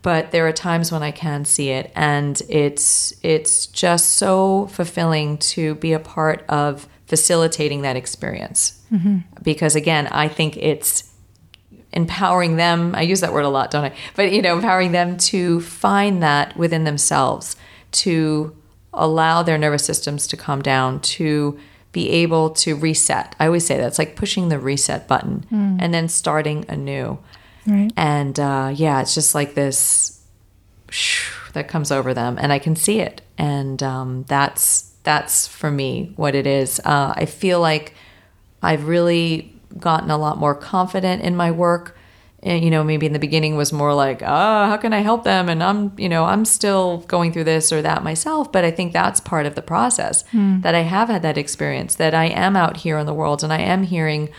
but 0.01 0.31
there 0.31 0.45
are 0.47 0.51
times 0.51 0.91
when 0.91 1.03
I 1.03 1.11
can 1.11 1.45
see 1.45 1.69
it. 1.69 1.91
And 1.95 2.41
it's 2.49 3.13
it's 3.23 3.67
just 3.67 4.13
so 4.13 4.67
fulfilling 4.67 5.37
to 5.37 5.75
be 5.75 5.93
a 5.93 5.99
part 5.99 6.43
of 6.49 6.87
facilitating 7.05 7.81
that 7.81 7.95
experience. 7.95 8.81
Mm-hmm. 8.91 9.19
Because 9.41 9.75
again, 9.75 10.07
I 10.07 10.27
think 10.27 10.57
it's 10.57 11.10
empowering 11.93 12.55
them. 12.55 12.95
I 12.95 13.01
use 13.01 13.21
that 13.21 13.33
word 13.33 13.45
a 13.45 13.49
lot, 13.49 13.71
don't 13.71 13.85
I? 13.85 13.95
But 14.15 14.31
you 14.31 14.41
know, 14.41 14.55
empowering 14.55 14.91
them 14.91 15.17
to 15.17 15.61
find 15.61 16.23
that 16.23 16.55
within 16.55 16.83
themselves, 16.83 17.55
to 17.91 18.55
allow 18.93 19.43
their 19.43 19.57
nervous 19.57 19.85
systems 19.85 20.27
to 20.27 20.37
calm 20.37 20.61
down, 20.61 20.99
to 21.01 21.59
be 21.91 22.09
able 22.09 22.51
to 22.51 22.75
reset. 22.75 23.35
I 23.39 23.47
always 23.47 23.65
say 23.65 23.77
that 23.77 23.87
it's 23.87 23.99
like 23.99 24.15
pushing 24.15 24.49
the 24.49 24.59
reset 24.59 25.07
button 25.07 25.45
mm. 25.51 25.77
and 25.79 25.93
then 25.93 26.07
starting 26.07 26.65
anew. 26.69 27.19
Right. 27.67 27.91
And 27.97 28.39
uh, 28.39 28.71
yeah, 28.73 29.01
it's 29.01 29.13
just 29.13 29.35
like 29.35 29.53
this 29.53 30.21
that 31.53 31.67
comes 31.67 31.91
over 31.91 32.13
them, 32.13 32.37
and 32.39 32.51
I 32.51 32.59
can 32.59 32.75
see 32.75 32.99
it, 32.99 33.21
and 33.37 33.81
um, 33.83 34.23
that's 34.27 34.93
that's 35.03 35.47
for 35.47 35.71
me 35.71 36.13
what 36.15 36.35
it 36.35 36.47
is. 36.47 36.79
Uh, 36.83 37.13
I 37.15 37.25
feel 37.25 37.59
like 37.59 37.93
I've 38.61 38.87
really 38.87 39.53
gotten 39.79 40.11
a 40.11 40.17
lot 40.17 40.37
more 40.37 40.55
confident 40.55 41.21
in 41.21 41.35
my 41.35 41.51
work. 41.51 41.97
And, 42.43 42.63
you 42.63 42.71
know, 42.71 42.83
maybe 42.83 43.05
in 43.05 43.13
the 43.13 43.19
beginning 43.19 43.55
was 43.55 43.71
more 43.71 43.93
like, 43.93 44.23
oh, 44.23 44.25
how 44.25 44.75
can 44.77 44.93
I 44.93 44.99
help 44.99 45.23
them? 45.23 45.47
And 45.47 45.61
I'm, 45.61 45.93
you 45.97 46.09
know, 46.09 46.25
I'm 46.25 46.43
still 46.43 46.99
going 47.07 47.31
through 47.31 47.43
this 47.43 47.71
or 47.71 47.83
that 47.83 48.03
myself. 48.03 48.51
But 48.51 48.65
I 48.65 48.71
think 48.71 48.93
that's 48.93 49.19
part 49.19 49.45
of 49.45 49.53
the 49.53 49.61
process 49.61 50.23
mm. 50.31 50.61
that 50.63 50.73
I 50.73 50.81
have 50.81 51.09
had 51.09 51.21
that 51.21 51.37
experience, 51.37 51.95
that 51.95 52.15
I 52.15 52.25
am 52.25 52.55
out 52.55 52.77
here 52.77 52.97
in 52.97 53.05
the 53.05 53.13
world 53.13 53.43
and 53.43 53.53
I 53.53 53.59
am 53.59 53.83
hearing 53.83 54.29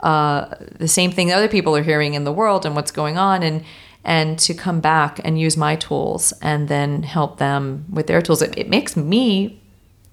uh, 0.00 0.46
the 0.76 0.88
same 0.88 1.12
thing 1.12 1.30
other 1.30 1.46
people 1.46 1.76
are 1.76 1.84
hearing 1.84 2.14
in 2.14 2.24
the 2.24 2.32
world 2.32 2.66
and 2.66 2.74
what's 2.74 2.90
going 2.90 3.16
on. 3.16 3.44
And, 3.44 3.64
and 4.04 4.38
to 4.40 4.54
come 4.54 4.80
back 4.80 5.20
and 5.24 5.38
use 5.38 5.56
my 5.56 5.76
tools 5.76 6.32
and 6.42 6.68
then 6.68 7.04
help 7.04 7.38
them 7.38 7.84
with 7.88 8.08
their 8.08 8.20
tools. 8.20 8.42
It, 8.42 8.58
it 8.58 8.68
makes 8.68 8.96
me 8.96 9.61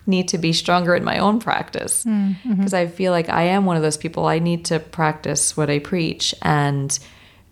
need 0.05 0.27
to 0.29 0.37
be 0.37 0.53
stronger 0.53 0.95
in 0.95 1.03
my 1.03 1.19
own 1.19 1.39
practice 1.39 2.03
because 2.03 2.35
mm-hmm. 2.45 2.75
I 2.75 2.87
feel 2.87 3.11
like 3.11 3.29
I 3.29 3.43
am 3.43 3.65
one 3.65 3.75
of 3.77 3.83
those 3.83 3.97
people. 3.97 4.25
I 4.25 4.39
need 4.39 4.65
to 4.65 4.79
practice 4.79 5.55
what 5.55 5.69
I 5.69 5.79
preach 5.79 6.33
and 6.41 6.97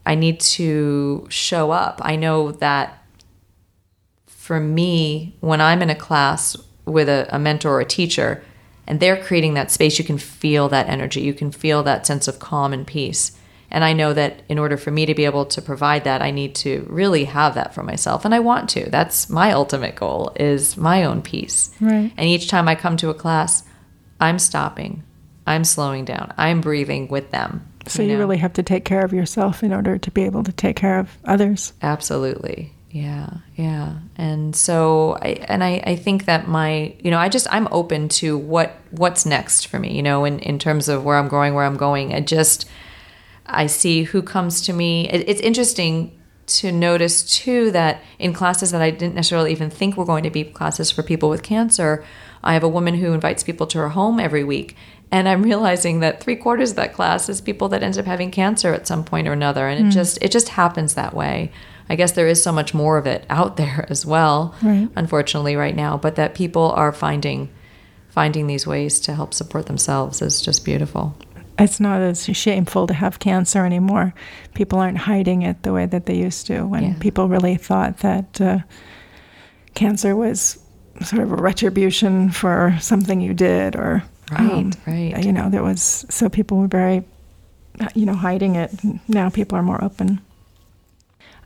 I 0.05 0.15
need 0.15 0.39
to 0.39 1.27
show 1.29 1.71
up. 1.71 2.01
I 2.03 2.15
know 2.15 2.51
that 2.53 3.03
for 4.25 4.59
me, 4.59 5.35
when 5.41 5.59
I'm 5.61 5.81
in 5.81 5.89
a 5.89 5.95
class 5.95 6.55
with 6.85 7.09
a, 7.09 7.27
a 7.29 7.37
mentor 7.37 7.73
or 7.73 7.81
a 7.81 7.85
teacher 7.85 8.43
and 8.87 8.99
they're 8.99 9.21
creating 9.21 9.55
that 9.55 9.69
space, 9.69 9.99
you 9.99 10.05
can 10.05 10.17
feel 10.17 10.69
that 10.69 10.87
energy. 10.87 11.21
You 11.21 11.33
can 11.33 11.51
feel 11.51 11.83
that 11.83 12.07
sense 12.07 12.27
of 12.27 12.39
calm 12.39 12.71
and 12.71 12.87
peace. 12.87 13.36
And 13.69 13.83
I 13.83 13.93
know 13.93 14.13
that 14.13 14.43
in 14.47 14.59
order 14.59 14.77
for 14.77 14.91
me 14.91 15.05
to 15.05 15.13
be 15.13 15.25
able 15.25 15.45
to 15.45 15.61
provide 15.61 16.05
that, 16.05 16.21
I 16.21 16.31
need 16.31 16.55
to 16.55 16.85
really 16.89 17.25
have 17.25 17.55
that 17.55 17.73
for 17.73 17.83
myself. 17.83 18.23
And 18.23 18.33
I 18.33 18.39
want 18.39 18.69
to. 18.71 18.89
That's 18.89 19.29
my 19.29 19.51
ultimate 19.51 19.95
goal 19.95 20.31
is 20.39 20.77
my 20.77 21.03
own 21.03 21.21
peace. 21.21 21.71
Right. 21.81 22.11
And 22.15 22.27
each 22.27 22.47
time 22.47 22.67
I 22.67 22.75
come 22.75 22.95
to 22.97 23.09
a 23.09 23.13
class, 23.13 23.63
I'm 24.19 24.39
stopping. 24.39 25.03
I'm 25.45 25.63
slowing 25.63 26.05
down. 26.05 26.33
I'm 26.37 26.61
breathing 26.61 27.07
with 27.07 27.31
them. 27.31 27.67
So 27.87 28.01
you, 28.01 28.07
know? 28.07 28.13
you 28.13 28.19
really 28.19 28.37
have 28.37 28.53
to 28.53 28.63
take 28.63 28.85
care 28.85 29.03
of 29.03 29.13
yourself 29.13 29.63
in 29.63 29.73
order 29.73 29.97
to 29.97 30.11
be 30.11 30.23
able 30.23 30.43
to 30.43 30.51
take 30.51 30.75
care 30.75 30.99
of 30.99 31.17
others. 31.25 31.73
Absolutely. 31.81 32.73
Yeah, 32.89 33.29
yeah. 33.55 33.99
And 34.15 34.55
so 34.55 35.17
I 35.21 35.27
and 35.47 35.63
I, 35.63 35.81
I 35.85 35.95
think 35.95 36.25
that 36.25 36.47
my 36.47 36.95
you 36.99 37.11
know, 37.11 37.19
I 37.19 37.29
just 37.29 37.47
I'm 37.51 37.67
open 37.71 38.09
to 38.09 38.37
what 38.37 38.75
what's 38.91 39.25
next 39.25 39.67
for 39.67 39.77
me, 39.77 39.95
you 39.95 40.01
know, 40.01 40.25
in, 40.25 40.39
in 40.39 40.57
terms 40.57 40.89
of 40.89 41.03
where 41.03 41.17
I'm 41.17 41.27
going, 41.27 41.53
where 41.53 41.65
I'm 41.65 41.77
going. 41.77 42.13
I 42.13 42.21
just 42.21 42.67
I 43.47 43.67
see 43.67 44.03
who 44.03 44.21
comes 44.21 44.61
to 44.61 44.73
me. 44.73 45.09
It's 45.09 45.41
interesting 45.41 46.13
to 46.47 46.71
notice 46.71 47.23
too 47.23 47.71
that 47.71 48.01
in 48.19 48.33
classes 48.33 48.71
that 48.71 48.81
I 48.81 48.89
didn't 48.89 49.15
necessarily 49.15 49.51
even 49.51 49.69
think 49.69 49.97
were 49.97 50.05
going 50.05 50.23
to 50.23 50.29
be 50.29 50.45
classes 50.45 50.89
for 50.91 51.03
people 51.03 51.29
with 51.29 51.43
cancer, 51.43 52.03
I 52.43 52.53
have 52.53 52.63
a 52.63 52.69
woman 52.69 52.95
who 52.95 53.13
invites 53.13 53.43
people 53.43 53.67
to 53.67 53.77
her 53.79 53.89
home 53.89 54.19
every 54.19 54.43
week. 54.43 54.75
And 55.11 55.27
I'm 55.27 55.43
realizing 55.43 55.99
that 56.01 56.21
three 56.21 56.35
quarters 56.35 56.71
of 56.71 56.75
that 56.77 56.93
class 56.93 57.29
is 57.29 57.41
people 57.41 57.69
that 57.69 57.83
end 57.83 57.97
up 57.97 58.05
having 58.05 58.31
cancer 58.31 58.73
at 58.73 58.87
some 58.87 59.03
point 59.03 59.27
or 59.27 59.33
another. 59.33 59.67
And 59.67 59.85
mm. 59.85 59.87
it 59.87 59.91
just 59.91 60.17
it 60.21 60.31
just 60.31 60.49
happens 60.49 60.93
that 60.93 61.13
way. 61.13 61.51
I 61.89 61.95
guess 61.95 62.13
there 62.13 62.27
is 62.27 62.43
so 62.43 62.51
much 62.51 62.73
more 62.73 62.97
of 62.97 63.07
it 63.07 63.25
out 63.29 63.57
there 63.57 63.85
as 63.89 64.05
well, 64.05 64.55
right. 64.61 64.89
unfortunately, 64.95 65.55
right 65.55 65.75
now. 65.75 65.97
But 65.97 66.15
that 66.15 66.35
people 66.35 66.71
are 66.71 66.91
finding 66.91 67.49
finding 68.09 68.47
these 68.47 68.65
ways 68.65 68.99
to 69.01 69.13
help 69.13 69.33
support 69.33 69.67
themselves 69.67 70.21
is 70.21 70.41
just 70.41 70.65
beautiful 70.65 71.15
it's 71.59 71.79
not 71.79 72.01
as 72.01 72.25
shameful 72.25 72.87
to 72.87 72.93
have 72.93 73.19
cancer 73.19 73.65
anymore. 73.65 74.13
People 74.53 74.79
aren't 74.79 74.97
hiding 74.97 75.41
it 75.41 75.63
the 75.63 75.73
way 75.73 75.85
that 75.85 76.05
they 76.05 76.15
used 76.15 76.47
to 76.47 76.63
when 76.63 76.83
yeah. 76.83 76.95
people 76.99 77.27
really 77.27 77.55
thought 77.55 77.97
that 77.99 78.39
uh, 78.39 78.59
cancer 79.73 80.15
was 80.15 80.59
sort 81.03 81.23
of 81.23 81.31
a 81.31 81.35
retribution 81.35 82.29
for 82.29 82.75
something 82.79 83.21
you 83.21 83.33
did 83.33 83.75
or 83.75 84.03
right, 84.31 84.51
um, 84.51 84.71
right. 84.85 85.23
You 85.23 85.31
know, 85.31 85.49
there 85.49 85.63
was 85.63 86.05
so 86.09 86.29
people 86.29 86.57
were 86.57 86.67
very, 86.67 87.03
you 87.95 88.05
know, 88.05 88.15
hiding 88.15 88.55
it. 88.55 88.71
Now 89.07 89.29
people 89.29 89.57
are 89.57 89.63
more 89.63 89.83
open. 89.83 90.21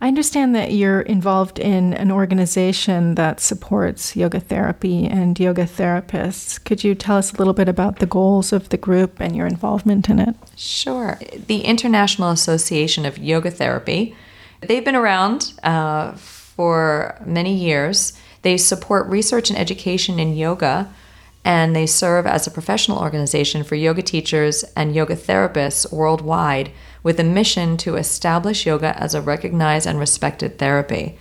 I 0.02 0.08
understand 0.08 0.56
that 0.56 0.74
you're 0.74 1.02
involved 1.02 1.60
in 1.60 1.94
an 1.94 2.12
organization 2.12 3.14
that 3.16 3.40
supports 3.40 4.16
yoga 4.16 4.40
therapy 4.40 5.06
and 5.06 5.40
yoga 5.40 5.66
therapists. 5.66 6.62
Could 6.64 6.84
you 6.84 6.96
tell 6.96 7.18
us 7.18 7.32
a 7.32 7.38
little 7.38 7.54
bit 7.54 7.70
about 7.70 8.00
the 8.00 8.08
goals 8.08 8.52
of 8.52 8.70
the 8.70 8.78
group 8.78 9.20
and 9.20 9.36
your 9.36 9.46
involvement 9.46 10.10
in 10.10 10.18
it? 10.18 10.36
Sure. 10.58 11.20
The 11.46 11.62
International 11.62 12.32
Association 12.32 13.06
of 13.06 13.20
Yoga 13.20 13.52
Therapy, 13.52 14.16
they've 14.62 14.84
been 14.84 14.96
around 14.96 15.54
uh, 15.62 16.14
for 16.14 17.22
many 17.24 17.54
years. 17.54 18.14
They 18.42 18.58
support 18.58 19.06
research 19.06 19.52
and 19.52 19.60
education 19.60 20.20
in 20.20 20.36
yoga 20.36 20.92
and 21.44 21.76
they 21.76 21.86
serve 21.86 22.26
as 22.26 22.46
a 22.46 22.52
professional 22.52 23.00
organization 23.00 23.64
for 23.64 23.76
yoga 23.76 24.02
teachers 24.02 24.64
and 24.76 24.96
yoga 24.96 25.16
therapists 25.16 25.92
worldwide 25.92 26.72
with 27.04 27.20
a 27.20 27.24
mission 27.24 27.78
to 27.78 27.96
establish 27.96 28.66
yoga 28.66 28.98
as 29.02 29.14
a 29.14 29.22
recognized 29.22 29.88
and 29.88 30.00
respected 30.00 30.58
therapy. 30.58 31.18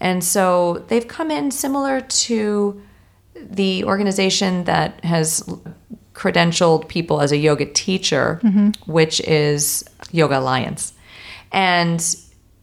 And 0.00 0.22
so 0.22 0.84
they've 0.88 1.06
come 1.06 1.30
in 1.30 1.50
similar 1.50 2.00
to 2.00 2.80
the 3.34 3.84
organization 3.84 4.64
that 4.64 5.02
has 5.04 5.42
credentialed 6.14 6.88
people 6.88 7.20
as 7.20 7.32
a 7.32 7.36
yoga 7.36 7.66
teacher, 7.66 8.40
mm-hmm. 8.42 8.70
which 8.90 9.20
is 9.22 9.84
Yoga 10.12 10.38
Alliance. 10.38 10.92
And 11.52 12.16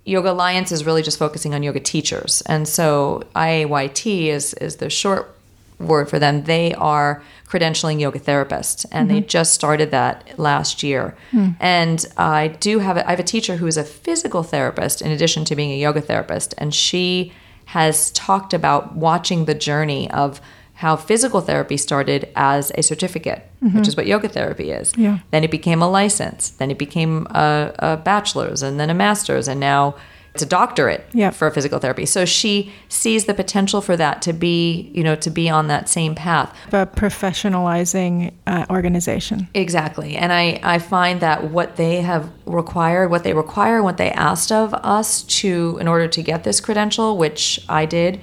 Yoga 0.06 0.32
Alliance 0.32 0.72
is 0.72 0.86
really 0.86 1.02
just 1.02 1.20
focusing 1.20 1.54
on 1.54 1.64
yoga 1.64 1.80
teachers. 1.80 2.42
And 2.48 2.68
so 2.68 3.24
IAYT 3.36 4.28
is, 4.28 4.54
is 4.56 4.78
the 4.78 4.90
short 4.90 5.38
word 5.82 6.10
for 6.10 6.20
them. 6.20 6.44
They 6.44 6.74
are 6.76 7.24
credentialing 7.48 8.00
yoga 8.00 8.20
therapists, 8.20 8.86
and 8.92 9.10
mm-hmm. 9.10 9.20
they 9.20 9.26
just 9.26 9.54
started 9.54 9.92
that 9.92 10.40
last 10.40 10.84
year. 10.84 11.16
Mm. 11.32 11.56
And 11.60 12.06
I 12.18 12.48
do 12.48 12.80
have 12.80 12.98
a, 12.98 13.06
I 13.06 13.12
have 13.12 13.20
a 13.20 13.24
teacher 13.24 13.58
who 13.58 13.68
is 13.68 13.78
a 13.78 13.84
physical 13.84 14.44
therapist 14.44 15.02
in 15.02 15.12
addition 15.12 15.44
to 15.46 15.56
being 15.56 15.72
a 15.72 15.78
yoga 15.78 16.02
therapist, 16.02 16.54
and 16.58 16.74
she 16.74 17.34
has 17.66 18.12
talked 18.12 18.54
about 18.54 18.96
watching 18.96 19.46
the 19.46 19.54
journey 19.54 20.10
of 20.12 20.42
how 20.76 20.96
physical 20.96 21.42
therapy 21.42 21.78
started 21.78 22.28
as 22.36 22.72
a 22.76 22.82
certificate, 22.82 23.48
mm-hmm. 23.64 23.78
which 23.78 23.88
is 23.88 23.96
what 23.96 24.08
yoga 24.08 24.28
therapy 24.28 24.72
is. 24.72 24.94
Yeah. 24.98 25.20
Then 25.30 25.44
it 25.44 25.52
became 25.52 25.82
a 25.82 25.88
license. 25.88 26.50
Then 26.50 26.72
it 26.72 26.80
became 26.80 27.28
a, 27.28 27.72
a 27.80 27.98
bachelor's, 27.98 28.64
and 28.64 28.80
then 28.80 28.90
a 28.90 28.94
master's, 28.94 29.48
and 29.48 29.60
now 29.60 29.96
it's 30.34 30.44
a 30.44 30.46
doctorate 30.46 31.06
yep. 31.14 31.34
for 31.34 31.52
physical 31.52 31.80
therapy. 31.80 32.06
So 32.06 32.24
she 32.24 32.72
sees 32.88 33.26
the 33.26 33.34
potential 33.34 33.82
for 33.82 33.98
that 33.98 34.22
to 34.22 34.34
be, 34.34 34.90
you 34.94 35.04
know, 35.04 35.16
to 35.16 35.30
be 35.30 35.50
on 35.50 35.68
that 35.68 35.90
same 35.90 36.16
path. 36.16 36.56
A 36.72 36.86
professionalizing 36.86 38.34
uh, 38.48 38.66
organization. 38.70 39.50
Exactly. 39.54 40.16
And 40.16 40.32
I, 40.32 40.60
I 40.64 40.80
find 40.80 41.20
that 41.20 41.52
what 41.52 41.76
they 41.76 41.98
have 42.02 42.32
required, 42.46 43.10
what 43.10 43.26
they 43.26 43.34
require, 43.34 43.84
what 43.84 43.98
they 43.98 44.12
asked 44.12 44.54
of 44.54 44.74
us 44.74 45.24
to, 45.24 45.78
in 45.82 45.88
order 45.90 46.08
to 46.08 46.22
get 46.22 46.46
this 46.46 46.62
credential, 46.62 47.18
which 47.18 47.60
I 47.68 47.86
did, 47.86 48.22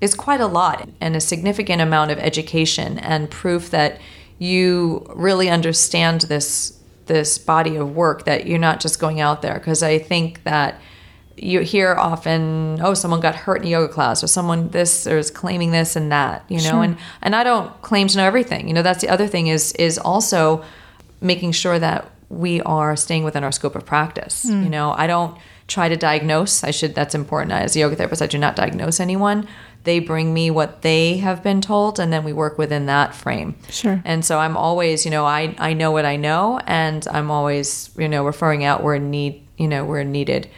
is 0.00 0.14
quite 0.14 0.40
a 0.40 0.46
lot 0.46 0.88
and 1.00 1.16
a 1.16 1.20
significant 1.20 1.82
amount 1.82 2.12
of 2.12 2.18
education 2.18 2.98
and 3.00 3.28
proof 3.28 3.70
that 3.70 4.00
you 4.38 5.04
really 5.16 5.48
understand 5.48 6.22
this 6.22 6.75
this 7.06 7.38
body 7.38 7.76
of 7.76 7.94
work 7.94 8.24
that 8.24 8.46
you're 8.46 8.58
not 8.58 8.80
just 8.80 8.98
going 8.98 9.20
out 9.20 9.42
there 9.42 9.54
because 9.54 9.82
I 9.82 9.98
think 9.98 10.42
that 10.44 10.80
you 11.36 11.60
hear 11.60 11.94
often, 11.94 12.78
oh, 12.82 12.94
someone 12.94 13.20
got 13.20 13.34
hurt 13.34 13.60
in 13.60 13.68
a 13.68 13.70
yoga 13.70 13.92
class, 13.92 14.24
or 14.24 14.26
someone 14.26 14.70
this 14.70 15.06
or 15.06 15.18
is 15.18 15.30
claiming 15.30 15.70
this 15.70 15.96
and 15.96 16.10
that, 16.10 16.44
you 16.48 16.58
know. 16.58 16.70
Sure. 16.70 16.82
And 16.82 16.96
and 17.22 17.36
I 17.36 17.44
don't 17.44 17.80
claim 17.82 18.08
to 18.08 18.16
know 18.16 18.24
everything. 18.24 18.68
You 18.68 18.74
know, 18.74 18.82
that's 18.82 19.00
the 19.00 19.08
other 19.08 19.26
thing 19.26 19.48
is 19.48 19.72
is 19.72 19.98
also 19.98 20.64
making 21.20 21.52
sure 21.52 21.78
that 21.78 22.10
we 22.28 22.60
are 22.62 22.96
staying 22.96 23.24
within 23.24 23.44
our 23.44 23.52
scope 23.52 23.76
of 23.76 23.84
practice. 23.84 24.46
Mm. 24.46 24.64
You 24.64 24.70
know, 24.70 24.92
I 24.96 25.06
don't 25.06 25.36
try 25.68 25.88
to 25.88 25.96
diagnose. 25.96 26.64
I 26.64 26.70
should. 26.70 26.94
That's 26.94 27.14
important. 27.14 27.52
As 27.52 27.76
a 27.76 27.80
yoga 27.80 27.96
therapist, 27.96 28.22
I 28.22 28.26
do 28.26 28.38
not 28.38 28.56
diagnose 28.56 28.98
anyone 28.98 29.46
they 29.86 29.98
bring 29.98 30.34
me 30.34 30.50
what 30.50 30.82
they 30.82 31.16
have 31.16 31.42
been 31.42 31.62
told 31.62 31.98
and 31.98 32.12
then 32.12 32.22
we 32.24 32.32
work 32.32 32.58
within 32.58 32.86
that 32.86 33.14
frame. 33.14 33.54
Sure. 33.70 34.02
And 34.04 34.22
so 34.24 34.38
i'm 34.38 34.56
always 34.56 35.04
you 35.06 35.10
know 35.10 35.24
i 35.24 35.54
i 35.58 35.72
know 35.72 35.90
what 35.90 36.04
i 36.04 36.16
know 36.16 36.60
and 36.66 37.06
i'm 37.10 37.30
always 37.30 37.90
you 37.96 38.08
know 38.08 38.24
referring 38.24 38.64
out 38.64 38.82
where 38.82 38.98
need 38.98 39.42
you 39.56 39.68
know 39.68 39.84
where 39.84 40.04
needed. 40.04 40.50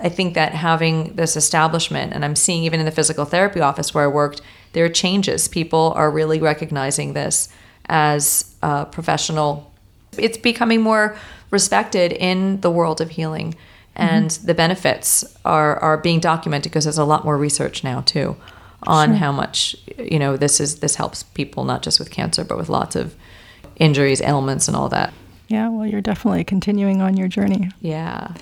I 0.00 0.08
think 0.08 0.34
that 0.34 0.52
having 0.52 1.16
this 1.16 1.36
establishment 1.36 2.14
and 2.14 2.24
i'm 2.24 2.36
seeing 2.36 2.62
even 2.64 2.80
in 2.80 2.86
the 2.86 2.92
physical 2.92 3.26
therapy 3.26 3.60
office 3.60 3.92
where 3.92 4.04
i 4.04 4.08
worked 4.08 4.40
there 4.76 4.84
are 4.84 4.90
changes. 4.90 5.48
People 5.48 5.94
are 5.96 6.10
really 6.10 6.38
recognizing 6.38 7.14
this 7.14 7.48
as 7.86 8.54
a 8.62 8.84
professional. 8.84 9.72
It's 10.18 10.36
becoming 10.36 10.82
more 10.82 11.16
respected 11.50 12.12
in 12.12 12.60
the 12.60 12.70
world 12.70 13.00
of 13.00 13.08
healing 13.08 13.54
and 13.96 14.30
mm-hmm. 14.30 14.46
the 14.46 14.54
benefits 14.54 15.24
are 15.44 15.78
are 15.78 15.96
being 15.96 16.20
documented 16.20 16.70
because 16.70 16.84
there's 16.84 16.98
a 16.98 17.04
lot 17.04 17.24
more 17.24 17.36
research 17.36 17.82
now 17.82 18.02
too 18.02 18.36
on 18.82 19.10
sure. 19.10 19.16
how 19.16 19.32
much 19.32 19.74
you 19.98 20.18
know 20.18 20.36
this 20.36 20.60
is 20.60 20.80
this 20.80 20.96
helps 20.96 21.22
people 21.22 21.64
not 21.64 21.82
just 21.82 21.98
with 21.98 22.10
cancer 22.10 22.44
but 22.44 22.56
with 22.56 22.68
lots 22.68 22.94
of 22.94 23.14
injuries 23.76 24.20
ailments 24.20 24.68
and 24.68 24.76
all 24.76 24.88
that 24.88 25.12
yeah 25.48 25.68
well 25.68 25.86
you're 25.86 26.00
definitely 26.00 26.44
continuing 26.44 27.00
on 27.00 27.16
your 27.16 27.26
journey 27.26 27.70
yeah 27.80 28.32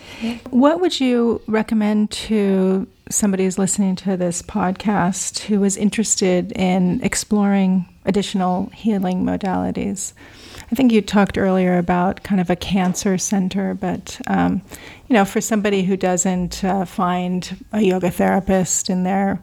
what 0.51 0.81
would 0.81 0.99
you 1.01 1.41
recommend 1.47 2.11
to 2.11 2.87
somebody 3.11 3.45
who's 3.45 3.59
listening 3.59 3.95
to 3.95 4.17
this 4.17 4.43
podcast 4.43 5.41
who 5.45 5.63
is 5.63 5.77
interested 5.77 6.53
in 6.53 7.01
exploring 7.03 7.87
additional 8.07 8.71
healing 8.75 9.25
modalities 9.25 10.15
I 10.75 10.77
think 10.77 10.91
you 10.91 11.03
talked 11.03 11.39
earlier 11.39 11.79
about 11.79 12.25
kind 12.25 12.41
of 12.41 12.51
a 12.51 12.57
cancer 12.57 13.17
center, 13.17 13.75
but 13.75 14.21
um, 14.27 14.61
you 15.07 15.15
know, 15.15 15.25
for 15.25 15.41
somebody 15.41 15.85
who 15.85 15.97
doesn't 15.97 16.65
uh, 16.65 16.85
find 16.85 17.65
a 17.73 17.81
yoga 17.81 18.11
therapist 18.11 18.91
in 18.91 19.05
their 19.05 19.41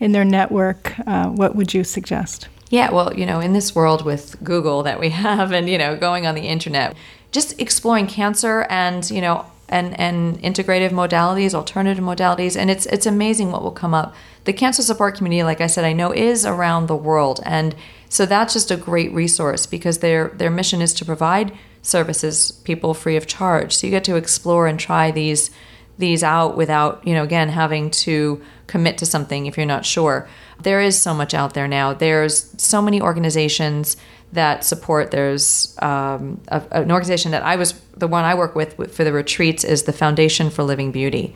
in 0.00 0.12
their 0.12 0.24
network, 0.24 0.98
uh, 1.06 1.26
what 1.26 1.54
would 1.54 1.74
you 1.74 1.84
suggest? 1.84 2.48
Yeah, 2.70 2.90
well, 2.92 3.12
you 3.12 3.26
know, 3.26 3.40
in 3.40 3.52
this 3.52 3.74
world 3.74 4.06
with 4.06 4.42
Google 4.42 4.82
that 4.84 4.98
we 4.98 5.10
have, 5.24 5.52
and 5.52 5.68
you 5.68 5.76
know, 5.76 5.98
going 5.98 6.26
on 6.26 6.34
the 6.34 6.48
internet, 6.48 6.96
just 7.30 7.60
exploring 7.60 8.06
cancer 8.06 8.66
and 8.70 9.10
you 9.10 9.20
know 9.20 9.44
and 9.68 9.98
and 9.98 10.40
integrative 10.42 10.90
modalities, 10.90 11.54
alternative 11.54 12.02
modalities, 12.02 12.56
and 12.56 12.70
it's 12.70 12.86
it's 12.86 13.06
amazing 13.06 13.50
what 13.50 13.62
will 13.62 13.70
come 13.70 13.94
up. 13.94 14.14
The 14.44 14.52
cancer 14.52 14.82
support 14.82 15.16
community, 15.16 15.42
like 15.42 15.60
I 15.60 15.66
said, 15.66 15.84
I 15.84 15.92
know 15.92 16.12
is 16.12 16.44
around 16.44 16.86
the 16.86 16.96
world, 16.96 17.40
and 17.44 17.74
so 18.08 18.26
that's 18.26 18.52
just 18.52 18.70
a 18.70 18.76
great 18.76 19.12
resource 19.12 19.66
because 19.66 19.98
their 19.98 20.28
their 20.28 20.50
mission 20.50 20.82
is 20.82 20.94
to 20.94 21.04
provide 21.04 21.52
services 21.82 22.52
people 22.64 22.94
free 22.94 23.16
of 23.16 23.26
charge. 23.26 23.74
So 23.74 23.86
you 23.86 23.90
get 23.90 24.04
to 24.04 24.16
explore 24.16 24.66
and 24.66 24.78
try 24.78 25.10
these 25.10 25.50
these 25.98 26.22
out 26.22 26.56
without, 26.56 27.06
you 27.06 27.14
know, 27.14 27.22
again 27.22 27.48
having 27.48 27.90
to 27.90 28.42
commit 28.66 28.98
to 28.98 29.06
something 29.06 29.46
if 29.46 29.56
you're 29.56 29.66
not 29.66 29.84
sure. 29.84 30.28
There 30.62 30.80
is 30.80 31.00
so 31.00 31.14
much 31.14 31.34
out 31.34 31.54
there 31.54 31.68
now. 31.68 31.94
There's 31.94 32.54
so 32.56 32.80
many 32.80 33.00
organizations 33.00 33.96
that 34.32 34.64
support. 34.64 35.10
There's 35.10 35.76
um, 35.80 36.40
a, 36.48 36.62
an 36.72 36.92
organization 36.92 37.30
that 37.32 37.42
I 37.42 37.56
was 37.56 37.72
the 37.96 38.08
one 38.08 38.24
I 38.24 38.34
work 38.34 38.54
with 38.54 38.94
for 38.94 39.04
the 39.04 39.12
retreats 39.12 39.64
is 39.64 39.84
the 39.84 39.92
Foundation 39.92 40.50
for 40.50 40.62
Living 40.62 40.92
Beauty. 40.92 41.34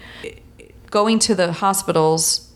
Going 0.91 1.19
to 1.21 1.35
the 1.35 1.53
hospitals 1.53 2.49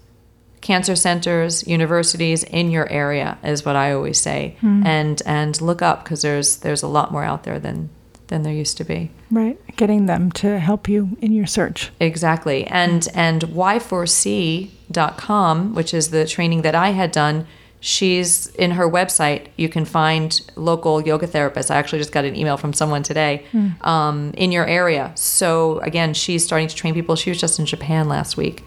cancer 0.63 0.95
centers, 0.97 1.67
universities 1.67 2.45
in 2.45 2.71
your 2.71 2.89
area 2.89 3.37
is 3.43 3.65
what 3.65 3.77
I 3.77 3.93
always 3.93 4.19
say, 4.19 4.57
mm. 4.63 4.87
and 4.87 5.21
and 5.27 5.61
look 5.61 5.83
up 5.83 6.05
because 6.05 6.23
there's 6.23 6.59
there's 6.59 6.83
a 6.83 6.89
lot 6.89 7.13
more 7.13 7.25
out 7.25 7.43
there 7.43 7.59
than 7.59 7.91
than 8.33 8.43
there 8.43 8.53
used 8.53 8.77
to 8.79 8.85
be. 8.85 9.11
Right, 9.31 9.57
getting 9.77 10.07
them 10.07 10.33
to 10.33 10.59
help 10.59 10.89
you 10.89 11.17
in 11.21 11.31
your 11.33 11.47
search. 11.47 11.93
Exactly, 12.01 12.67
and 12.67 13.07
and 13.15 13.43
y4c.com, 13.43 15.75
which 15.75 15.95
is 15.95 16.11
the 16.11 16.27
training 16.27 16.63
that 16.63 16.75
I 16.75 16.91
had 16.91 17.13
done. 17.13 17.47
She's 17.81 18.47
in 18.47 18.73
her 18.73 18.89
website. 18.89 19.49
You 19.57 19.69
can 19.69 19.85
find 19.85 20.41
local 20.57 21.03
yoga 21.03 21.27
therapists. 21.27 21.71
I 21.71 21.77
actually 21.77 21.99
just 21.99 22.13
got 22.13 22.25
an 22.25 22.35
email 22.37 22.57
from 22.57 22.73
someone 22.73 23.03
today 23.03 23.45
mm. 23.53 23.85
um, 23.85 24.33
in 24.35 24.53
your 24.53 24.65
area. 24.65 25.11
So 25.17 25.81
again, 25.81 26.15
she's 26.15 26.45
starting 26.45 26.69
to 26.69 26.77
train 26.77 26.95
people. 26.95 27.17
She 27.17 27.31
was 27.31 27.41
just 27.41 27.59
in 27.59 27.67
Japan 27.67 28.09
last 28.09 28.37
week 28.37 28.63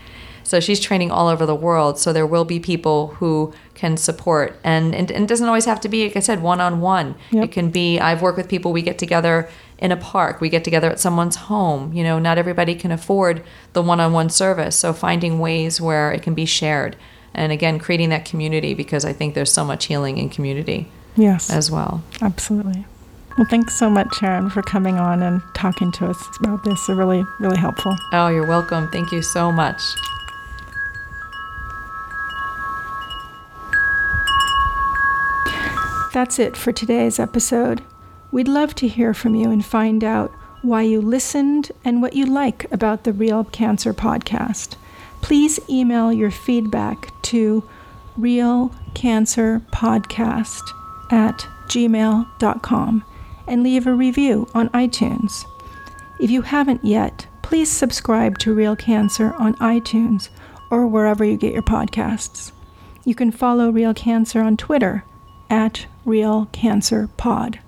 so 0.46 0.60
she's 0.60 0.80
training 0.80 1.10
all 1.10 1.28
over 1.28 1.46
the 1.46 1.56
world. 1.56 1.98
So 1.98 2.14
there 2.14 2.28
will 2.28 2.46
be 2.46 2.60
people 2.60 3.08
who 3.16 3.54
can 3.74 3.98
support. 3.98 4.58
And, 4.64 4.94
and, 4.94 5.12
and 5.12 5.24
it 5.24 5.28
doesn't 5.28 5.48
always 5.48 5.66
have 5.66 5.82
to 5.82 5.90
be, 5.90 6.06
like 6.06 6.16
I 6.16 6.20
said, 6.20 6.42
one 6.42 6.62
on 6.62 6.82
one. 6.82 7.16
It 7.32 7.52
can 7.52 7.72
be, 7.72 8.00
I've 8.00 8.22
worked 8.22 8.38
with 8.38 8.48
people, 8.48 8.72
we 8.72 8.84
get 8.84 9.00
together 9.00 9.50
in 9.80 9.92
a 9.92 9.98
park, 9.98 10.40
we 10.40 10.50
get 10.50 10.64
together 10.64 10.90
at 10.90 11.00
someone's 11.00 11.36
home. 11.36 11.92
You 11.94 12.04
know, 12.04 12.20
not 12.20 12.38
everybody 12.38 12.76
can 12.76 12.92
afford 12.92 13.44
the 13.74 13.82
one 13.82 14.00
on 14.00 14.14
one 14.14 14.30
service. 14.30 14.76
So 14.76 14.94
finding 14.94 15.40
ways 15.40 15.82
where 15.82 16.12
it 16.12 16.22
can 16.22 16.36
be 16.36 16.46
shared. 16.46 16.96
And 17.34 17.52
again, 17.52 17.80
creating 17.80 18.10
that 18.10 18.24
community 18.24 18.74
because 18.74 19.04
I 19.04 19.14
think 19.14 19.34
there's 19.34 19.52
so 19.52 19.66
much 19.66 19.86
healing 19.86 20.18
in 20.18 20.30
community. 20.30 20.88
Yes. 21.16 21.50
As 21.50 21.72
well. 21.72 22.04
Absolutely. 22.22 22.86
Well, 23.38 23.48
thanks 23.50 23.78
so 23.78 23.90
much, 23.90 24.16
Sharon, 24.16 24.50
for 24.50 24.62
coming 24.62 24.96
on 24.96 25.22
and 25.22 25.42
talking 25.56 25.92
to 25.94 26.08
us 26.08 26.24
about 26.40 26.64
this. 26.64 26.80
It's 26.88 26.90
really, 26.90 27.26
really 27.40 27.58
helpful. 27.58 27.96
Oh, 28.14 28.30
you're 28.30 28.48
welcome. 28.48 28.90
Thank 28.92 29.12
you 29.12 29.22
so 29.22 29.52
much. 29.52 29.82
That's 36.16 36.40
it 36.40 36.56
for 36.56 36.72
today's 36.72 37.20
episode. 37.20 37.84
We'd 38.32 38.48
love 38.48 38.74
to 38.76 38.88
hear 38.88 39.14
from 39.14 39.36
you 39.36 39.52
and 39.52 39.66
find 39.66 40.02
out 40.02 40.32
why 40.62 40.84
you 40.84 41.02
listened, 41.02 41.74
and 41.84 42.02
what 42.02 42.16
you 42.16 42.26
like 42.26 42.72
about 42.72 43.04
the 43.04 43.12
Real 43.12 43.44
Cancer 43.44 43.94
podcast. 43.94 44.78
Please 45.22 45.60
email 45.70 46.14
your 46.14 46.32
feedback 46.32 47.10
to 47.24 47.68
realcancerpodcast 48.18 50.62
at 51.12 51.46
gmail.com 51.68 53.04
and 53.46 53.62
leave 53.62 53.86
a 53.86 53.94
review 53.94 54.48
on 54.54 54.70
iTunes. 54.70 55.44
If 56.22 56.32
you 56.32 56.44
haven't 56.44 56.86
yet, 56.86 57.28
please 57.42 57.70
subscribe 57.70 58.38
to 58.38 58.54
Real 58.54 58.78
Cancer 58.78 59.34
on 59.34 59.56
iTunes 59.56 60.30
or 60.72 60.88
wherever 60.88 61.26
you 61.26 61.36
get 61.36 61.52
your 61.52 61.62
podcasts. 61.62 62.54
You 63.04 63.16
can 63.16 63.32
follow 63.32 63.70
Real 63.70 63.94
Cancer 63.94 64.40
on 64.40 64.56
Twitter 64.56 65.04
at 65.56 65.86
Real 66.04 66.50
Cancer 66.52 67.08
Pod. 67.16 67.60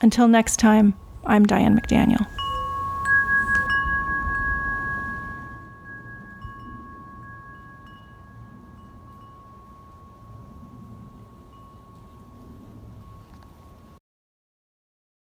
Until 0.00 0.26
next 0.26 0.56
time, 0.56 0.94
I'm 1.26 1.44
Diane 1.44 1.78
McDaniel. 1.78 2.26